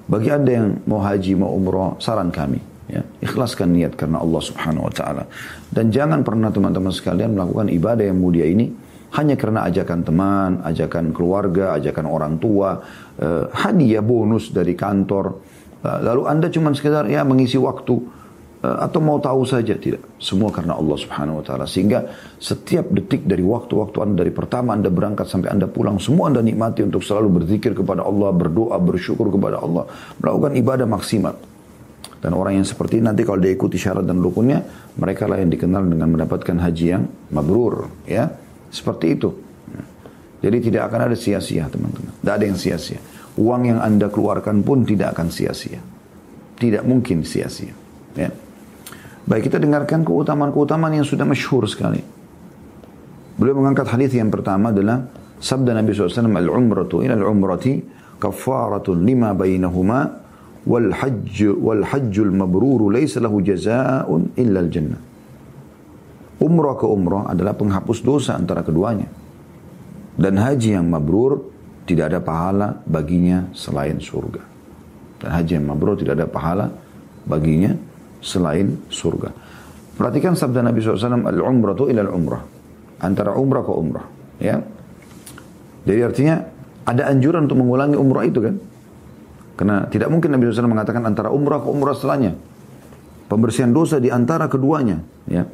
Bagi 0.08 0.28
anda 0.32 0.50
yang 0.50 0.66
mau 0.88 1.04
haji 1.04 1.36
mau 1.36 1.52
umroh 1.52 2.00
saran 2.00 2.32
kami 2.32 2.58
ya. 2.88 3.04
Ikhlaskan 3.20 3.76
niat 3.76 3.92
karena 3.94 4.24
Allah 4.24 4.40
subhanahu 4.40 4.88
wa 4.88 4.92
taala. 4.92 5.24
Dan 5.68 5.92
jangan 5.92 6.24
pernah 6.24 6.48
teman-teman 6.48 6.90
sekalian 6.90 7.36
melakukan 7.36 7.68
ibadah 7.68 8.04
yang 8.08 8.18
mulia 8.18 8.48
ini 8.48 8.72
hanya 9.12 9.36
karena 9.36 9.68
ajakan 9.68 10.00
teman, 10.04 10.50
ajakan 10.64 11.12
keluarga, 11.12 11.76
ajakan 11.76 12.06
orang 12.08 12.34
tua, 12.40 12.80
uh, 13.20 13.44
hadiah 13.52 14.00
bonus 14.00 14.48
dari 14.48 14.72
kantor. 14.72 15.36
Uh, 15.84 15.98
lalu 16.00 16.22
Anda 16.24 16.48
cuma 16.48 16.72
sekedar 16.72 17.04
ya 17.12 17.20
mengisi 17.20 17.60
waktu 17.60 17.92
uh, 18.64 18.78
atau 18.88 19.00
mau 19.04 19.20
tahu 19.20 19.44
saja 19.44 19.76
tidak. 19.76 20.00
Semua 20.16 20.48
karena 20.48 20.80
Allah 20.80 20.96
Subhanahu 20.96 21.40
wa 21.40 21.44
taala. 21.44 21.68
Sehingga 21.68 22.08
setiap 22.40 22.88
detik 22.88 23.28
dari 23.28 23.44
waktu-waktu 23.44 24.00
Anda 24.00 24.24
dari 24.24 24.32
pertama 24.32 24.72
Anda 24.72 24.88
berangkat 24.88 25.28
sampai 25.28 25.52
Anda 25.52 25.68
pulang 25.68 26.00
semua 26.00 26.32
Anda 26.32 26.40
nikmati 26.40 26.80
untuk 26.80 27.04
selalu 27.04 27.44
berzikir 27.44 27.76
kepada 27.76 28.08
Allah, 28.08 28.32
berdoa, 28.32 28.80
bersyukur 28.80 29.28
kepada 29.28 29.60
Allah, 29.60 29.84
melakukan 30.24 30.56
ibadah 30.56 30.88
maksimal. 30.88 31.36
Dan 32.22 32.38
orang 32.38 32.62
yang 32.62 32.66
seperti 32.66 33.02
ini 33.02 33.10
nanti 33.10 33.26
kalau 33.26 33.42
dia 33.42 33.50
ikuti 33.50 33.74
syarat 33.74 34.06
dan 34.06 34.22
rukunnya, 34.22 34.62
mereka 34.94 35.26
lah 35.26 35.42
yang 35.42 35.50
dikenal 35.50 35.82
dengan 35.90 36.06
mendapatkan 36.06 36.54
haji 36.54 36.86
yang 36.86 37.04
mabrur, 37.34 37.90
ya. 38.06 38.30
Seperti 38.72 39.06
itu. 39.12 39.30
Jadi 40.42 40.58
tidak 40.58 40.90
akan 40.90 41.12
ada 41.12 41.16
sia-sia 41.16 41.70
teman-teman. 41.70 42.10
Tidak 42.18 42.34
ada 42.34 42.44
yang 42.48 42.58
sia-sia. 42.58 42.98
Uang 43.38 43.62
yang 43.70 43.78
anda 43.78 44.10
keluarkan 44.10 44.66
pun 44.66 44.82
tidak 44.82 45.14
akan 45.14 45.30
sia-sia. 45.30 45.78
Tidak 46.58 46.82
mungkin 46.82 47.22
sia-sia. 47.22 47.70
Ya. 48.18 48.34
Baik 49.22 49.46
kita 49.46 49.62
dengarkan 49.62 50.02
keutamaan-keutamaan 50.02 50.98
yang 50.98 51.06
sudah 51.06 51.22
masyhur 51.22 51.62
sekali. 51.70 52.02
Beliau 53.38 53.54
mengangkat 53.54 53.86
hadis 53.86 54.12
yang 54.18 54.34
pertama 54.34 54.74
adalah 54.74 55.06
sabda 55.38 55.78
Nabi 55.78 55.94
SAW 55.94 56.26
al-umratu 56.26 57.06
ila 57.06 57.14
al-umrati 57.14 57.78
kafaratun 58.18 59.06
lima 59.06 59.30
bainahuma 59.38 60.00
wal 60.66 60.90
hajj 60.90 61.54
wal 61.58 61.86
hajjul 61.86 62.30
mabruru 62.34 62.90
laysa 62.90 63.22
lahu 63.22 63.38
jazaa'un 63.42 64.34
illa 64.34 64.58
al-jannah. 64.58 65.11
Umrah 66.42 66.74
ke 66.74 66.86
umrah 66.90 67.30
adalah 67.30 67.54
penghapus 67.54 68.02
dosa 68.02 68.34
antara 68.34 68.66
keduanya. 68.66 69.06
Dan 70.18 70.42
haji 70.42 70.74
yang 70.74 70.90
mabrur 70.90 71.38
tidak 71.86 72.10
ada 72.10 72.18
pahala 72.18 72.82
baginya 72.82 73.46
selain 73.54 74.02
surga. 74.02 74.42
Dan 75.22 75.30
haji 75.38 75.52
yang 75.62 75.66
mabrur 75.70 75.94
tidak 75.94 76.18
ada 76.18 76.26
pahala 76.26 76.66
baginya 77.22 77.78
selain 78.18 78.74
surga. 78.90 79.30
Perhatikan 79.94 80.34
sabda 80.34 80.66
Nabi 80.66 80.82
SAW, 80.82 81.22
al-umrah 81.22 81.78
itu 81.78 81.84
ilal 81.94 82.10
umrah. 82.10 82.42
Antara 82.98 83.38
umrah 83.38 83.62
ke 83.62 83.72
umrah. 83.74 84.06
Ya. 84.42 84.58
Jadi 85.86 86.00
artinya 86.02 86.42
ada 86.82 87.06
anjuran 87.06 87.46
untuk 87.46 87.62
mengulangi 87.62 87.94
umrah 87.94 88.26
itu 88.26 88.42
kan. 88.42 88.58
Karena 89.54 89.86
tidak 89.86 90.10
mungkin 90.10 90.34
Nabi 90.34 90.50
SAW 90.50 90.66
mengatakan 90.66 91.06
antara 91.06 91.30
umrah 91.30 91.62
ke 91.62 91.68
umrah 91.70 91.94
setelahnya. 91.94 92.34
Pembersihan 93.30 93.70
dosa 93.70 94.02
di 94.02 94.10
antara 94.10 94.50
keduanya. 94.50 95.06
Ya. 95.30 95.46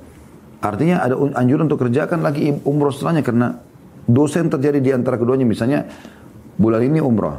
Artinya 0.59 1.07
ada 1.07 1.15
anjuran 1.39 1.71
untuk 1.71 1.87
kerjakan 1.87 2.19
lagi 2.19 2.51
umroh 2.67 2.91
setelahnya 2.91 3.23
karena 3.23 3.55
dosa 4.09 4.43
yang 4.43 4.51
terjadi 4.51 4.79
di 4.83 4.91
antara 4.91 5.15
keduanya 5.15 5.47
misalnya 5.47 5.87
bulan 6.59 6.83
ini 6.83 6.99
umroh, 6.99 7.37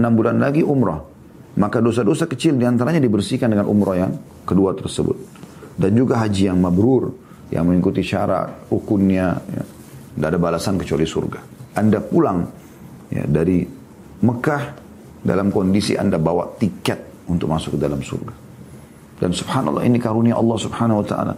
enam 0.00 0.12
bulan 0.16 0.40
lagi 0.40 0.64
umroh. 0.64 1.12
Maka 1.52 1.84
dosa-dosa 1.84 2.24
kecil 2.24 2.56
di 2.56 2.64
antaranya 2.64 2.96
dibersihkan 2.96 3.52
dengan 3.52 3.68
umroh 3.68 3.92
yang 3.92 4.12
kedua 4.48 4.72
tersebut. 4.72 5.16
Dan 5.76 5.92
juga 5.92 6.16
haji 6.24 6.48
yang 6.48 6.56
mabrur, 6.56 7.12
yang 7.52 7.68
mengikuti 7.68 8.00
syarat, 8.00 8.72
rukunnya, 8.72 9.36
ya, 9.36 9.62
tidak 10.16 10.28
ada 10.32 10.38
balasan 10.40 10.80
kecuali 10.80 11.04
surga. 11.04 11.40
Anda 11.76 12.00
pulang 12.00 12.40
ya, 13.12 13.28
dari 13.28 13.68
Mekah 14.24 14.62
dalam 15.20 15.52
kondisi 15.52 15.92
Anda 15.92 16.16
bawa 16.16 16.56
tiket 16.56 17.28
untuk 17.28 17.52
masuk 17.52 17.76
ke 17.76 17.78
dalam 17.84 18.00
surga. 18.00 18.34
Dan 19.20 19.36
subhanallah 19.36 19.84
ini 19.84 20.00
karunia 20.00 20.40
Allah 20.40 20.56
subhanahu 20.56 21.04
wa 21.04 21.06
ta'ala. 21.06 21.34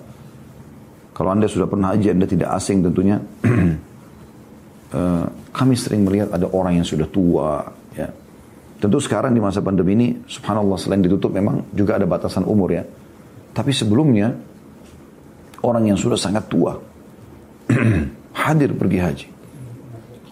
Kalau 1.14 1.31
Anda 1.31 1.46
sudah 1.46 1.70
pernah 1.70 1.94
haji, 1.94 2.11
Anda 2.11 2.27
tidak 2.27 2.50
asing 2.59 2.83
tentunya. 2.83 3.22
uh, 4.90 5.24
kami 5.59 5.79
sering 5.79 6.03
melihat 6.03 6.35
ada 6.35 6.50
orang 6.50 6.83
yang 6.83 6.87
sudah 6.87 7.07
tua. 7.07 7.62
Ya. 7.94 8.11
Tentu 8.83 8.98
sekarang 8.98 9.31
di 9.31 9.38
masa 9.38 9.62
pandemi 9.62 9.94
ini, 9.94 10.09
subhanallah 10.27 10.74
selain 10.74 11.07
ditutup 11.07 11.31
memang 11.31 11.70
juga 11.70 12.03
ada 12.03 12.05
batasan 12.11 12.42
umur 12.42 12.74
ya. 12.74 12.83
Tapi 13.55 13.70
sebelumnya, 13.70 14.35
orang 15.62 15.94
yang 15.94 15.98
sudah 15.98 16.18
sangat 16.18 16.50
tua, 16.50 16.74
hadir 18.44 18.74
pergi 18.74 18.98
haji. 18.98 19.27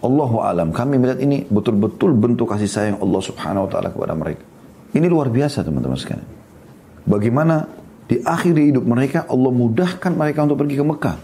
Allahu 0.03 0.43
alam, 0.43 0.75
kami 0.75 0.99
melihat 0.99 1.23
ini 1.23 1.47
betul-betul 1.47 2.11
bentuk 2.11 2.51
kasih 2.51 2.67
sayang 2.67 2.97
Allah 2.99 3.23
subhanahu 3.23 3.65
wa 3.65 3.69
ta'ala 3.71 3.87
kepada 3.87 4.11
mereka. 4.11 4.43
Ini 4.91 5.07
luar 5.07 5.31
biasa 5.31 5.63
teman-teman 5.63 5.95
sekalian. 5.95 6.27
Bagaimana 7.07 7.63
di 8.07 8.19
akhir 8.19 8.55
hidup 8.55 8.83
mereka 8.83 9.25
Allah 9.29 9.51
mudahkan 9.51 10.11
mereka 10.11 10.43
untuk 10.43 10.59
pergi 10.59 10.75
ke 10.75 10.85
Mekah. 10.85 11.15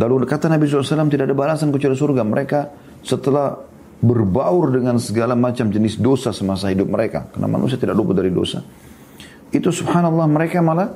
Lalu 0.00 0.24
kata 0.24 0.48
Nabi 0.48 0.64
SAW 0.64 1.12
tidak 1.12 1.28
ada 1.28 1.36
balasan 1.36 1.68
kecuali 1.68 1.92
surga. 1.92 2.22
Mereka 2.24 2.58
setelah 3.04 3.52
berbaur 4.00 4.72
dengan 4.72 4.96
segala 4.96 5.36
macam 5.36 5.68
jenis 5.68 6.00
dosa 6.00 6.32
semasa 6.32 6.72
hidup 6.72 6.88
mereka. 6.88 7.28
Karena 7.28 7.46
manusia 7.46 7.76
tidak 7.76 8.00
luput 8.00 8.16
dari 8.16 8.32
dosa. 8.32 8.64
Itu 9.52 9.68
subhanallah 9.68 10.24
mereka 10.24 10.64
malah 10.64 10.88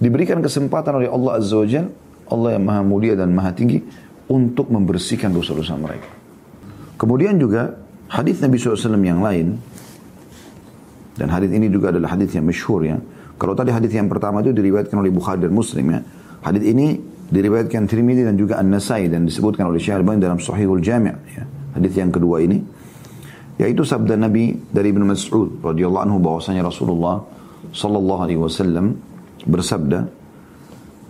diberikan 0.00 0.40
kesempatan 0.40 1.02
oleh 1.02 1.08
Allah 1.12 1.32
Azza 1.38 1.60
wa 1.60 1.66
Jal, 1.68 1.86
Allah 2.32 2.56
yang 2.56 2.64
maha 2.64 2.82
mulia 2.82 3.14
dan 3.14 3.30
maha 3.36 3.52
tinggi, 3.52 3.84
untuk 4.32 4.72
membersihkan 4.72 5.28
dosa-dosa 5.28 5.76
mereka. 5.76 6.08
Kemudian 6.96 7.36
juga 7.36 7.76
hadis 8.08 8.40
Nabi 8.40 8.56
SAW 8.56 8.96
yang 9.02 9.20
lain, 9.20 9.60
dan 11.20 11.28
hadis 11.28 11.52
ini 11.52 11.68
juga 11.68 11.92
adalah 11.92 12.16
hadis 12.16 12.32
yang 12.32 12.48
masyhur 12.48 12.80
ya, 12.86 12.96
kalau 13.36 13.54
tadi 13.56 13.70
hadis 13.74 13.92
yang 13.92 14.08
pertama 14.08 14.40
itu 14.40 14.52
diriwayatkan 14.54 14.96
oleh 14.96 15.12
Bukhari 15.12 15.42
dan 15.44 15.52
Muslim 15.52 15.86
ya. 15.92 16.00
Hadis 16.42 16.64
ini 16.66 16.98
diriwayatkan 17.32 17.88
Tirmidzi 17.88 18.28
dan 18.28 18.36
juga 18.36 18.60
An-Nasai 18.60 19.08
dan 19.08 19.24
disebutkan 19.24 19.70
oleh 19.70 19.80
Syekh 19.80 19.96
Al-Albani 19.96 20.20
dalam 20.20 20.38
Sahihul 20.38 20.84
Jami' 20.84 21.16
ya. 21.32 21.44
Hadis 21.72 21.92
yang 21.96 22.12
kedua 22.12 22.44
ini 22.44 22.60
yaitu 23.60 23.84
sabda 23.84 24.16
Nabi 24.16 24.56
dari 24.72 24.90
Ibnu 24.90 25.04
Mas'ud 25.06 25.60
radhiyallahu 25.62 26.04
anhu 26.08 26.18
bahwasanya 26.18 26.66
Rasulullah 26.66 27.22
sallallahu 27.70 28.20
alaihi 28.26 28.40
wasallam 28.40 28.98
bersabda 29.46 30.08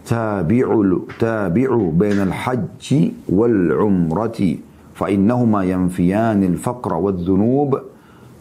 tabi'u 0.04 1.06
tabi'u 1.16 1.80
bainal 1.94 2.34
hajji 2.34 3.30
wal 3.30 3.72
umrati 3.86 4.58
fa 4.92 5.08
innahuma 5.08 5.64
yanfiyan 5.64 6.42
al-faqra 6.42 6.98
wadh-dhunub 6.98 7.78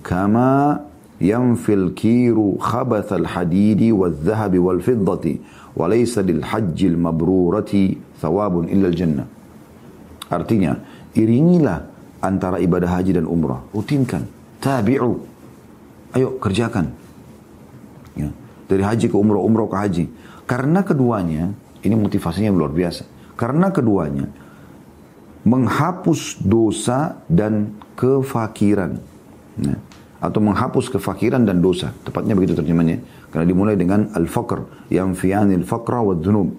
kama 0.01 0.81
yanfil 1.21 1.93
kiru 1.93 2.57
khabathal 2.57 3.29
hadidi 3.29 3.93
wadh-dhahabi 3.93 4.57
wal 4.57 4.81
fiddati 4.81 5.37
wa 5.77 5.85
laysa 5.85 6.25
lil 6.25 6.41
hajjil 6.41 6.97
mabrurati 6.97 7.95
thawabun 8.17 8.67
illa 8.67 8.89
jannah. 8.89 9.27
Artinya, 10.31 10.75
iringilah 11.13 11.91
antara 12.23 12.57
ibadah 12.57 12.99
haji 12.99 13.19
dan 13.19 13.27
umrah. 13.27 13.61
Rutinkan, 13.75 14.25
tabi'u. 14.63 15.19
Ayo 16.15 16.39
kerjakan. 16.39 16.91
Ya. 18.15 18.31
Dari 18.67 18.83
haji 18.83 19.05
ke 19.11 19.15
umrah, 19.15 19.43
umrah 19.43 19.67
ke 19.67 19.77
haji. 19.77 20.05
Karena 20.47 20.83
keduanya, 20.83 21.51
ini 21.83 21.95
motivasinya 21.95 22.51
luar 22.51 22.71
biasa. 22.71 23.03
Karena 23.35 23.73
keduanya 23.73 24.27
menghapus 25.41 26.39
dosa 26.43 27.25
dan 27.25 27.75
kefakiran. 27.97 29.01
Nah, 29.57 29.77
atau 30.21 30.37
menghapus 30.37 30.93
kefakiran 30.93 31.41
dan 31.41 31.65
dosa. 31.65 31.89
Tepatnya 32.05 32.37
begitu 32.37 32.53
terjemahnya. 32.53 33.01
Karena 33.33 33.45
dimulai 33.49 33.73
dengan 33.73 34.13
al-faqr, 34.13 34.87
yang 34.93 35.17
fi'anil 35.17 35.65
faqra 35.65 36.05
wa 36.05 36.13
dhunub. 36.13 36.53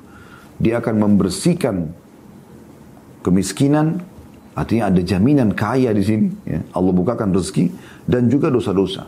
Dia 0.59 0.83
akan 0.83 0.95
membersihkan 0.99 1.77
kemiskinan, 3.23 4.03
artinya 4.59 4.91
ada 4.91 4.99
jaminan 4.99 5.55
kaya 5.55 5.95
di 5.95 6.03
sini. 6.03 6.27
Ya. 6.43 6.59
Allah 6.75 6.91
bukakan 6.91 7.31
rezeki 7.31 7.71
dan 8.03 8.27
juga 8.27 8.51
dosa-dosa. 8.51 9.07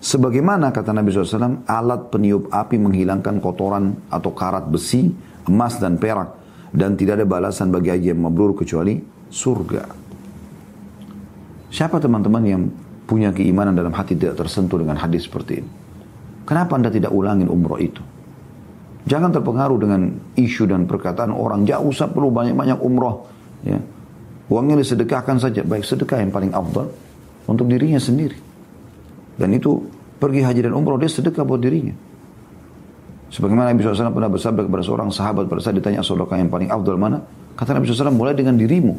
Sebagaimana 0.00 0.72
kata 0.72 0.96
Nabi 0.96 1.12
SAW, 1.12 1.68
alat 1.68 2.08
peniup 2.08 2.48
api 2.48 2.80
menghilangkan 2.80 3.42
kotoran 3.44 3.92
atau 4.08 4.32
karat 4.32 4.64
besi, 4.72 5.12
emas 5.44 5.76
dan 5.76 6.00
perak. 6.00 6.32
Dan 6.72 6.96
tidak 6.96 7.20
ada 7.20 7.26
balasan 7.28 7.72
bagi 7.72 7.92
haji 7.92 8.12
yang 8.12 8.20
mabrur 8.24 8.52
kecuali 8.52 9.00
surga. 9.32 9.84
Siapa 11.72 11.96
teman-teman 11.98 12.44
yang 12.44 12.62
punya 13.06 13.30
keimanan 13.30 13.72
dalam 13.78 13.94
hati 13.94 14.18
tidak 14.18 14.36
tersentuh 14.36 14.82
dengan 14.82 14.98
hadis 14.98 15.30
seperti 15.30 15.62
ini. 15.62 15.70
Kenapa 16.46 16.78
anda 16.78 16.90
tidak 16.90 17.14
ulangin 17.14 17.46
umroh 17.46 17.78
itu? 17.78 18.02
Jangan 19.06 19.30
terpengaruh 19.30 19.78
dengan 19.78 20.10
isu 20.34 20.66
dan 20.66 20.90
perkataan 20.90 21.30
orang. 21.30 21.62
Jauh 21.62 21.94
usah 21.94 22.10
perlu 22.10 22.34
banyak-banyak 22.34 22.78
umroh. 22.82 23.30
Ya. 23.62 23.78
Uangnya 24.50 24.82
disedekahkan 24.82 25.38
saja. 25.38 25.62
Baik 25.62 25.86
sedekah 25.86 26.18
yang 26.18 26.34
paling 26.34 26.50
afdal 26.50 26.90
untuk 27.46 27.70
dirinya 27.70 28.02
sendiri. 28.02 28.34
Dan 29.38 29.54
itu 29.54 29.78
pergi 30.18 30.42
haji 30.42 30.66
dan 30.66 30.74
umroh 30.74 30.98
dia 30.98 31.06
sedekah 31.06 31.46
buat 31.46 31.62
dirinya. 31.62 31.94
Sebagaimana 33.30 33.74
Nabi 33.74 33.82
SAW 33.82 34.14
pernah 34.14 34.30
bersabda 34.30 34.62
kepada 34.66 34.82
seorang 34.86 35.10
sahabat 35.10 35.50
pada 35.50 35.60
saat 35.62 35.78
ditanya 35.78 36.02
sedekah 36.02 36.38
yang 36.38 36.50
paling 36.50 36.70
afdal 36.70 36.98
mana? 36.98 37.22
Kata 37.54 37.78
Nabi 37.78 37.86
SAW 37.86 38.10
mulai 38.10 38.34
dengan 38.34 38.58
dirimu. 38.58 38.94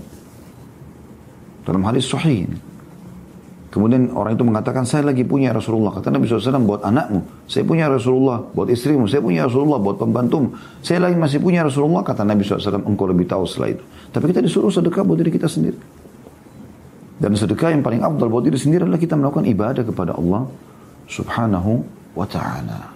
Dalam 1.67 1.83
hadis 1.83 2.07
sahih 2.07 2.47
ini. 2.47 2.76
Kemudian 3.67 4.15
orang 4.15 4.39
itu 4.39 4.47
mengatakan, 4.47 4.87
saya 4.87 5.03
lagi 5.03 5.27
punya 5.27 5.51
Rasulullah. 5.51 5.91
Kata 5.91 6.07
Nabi 6.07 6.23
SAW, 6.23 6.63
buat 6.63 6.87
anakmu. 6.87 7.47
Saya 7.51 7.67
punya 7.67 7.91
Rasulullah. 7.91 8.39
Buat 8.39 8.71
istrimu. 8.71 9.11
Saya 9.11 9.19
punya 9.19 9.43
Rasulullah. 9.43 9.75
Buat 9.75 9.99
pembantumu. 9.99 10.55
Saya 10.79 11.03
lagi 11.03 11.19
masih 11.19 11.43
punya 11.43 11.67
Rasulullah. 11.67 11.99
Kata 11.99 12.23
Nabi 12.23 12.47
SAW, 12.47 12.79
engkau 12.87 13.05
lebih 13.11 13.27
tahu 13.27 13.43
setelah 13.43 13.75
itu. 13.75 13.83
Tapi 14.15 14.23
kita 14.31 14.39
disuruh 14.39 14.71
sedekah 14.71 15.03
buat 15.03 15.19
diri 15.19 15.35
kita 15.35 15.51
sendiri. 15.51 15.77
Dan 17.17 17.33
sedekah 17.33 17.73
yang 17.73 17.81
paling 17.81 18.05
abdul 18.05 18.29
buat 18.29 18.45
diri 18.45 18.61
sendiri 18.61 18.85
adalah 18.85 19.01
kita 19.01 19.17
melakukan 19.17 19.49
ibadah 19.49 19.83
kepada 19.83 20.13
Allah 20.13 20.45
subhanahu 21.09 21.81
wa 22.13 22.27
ta'ala. 22.29 22.93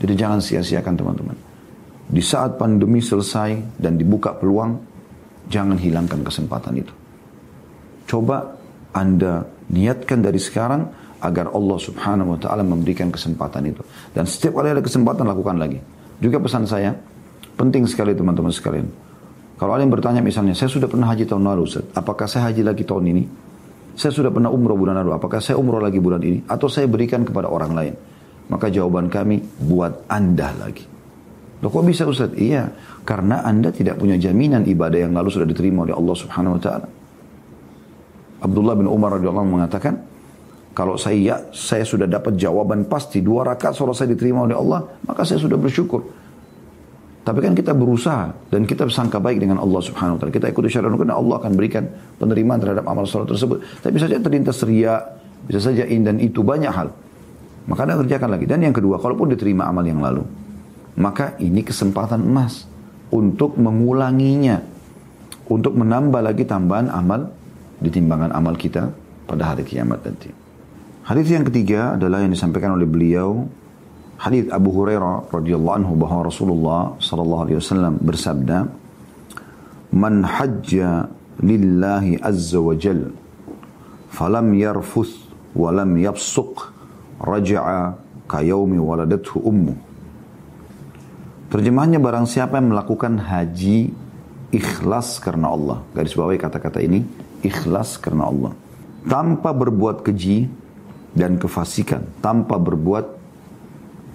Jadi 0.00 0.12
jangan 0.16 0.40
sia-siakan 0.40 0.94
teman-teman. 0.96 1.36
Di 2.08 2.24
saat 2.24 2.56
pandemi 2.56 3.04
selesai 3.04 3.76
dan 3.76 4.00
dibuka 4.00 4.32
peluang, 4.32 4.80
jangan 5.52 5.76
hilangkan 5.76 6.24
kesempatan 6.24 6.80
itu. 6.80 6.94
Coba 8.08 8.56
Anda 8.96 9.44
Niatkan 9.68 10.24
dari 10.24 10.40
sekarang 10.40 10.88
agar 11.18 11.50
Allah 11.50 11.78
subhanahu 11.78 12.34
wa 12.34 12.38
ta'ala 12.38 12.62
memberikan 12.62 13.10
kesempatan 13.10 13.66
itu. 13.68 13.82
Dan 14.14 14.24
setiap 14.24 14.62
kali 14.62 14.70
ada 14.72 14.82
kesempatan 14.82 15.26
lakukan 15.26 15.58
lagi. 15.58 15.78
Juga 16.22 16.38
pesan 16.38 16.64
saya, 16.64 16.94
penting 17.58 17.84
sekali 17.90 18.14
teman-teman 18.14 18.54
sekalian. 18.54 18.86
Kalau 19.58 19.74
ada 19.74 19.82
yang 19.82 19.90
bertanya 19.90 20.22
misalnya, 20.22 20.54
saya 20.54 20.70
sudah 20.70 20.86
pernah 20.86 21.10
haji 21.10 21.26
tahun 21.26 21.42
lalu 21.42 21.66
Ustaz, 21.66 21.84
apakah 21.98 22.30
saya 22.30 22.54
haji 22.54 22.62
lagi 22.62 22.86
tahun 22.86 23.04
ini? 23.10 23.22
Saya 23.98 24.14
sudah 24.14 24.30
pernah 24.30 24.54
umroh 24.54 24.78
bulan 24.78 25.02
lalu, 25.02 25.10
apakah 25.18 25.42
saya 25.42 25.58
umroh 25.58 25.82
lagi 25.82 25.98
bulan 25.98 26.22
ini? 26.22 26.46
Atau 26.46 26.70
saya 26.70 26.86
berikan 26.86 27.26
kepada 27.26 27.50
orang 27.50 27.74
lain? 27.74 27.94
Maka 28.46 28.70
jawaban 28.70 29.10
kami, 29.10 29.42
buat 29.58 30.06
anda 30.06 30.54
lagi. 30.54 30.86
Loh 31.58 31.74
kok 31.74 31.82
bisa 31.82 32.06
Ustaz? 32.06 32.30
Iya, 32.38 32.70
karena 33.02 33.42
anda 33.42 33.74
tidak 33.74 33.98
punya 33.98 34.14
jaminan 34.14 34.62
ibadah 34.62 35.02
yang 35.02 35.10
lalu 35.10 35.34
sudah 35.34 35.46
diterima 35.50 35.82
oleh 35.82 35.94
Allah 35.98 36.14
subhanahu 36.14 36.54
wa 36.54 36.62
ta'ala. 36.62 36.86
Abdullah 38.38 38.74
bin 38.78 38.86
Umar 38.86 39.18
radhiyallahu 39.18 39.48
mengatakan, 39.48 39.98
kalau 40.76 40.94
saya 40.94 41.50
saya 41.50 41.82
sudah 41.82 42.06
dapat 42.06 42.38
jawaban 42.38 42.86
pasti 42.86 43.18
dua 43.18 43.42
rakaat 43.42 43.74
sholat 43.74 43.98
saya 43.98 44.14
diterima 44.14 44.46
oleh 44.46 44.54
Allah, 44.54 44.86
maka 45.02 45.26
saya 45.26 45.42
sudah 45.42 45.58
bersyukur. 45.58 46.06
Tapi 47.26 47.44
kan 47.44 47.52
kita 47.52 47.76
berusaha 47.76 48.32
dan 48.48 48.64
kita 48.64 48.88
bersangka 48.88 49.20
baik 49.20 49.42
dengan 49.42 49.60
Allah 49.60 49.84
Subhanahu 49.84 50.16
wa 50.16 50.18
taala. 50.22 50.32
Kita 50.32 50.48
ikuti 50.48 50.72
syariat 50.72 50.94
karena 50.96 51.18
Allah 51.18 51.36
akan 51.42 51.52
berikan 51.58 51.84
penerimaan 52.16 52.56
terhadap 52.62 52.88
amal 52.88 53.04
sholat 53.04 53.28
tersebut. 53.28 53.84
Tapi 53.84 53.96
saja 54.00 54.16
terlintas 54.16 54.64
ria, 54.64 54.96
bisa 55.44 55.60
saja 55.60 55.84
in 55.84 56.08
dan 56.08 56.16
itu 56.22 56.40
banyak 56.40 56.72
hal. 56.72 56.88
Maka 57.68 57.84
Anda 57.84 58.00
kerjakan 58.00 58.32
lagi. 58.32 58.48
Dan 58.48 58.64
yang 58.64 58.72
kedua, 58.72 58.96
kalaupun 58.96 59.28
diterima 59.28 59.68
amal 59.68 59.84
yang 59.84 60.00
lalu, 60.00 60.24
maka 60.96 61.36
ini 61.36 61.60
kesempatan 61.60 62.24
emas 62.24 62.64
untuk 63.12 63.60
mengulanginya, 63.60 64.64
untuk 65.52 65.76
menambah 65.76 66.24
lagi 66.24 66.48
tambahan 66.48 66.88
amal 66.88 67.28
di 67.78 67.88
timbangan 67.90 68.34
amal 68.34 68.58
kita 68.58 68.90
pada 69.26 69.54
hari 69.54 69.62
kiamat 69.62 70.02
nanti. 70.02 70.30
Hadis 71.06 71.32
yang 71.32 71.46
ketiga 71.46 71.96
adalah 71.96 72.20
yang 72.20 72.34
disampaikan 72.34 72.76
oleh 72.76 72.84
beliau 72.84 73.48
hadis 74.20 74.50
Abu 74.52 74.74
Hurairah 74.74 75.32
radhiyallahu 75.32 75.76
anhu 75.80 75.92
bahwa 75.96 76.28
Rasulullah 76.28 76.80
sallallahu 77.00 77.42
alaihi 77.48 77.58
wasallam 77.62 77.94
bersabda 78.02 78.58
Man 79.88 80.20
hajja 80.20 81.08
lillahi 81.40 82.20
azza 82.20 82.60
wa 82.60 82.76
jal 82.76 83.08
falam 84.12 84.52
yarfuth 84.52 85.16
wa 85.56 85.72
lam 85.72 85.96
yafsuq 85.96 86.68
raja'a 87.24 87.96
kayaumi 88.28 88.76
waladathu 88.76 89.40
ummu 89.40 89.88
Terjemahannya 91.48 91.96
barang 91.96 92.28
siapa 92.28 92.60
yang 92.60 92.76
melakukan 92.76 93.16
haji 93.24 93.88
ikhlas 94.52 95.16
karena 95.16 95.48
Allah. 95.48 95.80
Garis 95.96 96.12
bawahi 96.12 96.36
kata-kata 96.36 96.84
ini 96.84 97.00
ikhlas 97.42 97.98
karena 98.00 98.28
Allah. 98.28 98.52
Tanpa 99.08 99.54
berbuat 99.54 100.02
keji 100.04 100.48
dan 101.14 101.40
kefasikan. 101.40 102.04
Tanpa 102.20 102.60
berbuat 102.60 103.18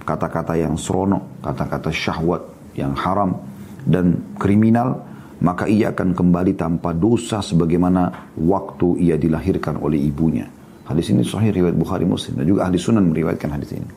kata-kata 0.03 0.59
yang 0.59 0.75
seronok, 0.75 1.43
kata-kata 1.43 1.89
syahwat 1.89 2.43
yang 2.75 2.93
haram 2.93 3.39
dan 3.87 4.35
kriminal, 4.39 5.03
maka 5.43 5.67
ia 5.67 5.91
akan 5.91 6.15
kembali 6.15 6.55
tanpa 6.55 6.95
dosa 6.95 7.43
sebagaimana 7.43 8.31
waktu 8.39 9.03
ia 9.03 9.15
dilahirkan 9.19 9.79
oleh 9.79 9.99
ibunya. 9.99 10.47
Hadis 10.83 11.11
ini 11.11 11.23
sahih 11.23 11.51
riwayat 11.51 11.75
Bukhari 11.75 12.03
Muslim 12.03 12.43
dan 12.43 12.45
juga 12.47 12.67
ahli 12.67 12.79
sunan 12.79 13.07
meriwayatkan 13.11 13.49
hadis 13.51 13.71
ini. 13.75 13.91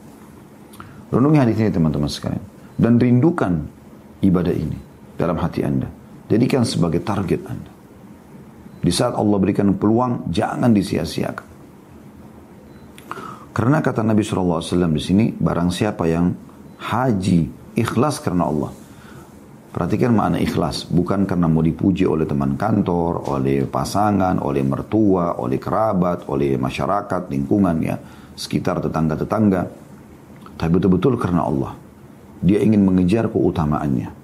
Renungi 1.11 1.39
hadis 1.39 1.57
ini 1.59 1.71
teman-teman 1.71 2.11
sekalian. 2.11 2.43
Dan 2.77 2.99
rindukan 2.99 3.63
ibadah 4.23 4.55
ini 4.55 4.79
dalam 5.17 5.39
hati 5.39 5.63
anda. 5.63 5.89
Jadikan 6.27 6.67
sebagai 6.67 7.03
target 7.03 7.41
anda. 7.47 7.76
Di 8.87 8.95
saat 8.95 9.19
Allah 9.19 9.35
berikan 9.43 9.75
peluang, 9.75 10.31
jangan 10.31 10.71
disia-siakan. 10.71 11.47
Karena 13.51 13.83
kata 13.83 14.07
Nabi 14.07 14.23
SAW 14.23 14.63
di 14.95 15.03
sini, 15.03 15.25
barang 15.35 15.75
siapa 15.75 16.07
yang 16.07 16.31
haji 16.79 17.75
ikhlas 17.75 18.23
karena 18.23 18.47
Allah. 18.47 18.71
Perhatikan 19.75 20.15
makna 20.15 20.39
ikhlas, 20.39 20.87
bukan 20.87 21.27
karena 21.27 21.51
mau 21.51 21.67
dipuji 21.67 22.07
oleh 22.07 22.31
teman 22.31 22.55
kantor, 22.55 23.27
oleh 23.27 23.67
pasangan, 23.67 24.39
oleh 24.39 24.63
mertua, 24.63 25.43
oleh 25.43 25.59
kerabat, 25.59 26.31
oleh 26.31 26.55
masyarakat, 26.55 27.27
lingkungan 27.27 27.77
ya, 27.83 27.99
sekitar 28.39 28.79
tetangga-tetangga. 28.87 29.63
Tapi 30.55 30.71
betul-betul 30.71 31.19
karena 31.19 31.43
Allah. 31.43 31.75
Dia 32.39 32.63
ingin 32.63 32.87
mengejar 32.87 33.35
keutamaannya. 33.35 34.15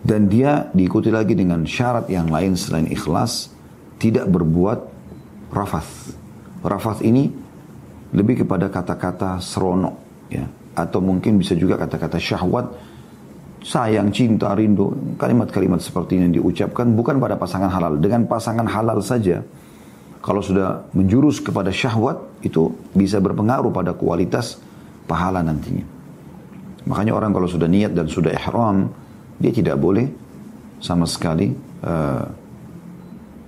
Dan 0.00 0.32
dia 0.32 0.64
diikuti 0.72 1.12
lagi 1.12 1.36
dengan 1.36 1.68
syarat 1.68 2.08
yang 2.08 2.32
lain 2.32 2.56
selain 2.56 2.88
ikhlas, 2.88 3.57
tidak 3.98 4.30
berbuat 4.30 4.78
rafath. 5.52 6.14
Rafath 6.62 7.02
ini 7.02 7.30
lebih 8.14 8.46
kepada 8.46 8.72
kata-kata 8.72 9.42
seronok 9.42 9.94
ya 10.32 10.46
atau 10.78 11.02
mungkin 11.02 11.36
bisa 11.36 11.58
juga 11.58 11.76
kata-kata 11.76 12.16
syahwat 12.16 12.66
sayang, 13.64 14.14
cinta, 14.14 14.54
rindu, 14.54 15.18
kalimat-kalimat 15.18 15.82
seperti 15.82 16.18
ini 16.18 16.38
diucapkan 16.38 16.94
bukan 16.94 17.18
pada 17.18 17.34
pasangan 17.34 17.70
halal. 17.70 17.98
Dengan 17.98 18.24
pasangan 18.30 18.64
halal 18.64 19.02
saja, 19.02 19.42
kalau 20.22 20.42
sudah 20.42 20.88
menjurus 20.94 21.42
kepada 21.42 21.74
syahwat, 21.74 22.42
itu 22.46 22.70
bisa 22.94 23.18
berpengaruh 23.18 23.74
pada 23.74 23.94
kualitas 23.98 24.62
pahala 25.10 25.42
nantinya. 25.42 25.84
Makanya 26.88 27.12
orang 27.12 27.34
kalau 27.34 27.48
sudah 27.50 27.68
niat 27.68 27.92
dan 27.92 28.06
sudah 28.08 28.32
ihram, 28.32 28.88
dia 29.36 29.52
tidak 29.52 29.76
boleh 29.76 30.06
sama 30.78 31.04
sekali 31.04 31.52
uh, 31.84 32.24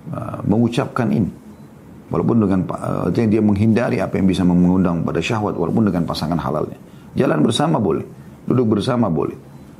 uh, 0.09 0.39
mengucapkan 0.47 1.07
ini. 1.13 1.29
Walaupun 2.11 2.43
dengan 2.43 2.61
uh, 2.67 3.07
dia 3.13 3.39
menghindari 3.39 4.03
apa 4.03 4.19
yang 4.19 4.27
bisa 4.27 4.43
mengundang 4.43 5.05
pada 5.05 5.23
syahwat, 5.23 5.55
walaupun 5.55 5.87
dengan 5.87 6.03
pasangan 6.03 6.35
halalnya. 6.35 6.75
Jalan 7.15 7.39
bersama 7.39 7.79
boleh, 7.79 8.03
duduk 8.47 8.79
bersama 8.79 9.07
boleh. 9.07 9.35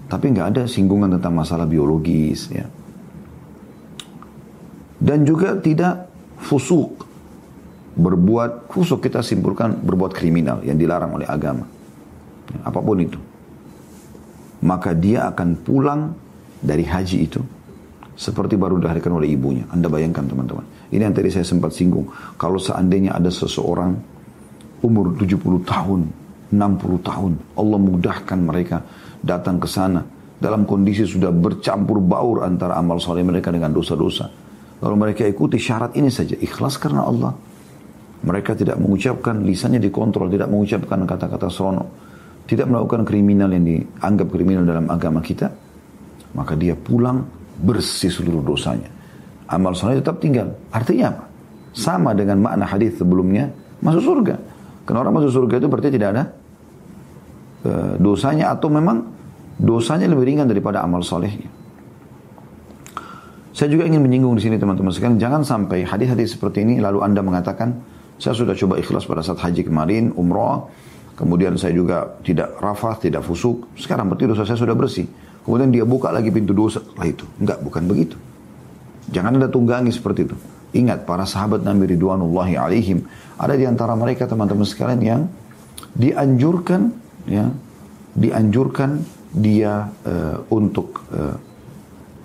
Tapi 0.07 0.31
nggak 0.31 0.47
ada 0.55 0.63
singgungan 0.67 1.15
tentang 1.19 1.35
masalah 1.35 1.63
biologis 1.63 2.51
ya. 2.51 2.67
Dan 5.01 5.23
juga 5.23 5.57
tidak 5.57 6.11
fusuk. 6.39 7.07
Berbuat 7.91 8.71
fusuk 8.71 9.03
kita 9.03 9.19
simpulkan 9.19 9.75
berbuat 9.83 10.15
kriminal 10.15 10.63
yang 10.63 10.79
dilarang 10.79 11.11
oleh 11.11 11.27
agama. 11.27 11.67
Ya, 12.47 12.59
apa 12.63 12.79
pun 12.79 12.99
itu. 12.99 13.19
Maka 14.63 14.95
dia 14.95 15.27
akan 15.27 15.59
pulang 15.59 16.15
dari 16.63 16.85
haji 16.87 17.17
itu 17.27 17.41
seperti 18.15 18.59
baru 18.59 18.77
dilahirkan 18.77 19.17
oleh 19.17 19.31
ibunya. 19.33 19.65
Anda 19.71 19.87
bayangkan 19.87 20.27
teman-teman. 20.27 20.65
Ini 20.91 21.01
yang 21.07 21.15
tadi 21.15 21.31
saya 21.31 21.47
sempat 21.47 21.71
singgung. 21.71 22.07
Kalau 22.35 22.59
seandainya 22.59 23.15
ada 23.15 23.31
seseorang 23.31 23.95
umur 24.83 25.15
70 25.15 25.63
tahun, 25.63 26.01
60 26.51 27.07
tahun, 27.07 27.31
Allah 27.55 27.79
mudahkan 27.79 28.39
mereka 28.39 28.83
datang 29.21 29.61
ke 29.61 29.67
sana 29.69 30.03
dalam 30.41 30.65
kondisi 30.65 31.05
sudah 31.05 31.29
bercampur 31.29 32.01
baur 32.01 32.41
antara 32.41 32.73
amal 32.73 32.97
soleh 32.97 33.21
mereka 33.21 33.53
dengan 33.53 33.69
dosa-dosa. 33.69 34.25
Lalu 34.81 34.95
mereka 34.97 35.21
ikuti 35.29 35.61
syarat 35.61 35.93
ini 35.93 36.09
saja, 36.09 36.33
ikhlas 36.33 36.81
karena 36.81 37.05
Allah. 37.05 37.29
Mereka 38.21 38.57
tidak 38.57 38.81
mengucapkan, 38.81 39.45
lisannya 39.45 39.77
dikontrol, 39.77 40.29
tidak 40.33 40.49
mengucapkan 40.49 41.05
kata-kata 41.05 41.49
sono. 41.53 41.85
Tidak 42.45 42.65
melakukan 42.65 43.05
kriminal 43.05 43.53
yang 43.53 43.65
dianggap 43.65 44.27
kriminal 44.33 44.65
dalam 44.65 44.89
agama 44.89 45.21
kita. 45.21 45.49
Maka 46.33 46.57
dia 46.57 46.73
pulang 46.73 47.40
bersih 47.59 48.13
seluruh 48.13 48.43
dosanya. 48.45 48.87
Amal 49.51 49.75
soleh 49.75 49.99
tetap 49.99 50.23
tinggal. 50.23 50.55
Artinya 50.71 51.11
apa? 51.11 51.23
Sama 51.75 52.15
dengan 52.15 52.39
makna 52.39 52.67
hadis 52.67 52.95
sebelumnya, 52.99 53.51
masuk 53.83 54.03
surga. 54.03 54.35
Karena 54.87 55.03
orang 55.03 55.23
masuk 55.23 55.31
surga 55.43 55.59
itu 55.59 55.67
berarti 55.67 55.89
tidak 55.91 56.09
ada 56.15 56.23
Eh, 57.61 57.93
dosanya 58.01 58.57
atau 58.57 58.73
memang 58.73 59.05
dosanya 59.61 60.09
lebih 60.09 60.33
ringan 60.33 60.49
daripada 60.49 60.81
amal 60.81 61.05
solehnya. 61.05 61.45
Saya 63.53 63.69
juga 63.69 63.85
ingin 63.85 64.01
menyinggung 64.01 64.33
di 64.33 64.41
sini 64.41 64.57
teman-teman 64.57 64.89
sekalian, 64.89 65.21
jangan 65.21 65.45
sampai 65.45 65.85
hadis-hadis 65.85 66.33
seperti 66.33 66.65
ini 66.65 66.81
lalu 66.81 67.05
Anda 67.05 67.21
mengatakan, 67.21 67.69
saya 68.17 68.33
sudah 68.33 68.57
coba 68.57 68.81
ikhlas 68.81 69.05
pada 69.05 69.21
saat 69.21 69.37
haji 69.45 69.61
kemarin, 69.61 70.09
umroh, 70.17 70.73
kemudian 71.13 71.53
saya 71.53 71.77
juga 71.77 72.17
tidak 72.25 72.57
rafah, 72.57 72.97
tidak 72.97 73.21
fusuk, 73.21 73.69
sekarang 73.77 74.09
berarti 74.09 74.25
dosa 74.25 74.41
saya 74.41 74.57
sudah 74.57 74.73
bersih. 74.73 75.05
Kemudian 75.41 75.69
dia 75.73 75.85
buka 75.85 76.13
lagi 76.13 76.29
pintu 76.29 76.53
dosa 76.53 76.79
setelah 76.81 77.07
itu. 77.09 77.25
Enggak, 77.41 77.59
bukan 77.65 77.83
begitu. 77.89 78.15
Jangan 79.09 79.41
Anda 79.41 79.49
tunggangi 79.49 79.89
seperti 79.89 80.29
itu. 80.29 80.35
Ingat, 80.71 81.03
para 81.03 81.27
sahabat 81.27 81.65
Nabi 81.65 81.97
Ridwanullahi 81.97 82.55
alaihim, 82.55 83.03
ada 83.35 83.57
di 83.57 83.65
antara 83.67 83.97
mereka 83.97 84.29
teman-teman 84.29 84.63
sekalian 84.63 85.01
yang 85.01 85.21
dianjurkan 85.91 86.93
ya 87.27 87.51
dianjurkan 88.15 89.03
dia 89.31 89.87
uh, 89.87 90.37
untuk 90.51 91.03
uh, 91.11 91.35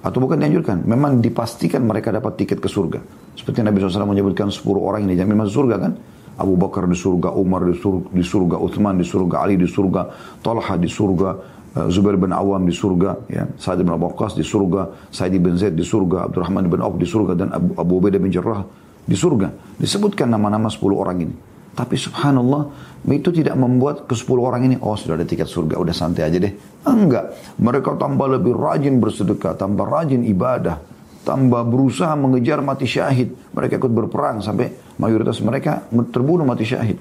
atau 0.07 0.19
bukan 0.23 0.39
dianjurkan, 0.39 0.87
memang 0.87 1.19
dipastikan 1.19 1.83
mereka 1.83 2.15
dapat 2.15 2.39
tiket 2.39 2.63
ke 2.63 2.71
surga. 2.71 3.03
Seperti 3.35 3.59
Nabi 3.67 3.83
SAW 3.83 4.07
menyebutkan 4.07 4.55
10 4.55 4.63
orang 4.79 5.03
yang 5.03 5.19
dijamin 5.19 5.43
masuk 5.43 5.67
surga 5.67 5.77
kan? 5.83 5.93
Abu 6.39 6.55
Bakar 6.55 6.87
di 6.87 6.95
surga, 6.95 7.35
Umar 7.35 7.67
di 7.67 7.75
surga, 7.75 8.07
di 8.15 8.23
surga 8.23 8.57
Uthman 8.61 9.01
di 9.01 9.07
surga, 9.09 9.37
Ali 9.43 9.59
di 9.59 9.67
surga, 9.67 10.03
Talha 10.45 10.75
di 10.79 10.87
surga, 10.87 11.56
Zubair 11.93 12.17
bin 12.17 12.33
Awam 12.33 12.65
di 12.65 12.73
surga, 12.73 13.29
ya, 13.29 13.45
Sa'id 13.61 13.85
bin 13.85 13.93
Abu 13.93 14.09
Waqqas 14.09 14.33
di 14.33 14.41
surga, 14.41 15.13
Sa'id 15.13 15.37
bin 15.37 15.61
Zaid 15.61 15.77
di 15.77 15.85
surga, 15.85 16.33
Abdurrahman 16.33 16.73
bin 16.73 16.81
Auf 16.81 16.97
di 16.97 17.05
surga, 17.05 17.37
dan 17.37 17.53
Abu, 17.53 17.77
Abu 17.77 17.93
Ubaidah 18.01 18.17
bin 18.17 18.33
Jarrah 18.33 18.65
di 19.05 19.13
surga. 19.13 19.77
Disebutkan 19.77 20.33
nama-nama 20.33 20.73
10 20.73 20.81
orang 20.97 21.21
ini. 21.21 21.37
Tapi 21.77 21.93
subhanallah, 22.01 22.73
itu 23.13 23.29
tidak 23.29 23.53
membuat 23.61 24.09
ke 24.09 24.17
10 24.17 24.41
orang 24.41 24.65
ini, 24.65 24.81
oh 24.81 24.97
sudah 24.97 25.21
ada 25.21 25.29
tiket 25.29 25.45
surga, 25.45 25.77
udah 25.77 25.93
santai 25.93 26.25
aja 26.25 26.41
deh. 26.41 26.57
Enggak. 26.89 27.37
Mereka 27.61 28.01
tambah 28.01 28.25
lebih 28.25 28.57
rajin 28.57 28.97
bersedekah, 28.97 29.53
tambah 29.61 29.85
rajin 29.85 30.25
ibadah, 30.25 30.81
tambah 31.29 31.61
berusaha 31.69 32.17
mengejar 32.17 32.65
mati 32.65 32.89
syahid. 32.89 33.37
Mereka 33.53 33.77
ikut 33.77 33.93
berperang 33.93 34.41
sampai 34.41 34.97
mayoritas 34.97 35.45
mereka 35.45 35.85
terbunuh 35.93 36.49
mati 36.49 36.65
syahid. 36.65 36.97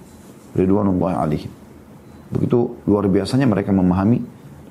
Ridwanullah 0.51 1.23
alaihim. 1.23 1.51
Begitu 2.35 2.83
luar 2.83 3.07
biasanya 3.07 3.47
mereka 3.47 3.71
memahami 3.71 4.19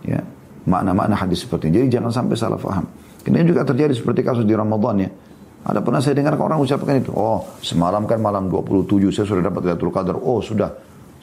ya 0.05 0.21
makna-makna 0.65 1.17
hadis 1.17 1.45
seperti 1.45 1.69
ini. 1.69 1.85
Jadi 1.85 2.01
jangan 2.01 2.13
sampai 2.13 2.37
salah 2.37 2.61
faham. 2.61 2.85
Kemudian 3.25 3.49
juga 3.49 3.65
terjadi 3.65 3.93
seperti 3.97 4.21
kasus 4.21 4.45
di 4.45 4.53
Ramadan 4.53 4.97
ya. 5.01 5.11
Ada 5.65 5.81
pernah 5.81 6.01
saya 6.05 6.13
dengar 6.21 6.37
orang 6.37 6.61
ucapkan 6.61 7.01
itu. 7.01 7.13
Oh, 7.17 7.41
semalam 7.65 8.05
kan 8.05 8.21
malam 8.21 8.53
27 8.53 9.09
saya 9.09 9.25
sudah 9.25 9.49
dapat 9.49 9.65
Lailatul 9.65 9.89
Qadar. 9.89 10.21
Oh, 10.21 10.45
sudah. 10.45 10.69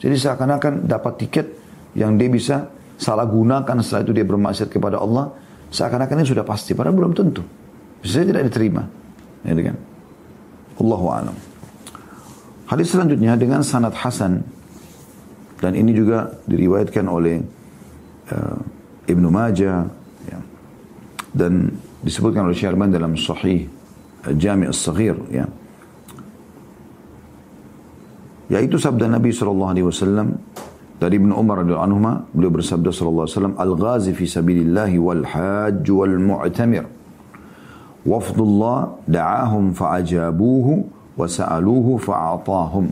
Jadi 0.02 0.18
seakan-akan 0.18 0.90
dapat 0.90 1.14
tiket 1.22 1.46
yang 1.94 2.18
dia 2.18 2.26
bisa 2.26 2.66
salah 2.98 3.22
gunakan 3.22 3.78
setelah 3.78 4.02
itu 4.02 4.12
dia 4.18 4.26
bermaksiat 4.26 4.66
kepada 4.66 4.98
Allah. 4.98 5.30
Seakan-akan 5.70 6.22
ini 6.22 6.26
sudah 6.26 6.42
pasti. 6.42 6.74
Padahal 6.74 6.98
belum 6.98 7.14
tentu. 7.14 7.42
Bisa 8.02 8.18
saya 8.18 8.26
tidak 8.34 8.50
diterima. 8.50 8.82
Ya 9.46 9.54
kan? 9.54 9.78
Allahu 10.82 11.06
a'lam. 11.06 11.36
Hadis 12.66 12.90
selanjutnya 12.90 13.38
dengan 13.38 13.62
sanad 13.62 13.94
Hasan 13.94 14.42
dan 15.62 15.78
ini 15.78 15.94
juga 15.94 16.34
diriwayatkan 16.50 17.06
oleh 17.06 17.38
uh, 18.32 18.56
Ibnu 19.04 19.28
Majah 19.28 19.84
ya. 20.26 20.38
dan 21.36 21.68
disebutkan 22.00 22.48
oleh 22.48 22.56
Syarman 22.56 22.88
dalam 22.88 23.12
Sahih 23.14 23.68
Jami' 24.22 24.70
As-Saghir 24.70 25.18
ya. 25.28 25.46
Yaitu 28.52 28.76
sabda 28.76 29.08
Nabi 29.08 29.32
sallallahu 29.32 29.70
alaihi 29.72 29.86
wasallam 29.88 30.36
dari 31.02 31.18
Ibnu 31.18 31.34
Umar 31.34 31.66
radhiyallahu 31.66 31.88
anhu 31.88 32.30
beliau 32.30 32.52
bersabda 32.54 32.94
sallallahu 32.94 33.26
alaihi 33.26 33.36
wasallam 33.38 33.56
al-ghazi 33.58 34.10
fi 34.14 34.24
sabilillah 34.28 34.92
wal 35.02 35.24
hajj 35.26 35.86
wal 35.90 36.16
mu'tamir 36.20 36.86
wafdullah 38.06 39.02
da'ahum 39.10 39.74
fa'ajabuhu 39.74 40.72
wa 41.18 41.26
sa'aluhu 41.26 41.98
fa'atahum 41.98 42.86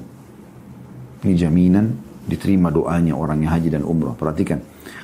ini 1.22 1.34
jaminan 1.38 1.86
diterima 2.26 2.70
doanya 2.70 3.14
orang 3.14 3.42
yang 3.42 3.52
haji 3.54 3.68
dan 3.74 3.82
umrah 3.82 4.14
perhatikan 4.14 4.58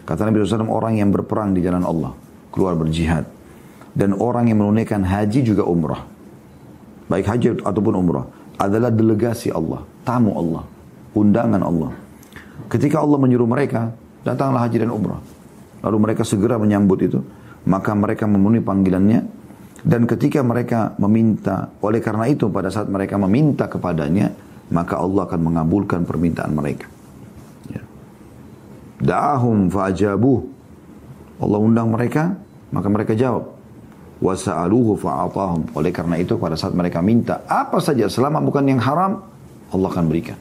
kata 0.07 0.31
Nabi 0.31 0.47
SAW 0.47 0.71
orang 0.71 0.97
yang 1.03 1.11
berperang 1.11 1.53
di 1.53 1.61
jalan 1.61 1.83
Allah 1.83 2.14
keluar 2.55 2.79
berjihad 2.79 3.27
dan 3.92 4.14
orang 4.16 4.49
yang 4.49 4.62
menunaikan 4.62 5.03
haji 5.03 5.42
juga 5.42 5.66
umrah 5.66 6.16
baik 7.07 7.27
haji 7.27 7.47
ataupun 7.62 7.95
umrah, 7.95 8.27
adalah 8.59 8.90
delegasi 8.90 9.55
Allah, 9.55 9.83
tamu 10.03 10.35
Allah, 10.35 10.64
undangan 11.14 11.62
Allah. 11.62 11.90
Ketika 12.66 13.03
Allah 13.03 13.19
menyuruh 13.21 13.47
mereka, 13.47 13.95
datanglah 14.27 14.66
haji 14.66 14.83
dan 14.83 14.90
umrah. 14.90 15.23
Lalu 15.87 15.97
mereka 16.03 16.27
segera 16.27 16.59
menyambut 16.59 16.99
itu, 17.05 17.21
maka 17.69 17.95
mereka 17.95 18.27
memenuhi 18.27 18.64
panggilannya, 18.64 19.21
dan 19.87 20.03
ketika 20.09 20.42
mereka 20.42 20.99
meminta, 20.99 21.71
oleh 21.79 22.03
karena 22.03 22.27
itu 22.27 22.51
pada 22.51 22.73
saat 22.75 22.90
mereka 22.90 23.14
meminta 23.23 23.71
kepadanya, 23.71 24.35
maka 24.75 24.99
Allah 24.99 25.31
akan 25.31 25.40
mengabulkan 25.47 26.03
permintaan 26.03 26.51
mereka. 26.51 26.90
Da'ahum 29.00 29.68
fa'ajabuh. 29.68 30.38
Allah 31.37 31.59
undang 31.61 31.92
mereka, 31.92 32.32
maka 32.72 32.88
mereka 32.88 33.12
jawab 33.12 33.56
wasa'aluhu 34.21 34.96
fa'atahum. 34.96 35.77
Oleh 35.77 35.92
karena 35.92 36.16
itu 36.16 36.40
pada 36.40 36.56
saat 36.56 36.73
mereka 36.73 37.04
minta 37.04 37.44
apa 37.44 37.77
saja 37.81 38.08
selama 38.08 38.40
bukan 38.40 38.64
yang 38.64 38.81
haram, 38.81 39.21
Allah 39.73 39.88
akan 39.92 40.04
berikan. 40.08 40.38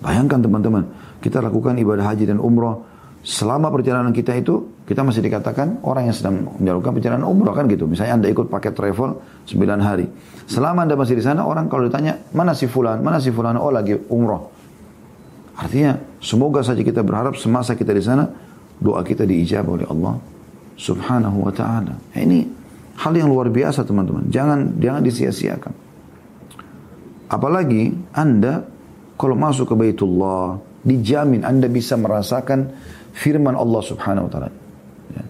Bayangkan 0.00 0.40
teman-teman, 0.40 0.84
kita 1.20 1.44
lakukan 1.44 1.76
ibadah 1.76 2.04
haji 2.08 2.28
dan 2.28 2.40
umrah 2.40 2.80
selama 3.20 3.68
perjalanan 3.68 4.16
kita 4.16 4.32
itu 4.32 4.80
kita 4.88 5.04
masih 5.04 5.20
dikatakan 5.20 5.84
orang 5.84 6.08
yang 6.08 6.16
sedang 6.16 6.56
melakukan 6.56 6.96
perjalanan 6.96 7.28
umrah 7.28 7.52
kan 7.52 7.68
gitu. 7.68 7.84
Misalnya 7.84 8.16
Anda 8.16 8.28
ikut 8.32 8.48
paket 8.48 8.72
travel 8.72 9.20
9 9.44 9.60
hari. 9.80 10.08
Selama 10.48 10.88
Anda 10.88 10.96
masih 10.96 11.20
di 11.20 11.24
sana 11.24 11.44
orang 11.44 11.68
kalau 11.68 11.86
ditanya, 11.86 12.16
"Mana 12.32 12.56
si 12.56 12.64
fulan? 12.64 13.04
Mana 13.04 13.20
si 13.20 13.28
fulan?" 13.30 13.60
Oh, 13.60 13.70
lagi 13.70 13.94
umrah. 14.08 14.40
Artinya, 15.60 16.00
semoga 16.24 16.64
saja 16.64 16.80
kita 16.80 17.04
berharap 17.04 17.36
semasa 17.36 17.76
kita 17.76 17.92
di 17.92 18.00
sana 18.00 18.24
doa 18.80 19.04
kita 19.04 19.28
diijabah 19.28 19.76
oleh 19.76 19.86
Allah 19.92 20.14
Subhanahu 20.80 21.44
wa 21.44 21.52
taala. 21.52 22.00
Ini 22.16 22.60
Hal 23.00 23.16
yang 23.16 23.32
luar 23.32 23.48
biasa 23.48 23.88
teman-teman. 23.88 24.28
Jangan 24.28 24.76
jangan 24.76 25.00
disia-siakan. 25.00 25.72
Apalagi 27.32 27.96
Anda 28.12 28.60
kalau 29.16 29.40
masuk 29.40 29.72
ke 29.72 29.74
Baitullah, 29.76 30.60
dijamin 30.84 31.40
Anda 31.40 31.72
bisa 31.72 31.96
merasakan 31.96 32.68
firman 33.16 33.56
Allah 33.56 33.80
Subhanahu 33.80 34.28
wa 34.28 34.32
taala. 34.32 34.52
Ya. 35.16 35.24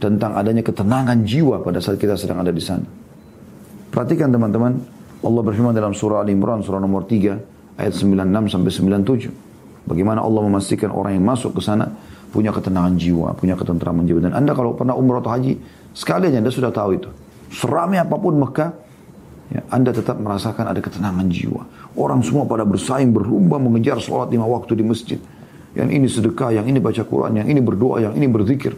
tentang 0.00 0.32
adanya 0.32 0.64
ketenangan 0.64 1.28
jiwa 1.28 1.60
pada 1.60 1.76
saat 1.84 2.00
kita 2.00 2.16
sedang 2.16 2.40
ada 2.40 2.48
di 2.48 2.64
sana. 2.64 2.88
Perhatikan 3.92 4.32
teman-teman, 4.32 4.80
Allah 5.20 5.42
berfirman 5.44 5.76
dalam 5.76 5.92
surah 5.92 6.24
Al-Imran 6.24 6.64
surah 6.64 6.80
nomor 6.80 7.04
3 7.04 7.84
ayat 7.84 7.92
96 7.92 8.48
sampai 8.48 8.70
97. 8.72 9.43
Bagaimana 9.84 10.24
Allah 10.24 10.40
memastikan 10.48 10.88
orang 10.88 11.16
yang 11.20 11.24
masuk 11.28 11.60
ke 11.60 11.62
sana 11.64 11.92
punya 12.32 12.50
ketenangan 12.50 12.96
jiwa, 12.96 13.36
punya 13.36 13.54
ketentraman 13.54 14.08
jiwa. 14.08 14.26
Dan 14.26 14.32
Anda 14.34 14.56
kalau 14.56 14.74
pernah 14.74 14.96
umrah 14.96 15.20
atau 15.20 15.30
haji, 15.30 15.60
sekali 15.92 16.32
aja 16.32 16.40
Anda 16.40 16.50
sudah 16.50 16.72
tahu 16.72 16.90
itu. 16.96 17.08
Seramai 17.54 18.02
apa 18.02 18.16
pun 18.18 18.34
Mekah, 18.40 18.70
ya, 19.54 19.60
Anda 19.70 19.94
tetap 19.94 20.18
merasakan 20.18 20.66
ada 20.66 20.80
ketenangan 20.82 21.30
jiwa. 21.30 21.62
Orang 21.94 22.24
semua 22.26 22.48
pada 22.48 22.66
bersaing, 22.66 23.14
berlomba 23.14 23.60
mengejar 23.62 24.02
sholat 24.02 24.32
lima 24.32 24.48
waktu 24.48 24.74
di 24.74 24.82
masjid. 24.82 25.20
Yang 25.78 25.88
ini 25.94 26.06
sedekah, 26.10 26.50
yang 26.54 26.66
ini 26.66 26.82
baca 26.82 27.02
Quran, 27.06 27.44
yang 27.44 27.48
ini 27.50 27.60
berdoa, 27.62 28.02
yang 28.02 28.14
ini 28.18 28.26
berzikir. 28.26 28.74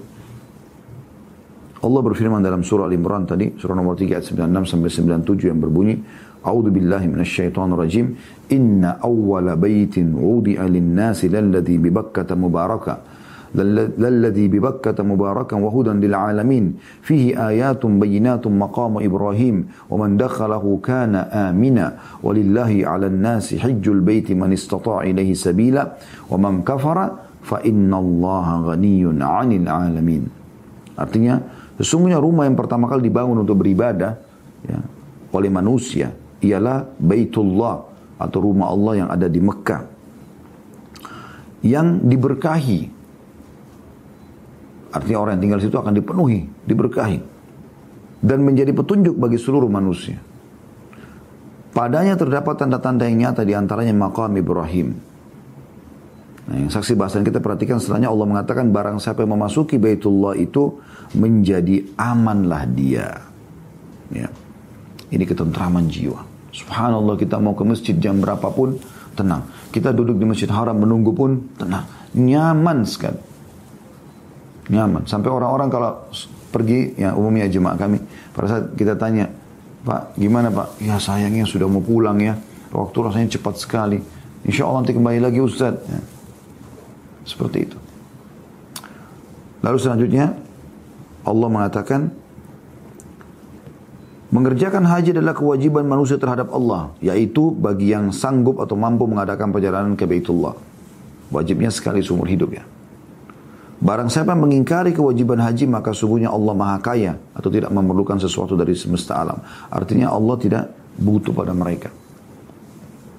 Allah 1.87 2.01
berfirman 2.03 2.43
dalam 2.43 2.67
surah 2.67 2.89
Al-Imran 2.89 3.29
tadi, 3.29 3.53
surah 3.55 3.77
nomor 3.79 3.95
3 3.95 4.19
ayat 4.19 4.25
96 4.27 4.75
sampai 4.75 4.91
97 5.23 5.53
yang 5.53 5.61
berbunyi, 5.61 5.95
A'udzu 6.47 6.70
بالله 6.70 7.03
من 7.11 7.20
الشيطان 7.26 7.74
Inna 7.74 8.55
إن 8.55 8.84
أول 9.03 9.57
بيت 9.59 9.99
عود 9.99 10.49
للناس 10.49 11.24
للذي 11.26 11.76
bi 11.82 11.90
مباركة 12.32 12.94
للذي 13.55 14.47
Lalladzi 14.47 15.01
مباركا 15.01 15.57
Bakkah 15.57 15.88
للعالمين 15.90 16.64
فيه 17.03 17.49
آيات 17.49 17.86
بينات 17.86 18.47
مقام 18.47 18.94
إبراهيم 19.03 19.57
ومن 19.90 20.16
دخله 20.16 20.64
كان 20.82 21.14
آمنا 21.14 21.86
wa 22.22 22.30
على 22.86 23.07
الناس 23.07 23.55
حج 23.55 23.88
البيت 23.88 24.32
من 24.32 24.53
استطاع 24.53 25.03
إليه 25.03 25.34
hajjul 25.34 25.86
ومن 26.30 26.62
كفر 26.62 26.99
فإن 27.42 27.90
الله 27.94 28.47
غني 28.61 29.03
عن 29.22 29.51
العالمين. 29.53 30.22
Artinya, 30.97 31.42
sesungguhnya 31.76 32.16
rumah 32.16 32.49
yang 32.49 32.57
pertama 32.57 32.88
kali 32.88 33.12
dibangun 33.12 33.44
untuk 33.44 33.61
beribadah 33.61 34.16
ya, 34.64 34.80
oleh 35.36 35.53
manusia 35.53 36.26
ialah 36.47 36.86
Baitullah 36.97 37.76
atau 38.16 38.38
rumah 38.38 38.70
Allah 38.70 38.92
yang 39.05 39.09
ada 39.11 39.26
di 39.26 39.40
Mekah 39.42 39.82
yang 41.66 42.07
diberkahi 42.07 42.97
Artinya 44.97 45.18
orang 45.20 45.32
yang 45.36 45.42
tinggal 45.44 45.61
di 45.61 45.64
situ 45.68 45.76
akan 45.76 45.92
dipenuhi, 45.92 46.40
diberkahi. 46.64 47.18
Dan 48.24 48.49
menjadi 48.49 48.72
petunjuk 48.72 49.12
bagi 49.20 49.36
seluruh 49.36 49.68
manusia. 49.68 50.16
Padanya 51.76 52.16
terdapat 52.16 52.57
tanda-tanda 52.57 53.05
yang 53.05 53.28
nyata 53.28 53.44
di 53.44 53.53
antaranya 53.53 53.92
makam 53.92 54.32
Ibrahim. 54.32 54.97
Nah, 56.49 56.57
yang 56.57 56.70
saksi 56.72 56.97
bahasan 56.97 57.26
kita 57.28 57.44
perhatikan 57.44 57.76
setelahnya 57.76 58.09
Allah 58.09 58.24
mengatakan 58.24 58.72
barang 58.72 58.97
siapa 58.97 59.20
yang 59.26 59.36
memasuki 59.36 59.76
Baitullah 59.76 60.32
itu 60.40 60.80
menjadi 61.12 61.84
amanlah 62.01 62.64
dia. 62.64 63.20
Ya. 64.09 64.32
Ini 65.12 65.24
ketentraman 65.28 65.92
jiwa. 65.92 66.36
Subhanallah 66.57 67.21
kita 67.21 67.37
mau 67.37 67.53
ke 67.53 67.65
masjid 67.69 67.93
jam 68.01 68.17
berapapun 68.17 68.81
tenang. 69.13 69.45
Kita 69.69 69.93
duduk 69.93 70.17
di 70.17 70.25
masjid 70.25 70.49
haram 70.49 70.77
menunggu 70.77 71.13
pun 71.13 71.53
tenang. 71.61 71.85
Nyaman 72.17 72.89
sekali 72.89 73.37
nyaman. 74.71 75.07
Sampai 75.07 75.31
orang-orang 75.31 75.69
kalau 75.71 75.91
pergi, 76.51 76.95
ya 76.99 77.15
umumnya 77.15 77.47
jemaah 77.47 77.79
kami, 77.79 78.03
pada 78.35 78.47
saat 78.51 78.65
kita 78.75 78.99
tanya, 78.99 79.31
Pak, 79.87 80.19
gimana 80.19 80.51
Pak? 80.51 80.83
Ya 80.83 80.99
sayangnya 80.99 81.47
sudah 81.47 81.71
mau 81.71 81.83
pulang 81.83 82.19
ya. 82.19 82.35
Waktu 82.75 82.99
rasanya 82.99 83.29
cepat 83.39 83.55
sekali. 83.63 83.99
Insya 84.43 84.67
Allah 84.67 84.83
nanti 84.83 84.95
kembali 84.95 85.21
lagi 85.23 85.39
Ustaz. 85.39 85.79
Ya. 85.87 86.01
Seperti 87.27 87.59
itu. 87.71 87.79
Lalu 89.63 89.79
selanjutnya, 89.79 90.35
Allah 91.27 91.49
mengatakan, 91.51 92.11
Mengerjakan 94.27 94.83
haji 94.83 95.14
adalah 95.14 95.39
kewajiban 95.39 95.87
manusia 95.87 96.18
terhadap 96.18 96.51
Allah, 96.51 96.91
yaitu 96.99 97.55
bagi 97.55 97.95
yang 97.95 98.11
sanggup 98.11 98.59
atau 98.59 98.74
mampu 98.74 99.07
mengadakan 99.07 99.55
perjalanan 99.55 99.95
ke 99.95 100.03
Baitullah. 100.03 100.59
Wajibnya 101.31 101.70
sekali 101.70 102.03
seumur 102.03 102.27
hidup 102.27 102.51
ya. 102.59 102.66
Barang 103.77 104.09
siapa 104.09 104.33
mengingkari 104.33 104.97
kewajiban 104.97 105.37
haji 105.37 105.68
maka 105.68 105.93
sungguhnya 105.93 106.33
Allah 106.33 106.55
maha 106.57 106.81
kaya 106.81 107.12
atau 107.37 107.53
tidak 107.53 107.68
memerlukan 107.70 108.16
sesuatu 108.16 108.57
dari 108.57 108.72
semesta 108.72 109.20
alam. 109.20 109.39
Artinya 109.68 110.11
Allah 110.11 110.37
tidak 110.41 110.64
butuh 110.97 111.37
pada 111.37 111.53
mereka. 111.53 111.93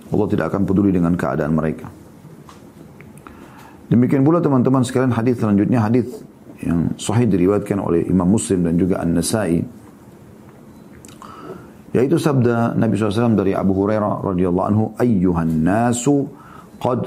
Allah 0.09 0.27
tidak 0.27 0.49
akan 0.49 0.65
peduli 0.65 0.89
dengan 0.89 1.13
keadaan 1.13 1.53
mereka. 1.53 1.87
Demikian 3.87 4.25
pula 4.25 4.43
teman-teman 4.43 4.83
sekalian 4.83 5.13
hadis 5.15 5.39
selanjutnya 5.39 5.79
hadis 5.79 6.09
yang 6.59 6.91
sahih 6.97 7.29
diriwayatkan 7.29 7.77
oleh 7.77 8.03
Imam 8.09 8.27
Muslim 8.27 8.65
dan 8.65 8.75
juga 8.75 8.99
An-Nasai 8.99 9.61
yaitu 11.97 12.21
sabda 12.21 12.77
Nabi 12.77 12.93
SAW 12.93 13.33
dari 13.33 13.57
Abu 13.57 13.73
Hurairah 13.73 14.21
radhiyallahu 14.21 14.67
anhu 14.69 14.83
ayyuhan 15.01 15.65
nasu 15.65 16.29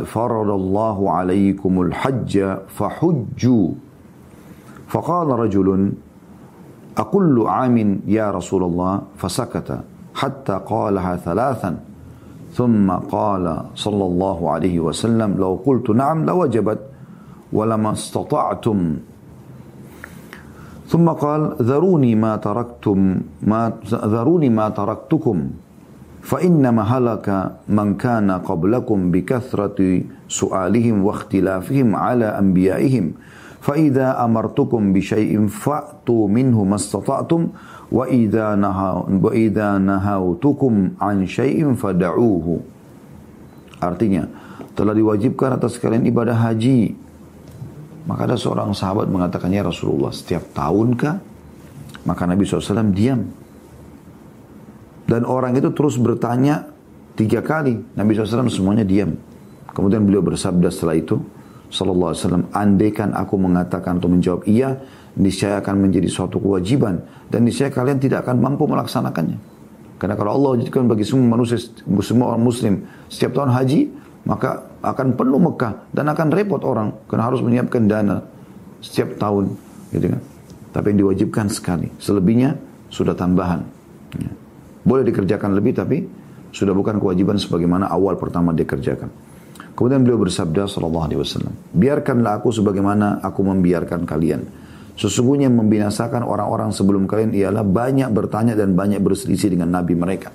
فرض 0.03 0.51
الله 0.51 0.99
عليكم 1.11 1.73
الحج 1.81 2.35
فحجوا. 2.75 3.69
فقال 4.91 5.29
رجل 5.31 5.69
أكل 6.99 7.37
عام 7.47 7.77
يا 8.11 8.35
رسول 8.35 8.63
الله؟ 8.67 9.15
فسكت 9.15 9.69
حتى 10.15 10.61
قالها 10.67 11.17
ثلاثا. 11.17 11.71
ثم 12.51 12.91
قال 12.91 13.63
صلى 13.79 14.05
الله 14.05 14.39
عليه 14.51 14.77
وسلم 14.81 15.39
لو 15.39 15.63
قلت 15.67 15.91
نعم 15.91 16.27
لوجبت 16.27 16.81
ولما 17.53 17.93
استطعتم 17.93 18.79
ثم 20.90 21.10
قال 21.10 21.56
ذروني 21.62 22.16
ما 22.16 22.36
تركتم 22.38 23.00
ما 23.42 23.74
ذروني 23.90 24.50
ما 24.50 24.70
تركتكم 24.70 25.38
فإنما 26.26 26.82
هلك 26.82 27.28
من 27.70 27.98
كان 27.98 28.32
قبلكم 28.32 29.12
بكثرة 29.12 29.80
سؤالهم 30.30 30.96
واختلافهم 31.06 31.88
على 31.96 32.26
أنبيائهم 32.26 33.06
فإذا 33.62 34.26
أمرتكم 34.26 34.94
بشيء 34.94 35.48
فأتوا 35.48 36.28
منه 36.28 36.58
ما 36.64 36.76
استطعتم 36.76 37.42
وإذا, 37.92 38.48
وإذا 39.22 39.70
نهوتكم 39.78 40.74
عن 41.02 41.18
شيء 41.26 41.74
فدعوه 41.74 42.48
Artinya, 43.76 44.26
telah 44.74 44.96
diwajibkan 44.96 45.60
atas 45.60 45.78
kalian 45.78 46.08
ibadah 46.08 46.34
haji. 46.34 46.96
maka 48.09 48.31
ada 48.31 48.37
seorang 48.37 48.73
sahabat 48.73 49.11
mengatakannya 49.13 49.67
Rasulullah, 49.67 50.13
setiap 50.15 50.57
tahunkah? 50.57 51.15
Maka 52.09 52.23
Nabi 52.25 52.49
SAW 52.49 52.93
diam. 52.97 53.21
Dan 55.05 55.27
orang 55.27 55.59
itu 55.59 55.69
terus 55.75 56.01
bertanya 56.01 56.71
tiga 57.19 57.45
kali. 57.45 57.77
Nabi 57.99 58.17
SAW 58.17 58.49
semuanya 58.49 58.87
diam. 58.87 59.13
Kemudian 59.71 60.07
beliau 60.07 60.25
bersabda 60.25 60.73
setelah 60.73 60.97
itu, 60.97 61.21
Sallallahu 61.71 62.11
Alaihi 62.11 62.23
Wasallam, 62.27 62.45
andaikan 62.51 63.15
aku 63.15 63.39
mengatakan 63.39 64.03
atau 64.03 64.11
menjawab 64.11 64.43
iya, 64.51 64.75
niscaya 65.15 65.63
akan 65.63 65.87
menjadi 65.87 66.11
suatu 66.11 66.43
kewajiban 66.43 67.03
dan 67.31 67.47
niscaya 67.47 67.71
kalian 67.71 68.03
tidak 68.03 68.27
akan 68.27 68.43
mampu 68.43 68.67
melaksanakannya. 68.67 69.39
Karena 70.01 70.15
kalau 70.17 70.33
Allah 70.35 70.51
wajibkan 70.59 70.89
bagi 70.91 71.05
semua 71.07 71.39
manusia, 71.39 71.61
semua 72.03 72.35
orang 72.35 72.43
Muslim 72.43 72.75
setiap 73.07 73.37
tahun 73.37 73.53
haji, 73.55 73.81
maka 74.25 74.69
akan 74.85 75.17
penuh 75.17 75.41
Mekah 75.41 75.93
dan 75.93 76.09
akan 76.13 76.29
repot 76.33 76.61
orang 76.65 76.93
karena 77.09 77.25
harus 77.29 77.41
menyiapkan 77.41 77.89
dana 77.89 78.21
setiap 78.81 79.17
tahun, 79.17 79.57
gitu 79.93 80.07
kan. 80.17 80.23
Tapi 80.71 80.87
yang 80.95 80.99
diwajibkan 81.07 81.47
sekali, 81.51 81.91
selebihnya 81.99 82.57
sudah 82.93 83.17
tambahan. 83.17 83.61
Ya. 84.17 84.33
Boleh 84.87 85.05
dikerjakan 85.07 85.57
lebih 85.59 85.77
tapi 85.77 86.07
sudah 86.51 86.75
bukan 86.75 86.99
kewajiban 86.99 87.39
sebagaimana 87.39 87.91
awal 87.91 88.19
pertama 88.19 88.51
dikerjakan. 88.55 89.11
Kemudian 89.75 90.05
beliau 90.05 90.21
bersabda 90.21 90.69
sallallahu 90.69 91.05
alaihi 91.09 91.21
wasallam, 91.21 91.55
"Biarkanlah 91.73 92.43
aku 92.43 92.53
sebagaimana 92.53 93.23
aku 93.25 93.41
membiarkan 93.47 94.05
kalian. 94.05 94.45
Sesungguhnya 95.01 95.49
membinasakan 95.49 96.21
orang-orang 96.21 96.77
sebelum 96.77 97.09
kalian 97.09 97.33
ialah 97.33 97.65
banyak 97.65 98.13
bertanya 98.13 98.53
dan 98.53 98.77
banyak 98.77 99.01
berselisih 99.01 99.57
dengan 99.57 99.73
nabi 99.73 99.97
mereka. 99.97 100.29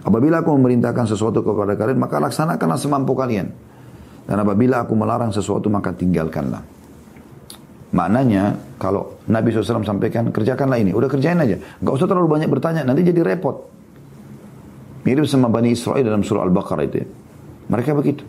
Apabila 0.00 0.40
aku 0.40 0.56
memerintahkan 0.56 1.04
sesuatu 1.04 1.44
kepada 1.44 1.76
kalian, 1.76 2.00
maka 2.00 2.16
laksanakanlah 2.20 2.80
semampu 2.80 3.12
kalian. 3.12 3.52
Dan 4.24 4.36
apabila 4.40 4.84
aku 4.84 4.96
melarang 4.96 5.32
sesuatu, 5.34 5.68
maka 5.68 5.92
tinggalkanlah." 5.92 6.62
Maknanya 7.90 8.54
kalau 8.78 9.18
Nabi 9.26 9.50
SAW 9.50 9.82
sampaikan 9.82 10.30
kerjakanlah 10.30 10.78
ini, 10.78 10.94
udah 10.94 11.10
kerjain 11.10 11.42
aja. 11.42 11.58
Gak 11.58 11.90
usah 11.90 12.06
terlalu 12.06 12.30
banyak 12.30 12.46
bertanya, 12.46 12.86
nanti 12.86 13.02
jadi 13.02 13.20
repot. 13.26 13.66
Mirip 15.02 15.26
sama 15.26 15.50
Bani 15.50 15.74
Israel 15.74 16.06
dalam 16.06 16.22
surah 16.22 16.46
Al-Baqarah 16.46 16.84
itu 16.86 16.96
ya. 17.02 17.06
Mereka 17.70 17.90
begitu. 17.98 18.22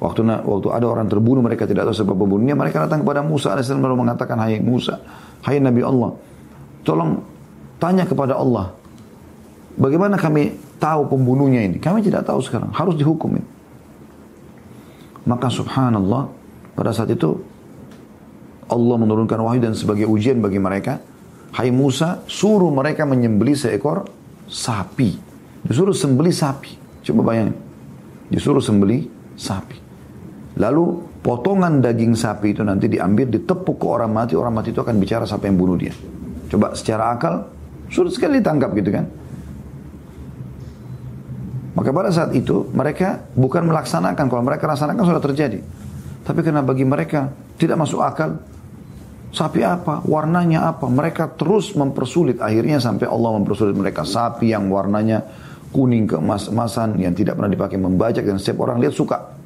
Waktu 0.00 0.24
waktu 0.24 0.68
ada 0.72 0.86
orang 0.88 1.12
terbunuh 1.12 1.44
mereka 1.44 1.68
tidak 1.68 1.84
tahu 1.92 1.96
sebab 2.08 2.16
pembunuhnya, 2.24 2.56
mereka 2.56 2.88
datang 2.88 3.04
kepada 3.04 3.20
Musa 3.20 3.52
AS 3.52 3.68
lalu 3.68 4.00
mengatakan, 4.00 4.40
Hai 4.40 4.56
Musa, 4.56 4.96
hai 5.44 5.60
Nabi 5.60 5.84
Allah, 5.84 6.16
tolong 6.80 7.20
tanya 7.76 8.08
kepada 8.08 8.40
Allah, 8.40 8.72
bagaimana 9.76 10.16
kami 10.16 10.56
tahu 10.80 11.12
pembunuhnya 11.12 11.60
ini? 11.60 11.76
Kami 11.76 12.00
tidak 12.00 12.24
tahu 12.24 12.40
sekarang, 12.40 12.72
harus 12.72 12.96
dihukum 12.96 13.36
ini. 13.36 13.48
Maka 15.28 15.52
subhanallah, 15.52 16.32
pada 16.72 16.90
saat 16.96 17.12
itu 17.12 17.36
Allah 18.70 18.96
menurunkan 18.96 19.36
wahyu 19.44 19.60
dan 19.60 19.76
sebagai 19.76 20.08
ujian 20.08 20.40
bagi 20.40 20.56
mereka. 20.56 20.96
Hai 21.50 21.68
Musa, 21.74 22.24
suruh 22.30 22.70
mereka 22.70 23.04
menyembeli 23.04 23.52
seekor 23.52 24.06
sapi. 24.46 25.18
Disuruh 25.60 25.92
sembeli 25.92 26.32
sapi. 26.32 26.72
Coba 27.04 27.34
bayangin. 27.34 27.58
Disuruh 28.30 28.62
sembeli 28.62 29.10
sapi. 29.34 29.76
Lalu 30.56 30.84
potongan 31.20 31.82
daging 31.82 32.14
sapi 32.14 32.54
itu 32.54 32.62
nanti 32.62 32.86
diambil, 32.86 33.28
ditepuk 33.28 33.76
ke 33.76 33.86
orang 33.86 34.14
mati, 34.14 34.38
orang 34.38 34.54
mati 34.54 34.70
itu 34.70 34.80
akan 34.80 34.96
bicara 35.02 35.26
siapa 35.26 35.50
yang 35.50 35.58
bunuh 35.58 35.76
dia. 35.76 35.92
Coba 36.50 36.74
secara 36.78 37.14
akal, 37.14 37.46
sulit 37.90 38.14
sekali 38.14 38.38
ditangkap 38.38 38.70
gitu 38.78 38.90
kan. 38.94 39.04
Maka 41.80 41.96
pada 41.96 42.12
saat 42.12 42.36
itu 42.36 42.68
mereka 42.76 43.24
bukan 43.32 43.64
melaksanakan, 43.64 44.28
kalau 44.28 44.44
mereka 44.44 44.68
laksanakan 44.68 45.00
sudah 45.00 45.22
terjadi. 45.24 45.64
Tapi 46.20 46.44
karena 46.44 46.60
bagi 46.60 46.84
mereka 46.84 47.32
tidak 47.56 47.80
masuk 47.80 48.04
akal, 48.04 48.36
Sapi 49.30 49.62
apa? 49.62 50.02
Warnanya 50.02 50.74
apa? 50.74 50.90
Mereka 50.90 51.38
terus 51.38 51.70
mempersulit. 51.78 52.42
Akhirnya 52.42 52.82
sampai 52.82 53.06
Allah 53.06 53.30
mempersulit 53.38 53.78
mereka. 53.78 54.02
Sapi 54.02 54.50
yang 54.50 54.66
warnanya 54.66 55.22
kuning 55.70 56.10
keemas-emasan 56.10 56.98
yang 56.98 57.14
tidak 57.14 57.38
pernah 57.38 57.46
dipakai 57.46 57.78
membajak 57.78 58.26
dan 58.26 58.42
setiap 58.42 58.66
orang 58.66 58.82
lihat 58.82 58.90
suka. 58.90 59.38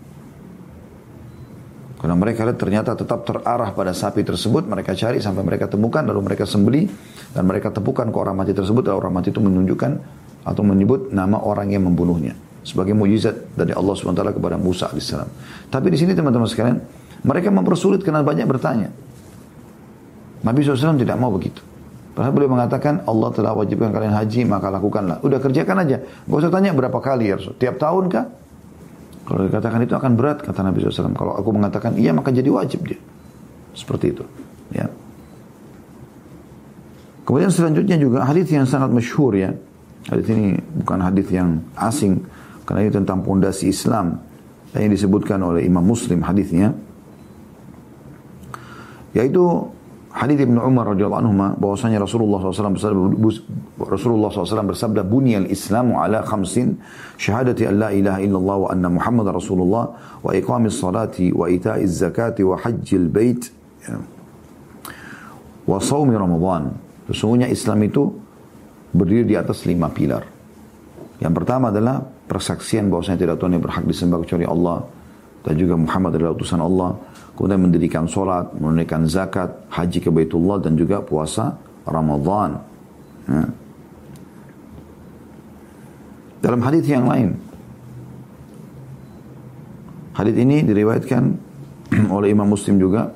Karena 2.01 2.17
mereka 2.17 2.49
lihat 2.49 2.57
ternyata 2.57 2.97
tetap 2.97 3.29
terarah 3.29 3.77
pada 3.77 3.93
sapi 3.93 4.25
tersebut. 4.25 4.65
Mereka 4.65 4.97
cari 4.97 5.21
sampai 5.21 5.45
mereka 5.45 5.69
temukan 5.69 6.01
lalu 6.01 6.33
mereka 6.33 6.49
sembeli. 6.49 6.89
Dan 7.37 7.45
mereka 7.45 7.69
tepukan 7.69 8.09
ke 8.09 8.17
orang 8.17 8.41
mati 8.41 8.57
tersebut. 8.57 8.89
Dan 8.89 8.97
orang 8.97 9.21
mati 9.21 9.37
itu 9.37 9.41
menunjukkan 9.45 10.24
atau 10.45 10.63
menyebut 10.63 11.11
nama 11.11 11.41
orang 11.41 11.73
yang 11.73 11.89
membunuhnya. 11.89 12.37
Sebagai 12.65 12.97
mujizat 12.97 13.53
dari 13.53 13.77
Allah 13.77 13.93
SWT 13.93 14.41
kepada 14.41 14.57
Musa 14.57 14.89
AS. 14.89 15.13
Tapi 15.69 15.87
di 15.93 15.99
sini 16.01 16.17
teman-teman 16.17 16.49
sekalian. 16.49 16.81
Mereka 17.25 17.49
mempersulit 17.49 18.05
karena 18.05 18.21
banyak 18.21 18.45
bertanya. 18.45 18.93
Nabi 20.45 20.61
SAW 20.61 21.01
tidak 21.01 21.17
mau 21.17 21.33
begitu. 21.33 21.65
Padahal 22.13 22.31
beliau 22.37 22.53
mengatakan 22.53 23.03
Allah 23.09 23.33
telah 23.33 23.57
wajibkan 23.57 23.91
kalian 23.91 24.13
haji 24.13 24.45
maka 24.45 24.69
lakukanlah. 24.69 25.25
Udah 25.25 25.41
kerjakan 25.41 25.89
aja. 25.89 26.05
Gak 26.05 26.37
usah 26.37 26.53
tanya 26.53 26.77
berapa 26.77 26.95
kali 27.01 27.33
ya 27.33 27.41
Rasul. 27.41 27.57
Tiap 27.57 27.81
tahun 27.81 28.13
kah? 28.13 28.29
Kalau 29.25 29.41
dikatakan 29.49 29.81
itu 29.83 29.97
akan 29.97 30.13
berat 30.15 30.45
kata 30.45 30.61
Nabi 30.63 30.85
SAW. 30.85 31.17
Kalau 31.17 31.33
aku 31.35 31.49
mengatakan 31.51 31.97
iya 31.97 32.13
maka 32.13 32.29
jadi 32.29 32.47
wajib 32.53 32.85
dia. 32.85 33.01
Seperti 33.73 34.15
itu. 34.15 34.25
Ya. 34.71 34.93
Kemudian 37.25 37.49
selanjutnya 37.49 37.97
juga 37.97 38.29
hadis 38.29 38.47
yang 38.53 38.69
sangat 38.69 38.93
masyhur 38.93 39.33
ya. 39.33 39.57
Hadis 40.05 40.27
ini 40.29 40.61
bukan 40.85 41.01
hadis 41.01 41.27
yang 41.33 41.65
asing 41.81 42.21
karena 42.69 42.89
ini 42.89 42.93
tentang 42.93 43.25
pondasi 43.25 43.73
Islam 43.73 44.21
yang 44.77 44.93
disebutkan 44.93 45.41
oleh 45.41 45.65
Imam 45.65 45.85
Muslim 45.85 46.21
hadisnya 46.21 46.77
yaitu 49.15 49.71
hadis 50.11 50.43
Ibnu 50.43 50.59
Umar 50.61 50.91
radhiyallahu 50.93 51.23
anhu 51.25 51.33
bahwasanya 51.57 52.03
Rasulullah 52.03 52.43
SAW 52.43 52.75
bersabda, 52.75 52.99
Rasulullah 53.81 54.29
SAW 54.29 54.69
bersabda 54.75 55.07
bunyal 55.07 55.47
Islamu 55.49 55.97
ala 56.03 56.21
khamsin 56.27 56.83
syahadati 57.17 57.65
an 57.71 57.75
la 57.79 57.89
ilaha 57.95 58.19
illallah 58.21 58.57
wa 58.61 58.69
anna 58.75 58.89
Muhammad 58.91 59.31
Rasulullah 59.31 59.95
wa 60.21 60.31
iqamis 60.35 60.77
salati 60.77 61.31
wa 61.31 61.47
ita'iz 61.47 62.03
zakati 62.03 62.43
wa 62.43 62.59
hajjil 62.59 63.07
bait 63.07 63.41
ya. 63.87 64.03
wa 65.65 65.79
saumi 65.79 66.13
Ramadan. 66.19 66.75
Sesungguhnya 67.09 67.47
Islam 67.53 67.79
itu 67.87 68.24
berdiri 68.95 69.27
di 69.27 69.35
atas 69.35 69.67
lima 69.67 69.91
pilar. 69.91 70.23
Yang 71.19 71.35
pertama 71.43 71.75
adalah 71.75 72.01
persaksian 72.03 72.89
bahwasanya 72.89 73.19
tidak 73.19 73.37
Tuhan 73.43 73.59
yang 73.59 73.65
berhak 73.65 73.85
disembah 73.85 74.23
kecuali 74.23 74.47
Allah 74.47 74.87
dan 75.45 75.55
juga 75.59 75.75
Muhammad 75.77 76.17
adalah 76.17 76.33
utusan 76.33 76.63
Allah 76.63 76.91
kemudian 77.35 77.61
mendirikan 77.61 78.07
sholat, 78.07 78.55
menunaikan 78.55 79.05
zakat, 79.11 79.51
haji 79.69 79.99
ke 79.99 80.11
Baitullah 80.11 80.63
dan 80.63 80.79
juga 80.79 81.03
puasa 81.03 81.59
Ramadan. 81.85 82.63
Ya. 83.27 83.45
Dalam 86.45 86.61
hadis 86.63 86.85
yang 86.87 87.09
lain, 87.09 87.35
hadis 90.15 90.37
ini 90.39 90.63
diriwayatkan 90.63 91.23
oleh 92.17 92.31
Imam 92.31 92.47
Muslim 92.47 92.79
juga 92.79 93.11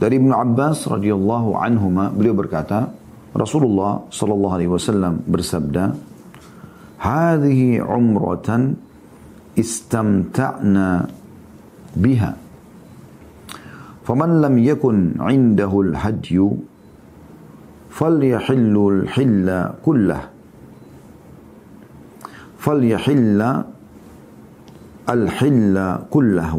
dari 0.00 0.16
Ibnu 0.16 0.32
Abbas 0.32 0.88
radhiyallahu 0.88 1.60
anhuma 1.60 2.08
beliau 2.08 2.32
berkata 2.32 2.88
Rasulullah 3.36 4.08
sallallahu 4.08 4.54
alaihi 4.56 4.72
wasallam 4.72 5.20
bersabda 5.28 5.94
hadhihi 6.98 7.84
umratan 7.84 8.90
استمتعنا 9.58 11.10
بها 11.96 12.32
فمن 14.06 14.30
لم 14.40 14.54
يكن 14.58 14.96
عنده 15.20 15.72
الهدي 15.80 16.38
فليحل 17.90 18.76
الحل 18.92 19.48
كله 19.84 20.22
فليحل 22.58 23.40
الحل 25.10 25.76
كله 26.10 26.54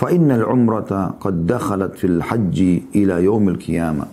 Fa 0.00 0.08
innal 0.08 0.48
umrata 0.48 1.20
qad 1.20 1.44
dakhalat 1.44 1.92
fil 2.00 2.24
haji 2.24 2.88
ila 2.96 3.20
yaumil 3.20 3.60
qiyamah. 3.60 4.08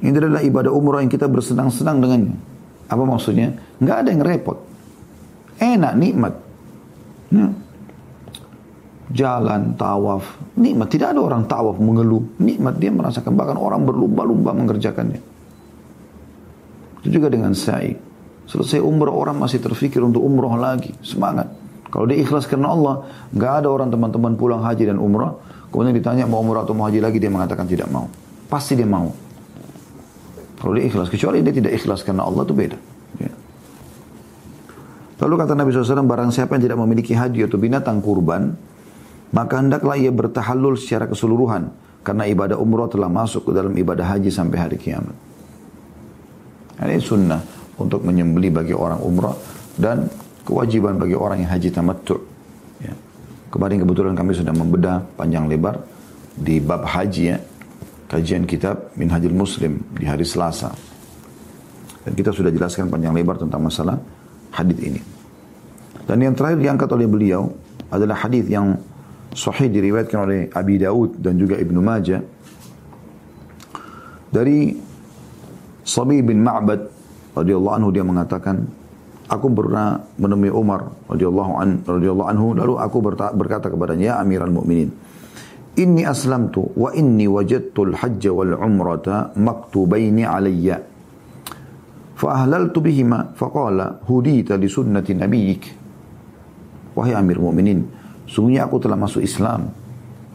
Ini 0.00 0.16
adalah 0.16 0.40
ibadah 0.40 0.72
umrah 0.72 1.04
yang 1.04 1.12
kita 1.12 1.28
bersenang-senang 1.28 2.00
dengannya. 2.00 2.36
Apa 2.88 3.04
maksudnya? 3.04 3.52
Nggak 3.76 3.96
ada 4.00 4.08
yang 4.08 4.24
repot. 4.24 4.58
Enak, 5.60 5.92
nikmat. 6.00 6.34
ya. 7.28 7.46
Jalan, 9.12 9.76
tawaf, 9.76 10.24
nikmat. 10.56 10.88
Tidak 10.88 11.12
ada 11.12 11.20
orang 11.20 11.44
tawaf 11.44 11.76
mengeluh. 11.76 12.24
Nikmat 12.40 12.80
dia 12.80 12.88
merasakan. 12.88 13.36
Bahkan 13.36 13.60
orang 13.60 13.84
berlumba-lumba 13.84 14.56
mengerjakannya. 14.56 15.20
Itu 17.04 17.20
juga 17.20 17.28
dengan 17.28 17.52
sa'i. 17.52 17.94
Selesai 18.48 18.80
umrah 18.80 19.12
orang 19.12 19.36
masih 19.36 19.60
terfikir 19.60 20.00
untuk 20.00 20.24
umrah 20.24 20.56
lagi. 20.56 20.96
Semangat. 21.04 21.61
Kalau 21.92 22.08
dia 22.08 22.18
ikhlas 22.24 22.48
karena 22.48 22.72
Allah, 22.72 23.04
nggak 23.36 23.52
ada 23.62 23.68
orang 23.68 23.92
teman-teman 23.92 24.32
pulang 24.40 24.64
haji 24.64 24.88
dan 24.88 24.96
umrah, 24.96 25.36
kemudian 25.68 25.92
ditanya 25.92 26.24
mau 26.24 26.40
umrah 26.40 26.64
atau 26.64 26.72
mau 26.72 26.88
haji 26.88 27.04
lagi, 27.04 27.20
dia 27.20 27.28
mengatakan 27.28 27.68
tidak 27.68 27.92
mau. 27.92 28.08
Pasti 28.48 28.72
dia 28.72 28.88
mau. 28.88 29.12
Kalau 30.56 30.72
dia 30.72 30.88
ikhlas, 30.88 31.12
kecuali 31.12 31.44
dia 31.44 31.52
tidak 31.52 31.76
ikhlas 31.76 32.00
karena 32.00 32.24
Allah 32.24 32.48
itu 32.48 32.56
beda. 32.56 32.78
Lalu 35.22 35.34
kata 35.38 35.54
Nabi 35.54 35.70
SAW, 35.70 36.02
barang 36.02 36.34
siapa 36.34 36.58
yang 36.58 36.66
tidak 36.66 36.78
memiliki 36.82 37.14
haji 37.14 37.46
atau 37.46 37.54
binatang 37.54 38.02
kurban, 38.02 38.58
maka 39.30 39.62
hendaklah 39.62 39.94
ia 39.94 40.10
bertahallul 40.10 40.74
secara 40.74 41.06
keseluruhan. 41.06 41.70
Karena 42.02 42.26
ibadah 42.26 42.58
umrah 42.58 42.90
telah 42.90 43.06
masuk 43.06 43.46
ke 43.46 43.50
dalam 43.54 43.70
ibadah 43.70 44.02
haji 44.02 44.34
sampai 44.34 44.58
hari 44.58 44.74
kiamat. 44.82 45.14
Ini 46.82 46.98
sunnah 46.98 47.38
untuk 47.78 48.02
menyembeli 48.02 48.50
bagi 48.50 48.74
orang 48.74 48.98
umrah 48.98 49.38
dan 49.78 50.10
kewajiban 50.46 50.98
bagi 50.98 51.16
orang 51.16 51.42
yang 51.46 51.50
haji 51.50 51.68
tamattu. 51.70 52.16
Ya. 52.82 52.94
Kemarin 53.52 53.82
kebetulan 53.82 54.14
kami 54.14 54.32
sudah 54.34 54.54
membedah 54.54 55.02
panjang 55.14 55.46
lebar 55.46 55.82
di 56.34 56.58
bab 56.58 56.86
haji 56.86 57.24
ya. 57.34 57.38
Kajian 58.12 58.44
kitab 58.44 58.92
Minhajul 58.92 59.32
Muslim 59.32 59.80
di 59.96 60.04
hari 60.04 60.28
Selasa. 60.28 60.68
Dan 62.04 62.12
kita 62.12 62.28
sudah 62.28 62.52
jelaskan 62.52 62.92
panjang 62.92 63.16
lebar 63.16 63.40
tentang 63.40 63.64
masalah 63.64 63.96
hadis 64.52 64.78
ini. 64.84 65.00
Dan 66.04 66.20
yang 66.20 66.36
terakhir 66.36 66.60
diangkat 66.60 66.90
oleh 66.92 67.08
beliau 67.08 67.48
adalah 67.88 68.20
hadis 68.20 68.44
yang 68.52 68.76
sahih 69.32 69.72
diriwayatkan 69.72 70.18
oleh 70.28 70.40
Abi 70.52 70.76
Daud 70.76 71.24
dan 71.24 71.40
juga 71.40 71.56
Ibnu 71.56 71.80
Majah 71.80 72.20
dari 74.32 74.76
Sabi 75.82 76.20
bin 76.20 76.44
Ma'bad 76.44 76.80
radhiyallahu 77.36 77.74
anhu 77.80 77.90
dia 77.92 78.04
mengatakan 78.04 78.64
aku 79.32 79.48
pernah 79.56 79.96
menemui 80.20 80.52
Umar 80.52 80.92
radhiyallahu 81.08 81.52
an, 81.56 81.80
radhiyallahu 81.88 82.28
anhu 82.28 82.46
lalu 82.52 82.76
aku 82.76 83.00
berkata 83.32 83.72
kepadanya 83.72 84.04
ya 84.04 84.14
Amirul 84.20 84.52
Mukminin 84.52 84.92
inni 85.76 86.04
aslamtu 86.04 86.72
wa 86.76 86.92
inni 86.92 87.24
wajadtu 87.24 87.92
al-hajj 87.92 88.22
wal 88.28 88.54
umrata 88.60 89.32
maktubaini 89.36 90.24
alayya. 90.24 90.84
Fa 92.16 92.44
ahlaltu 92.44 92.84
bihima 92.84 93.32
faqala 93.34 94.04
hudita 94.06 94.54
li 94.60 94.68
sunnati 94.68 95.16
nabiyyik. 95.16 95.62
Wahai 96.92 97.16
Amir 97.16 97.40
Mukminin 97.40 97.88
sungguhnya 98.28 98.68
aku 98.68 98.76
telah 98.84 99.00
masuk 99.00 99.24
Islam 99.24 99.72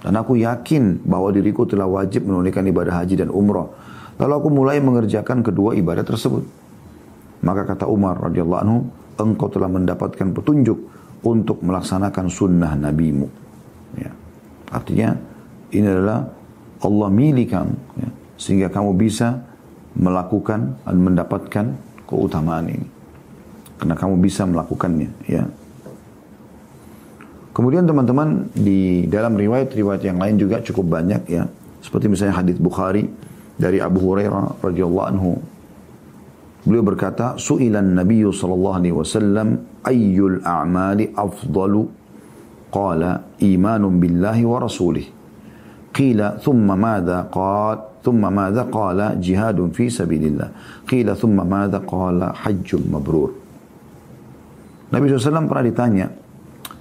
dan 0.02 0.14
aku 0.18 0.42
yakin 0.42 1.06
bahwa 1.06 1.30
diriku 1.30 1.70
telah 1.70 1.86
wajib 1.86 2.26
menunaikan 2.26 2.66
ibadah 2.66 3.06
haji 3.06 3.22
dan 3.22 3.30
umrah. 3.30 3.70
Lalu 4.18 4.34
aku 4.34 4.50
mulai 4.50 4.82
mengerjakan 4.82 5.46
kedua 5.46 5.78
ibadah 5.78 6.02
tersebut. 6.02 6.57
Maka 7.46 7.68
kata 7.68 7.86
Umar 7.86 8.18
radhiyallahu 8.18 8.62
anhu, 8.62 8.78
engkau 9.18 9.50
telah 9.50 9.70
mendapatkan 9.70 10.34
petunjuk 10.34 10.78
untuk 11.26 11.62
melaksanakan 11.62 12.26
sunnah 12.30 12.74
nabimu. 12.78 13.28
Ya. 13.98 14.14
Artinya 14.70 15.18
ini 15.74 15.88
adalah 15.88 16.30
Allah 16.82 17.10
milik 17.10 17.54
kamu. 17.54 17.76
Ya. 18.02 18.10
Sehingga 18.38 18.68
kamu 18.70 18.94
bisa 18.98 19.42
melakukan 19.98 20.78
dan 20.86 20.98
mendapatkan 21.02 21.66
keutamaan 22.06 22.70
ini. 22.70 22.88
Karena 23.78 23.94
kamu 23.98 24.22
bisa 24.22 24.46
melakukannya. 24.46 25.10
Ya. 25.26 25.46
Kemudian 27.54 27.90
teman-teman 27.90 28.54
di 28.54 29.10
dalam 29.10 29.34
riwayat-riwayat 29.34 30.02
yang 30.06 30.22
lain 30.22 30.38
juga 30.38 30.62
cukup 30.62 31.02
banyak 31.02 31.26
ya. 31.26 31.50
Seperti 31.82 32.06
misalnya 32.06 32.38
hadis 32.38 32.62
Bukhari 32.62 33.10
dari 33.58 33.82
Abu 33.82 33.98
Hurairah 33.98 34.62
radhiyallahu 34.62 35.08
anhu. 35.10 35.42
Beliau 36.68 36.84
berkata, 36.84 37.40
"Su'ilan 37.40 37.96
Nabi 37.96 38.28
sallallahu 38.28 38.76
alaihi 38.76 38.96
wasallam 38.96 39.48
ayyul 39.88 40.44
a'mali 40.44 41.16
afdalu?" 41.16 41.88
Qala, 42.68 43.40
"Imanun 43.40 44.04
billahi 44.04 44.44
wa 44.44 44.60
rasulih." 44.60 45.08
Qila, 45.96 46.44
"Thumma 46.44 46.76
madza?" 46.76 47.32
Qala, 47.32 48.04
"Thumma 48.04 48.28
madza?" 48.28 48.68
Qala, 48.68 49.16
"Jihadun 49.16 49.72
fi 49.72 49.88
sabilillah." 49.88 50.84
Qila, 50.84 51.16
"Thumma 51.16 51.48
madza?" 51.48 51.80
Qala, 51.88 52.36
"Hajjun 52.36 52.84
mabrur." 52.92 53.32
Nabi 54.92 55.08
SAW 55.08 55.48
pernah 55.48 55.64
ditanya, 55.64 56.08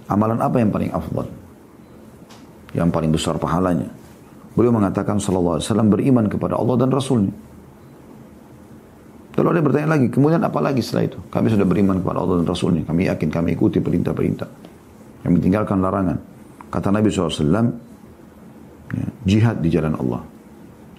Amalan 0.07 0.39
apa 0.39 0.63
yang 0.63 0.71
paling 0.71 0.91
afdal? 0.95 1.27
Yang 2.71 2.89
paling 2.95 3.11
besar 3.11 3.35
pahalanya. 3.43 3.91
Beliau 4.55 4.71
mengatakan 4.71 5.19
wasallam 5.19 5.91
beriman 5.91 6.31
kepada 6.31 6.55
Allah 6.55 6.77
dan 6.79 6.95
Rasulnya. 6.95 7.35
Lalu 9.37 9.49
ada 9.53 9.61
bertanya 9.61 9.89
lagi, 10.01 10.09
kemudian 10.09 10.41
apa 10.41 10.59
lagi 10.65 10.81
setelah 10.81 11.13
itu? 11.13 11.19
Kami 11.29 11.47
sudah 11.53 11.69
beriman 11.69 12.01
kepada 12.01 12.25
Allah 12.25 12.41
dan 12.41 12.49
Rasulnya. 12.49 12.83
Kami 12.89 13.05
yakin, 13.13 13.29
kami 13.29 13.53
ikuti 13.53 13.85
perintah-perintah. 13.85 14.49
Kami 15.29 15.37
tinggalkan 15.45 15.85
larangan. 15.85 16.17
Kata 16.73 16.89
Nabi 16.89 17.13
SAW, 17.13 17.69
ya, 18.97 19.07
jihad 19.29 19.61
di 19.61 19.69
jalan 19.69 19.93
Allah. 20.01 20.25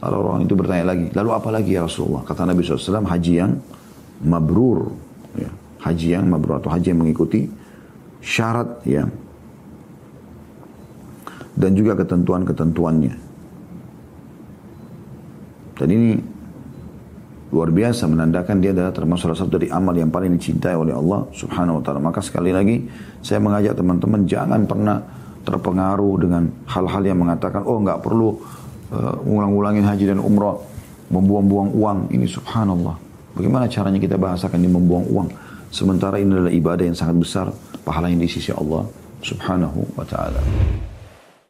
Lalu 0.05 0.15
orang 0.21 0.41
itu 0.45 0.53
bertanya 0.53 0.85
lagi, 0.93 1.09
lalu 1.17 1.29
apa 1.33 1.49
lagi 1.49 1.73
ya 1.73 1.89
Rasulullah? 1.89 2.21
Kata 2.21 2.45
Nabi 2.45 2.61
SAW, 2.61 3.09
haji 3.09 3.33
yang 3.33 3.57
mabrur. 4.21 4.93
Ya, 5.33 5.49
haji 5.81 6.07
yang 6.13 6.29
mabrur 6.29 6.61
atau 6.61 6.69
haji 6.69 6.93
yang 6.93 7.01
mengikuti 7.01 7.49
syarat 8.21 8.85
ya 8.85 9.05
dan 11.57 11.73
juga 11.73 11.97
ketentuan-ketentuannya. 11.97 13.13
Dan 15.77 15.87
ini 15.89 16.09
luar 17.47 17.71
biasa 17.71 18.11
menandakan 18.11 18.59
dia 18.59 18.75
adalah 18.75 18.91
termasuk 18.91 19.31
salah 19.31 19.39
satu 19.39 19.55
dari 19.55 19.71
amal 19.71 19.95
yang 19.95 20.11
paling 20.11 20.35
dicintai 20.35 20.75
oleh 20.75 20.91
Allah 20.91 21.31
Subhanahu 21.31 21.79
wa 21.79 21.83
taala. 21.83 21.99
Maka 22.03 22.19
sekali 22.19 22.51
lagi 22.51 22.83
saya 23.23 23.39
mengajak 23.39 23.79
teman-teman 23.79 24.27
jangan 24.27 24.67
pernah 24.67 24.99
terpengaruh 25.47 26.15
dengan 26.19 26.43
hal-hal 26.67 27.03
yang 27.07 27.23
mengatakan 27.23 27.63
oh 27.63 27.79
nggak 27.79 28.03
perlu 28.03 28.35
uh, 28.91 29.15
ulang-ulangin 29.23 29.87
haji 29.87 30.11
dan 30.11 30.19
umrah, 30.19 30.59
membuang-buang 31.07 31.71
uang. 31.71 31.99
Ini 32.11 32.27
subhanallah. 32.27 32.95
Bagaimana 33.31 33.71
caranya 33.71 33.99
kita 34.01 34.19
bahasakan 34.19 34.59
ini 34.59 34.71
membuang 34.71 35.05
uang? 35.07 35.27
Sementara 35.71 36.19
ini 36.19 36.35
adalah 36.35 36.51
ibadah 36.51 36.83
yang 36.83 36.97
sangat 36.97 37.15
besar 37.15 37.45
pahalanya 37.87 38.23
di 38.23 38.29
sisi 38.31 38.51
Allah 38.51 38.87
Subhanahu 39.23 39.95
wa 39.95 40.03
taala. 40.03 40.39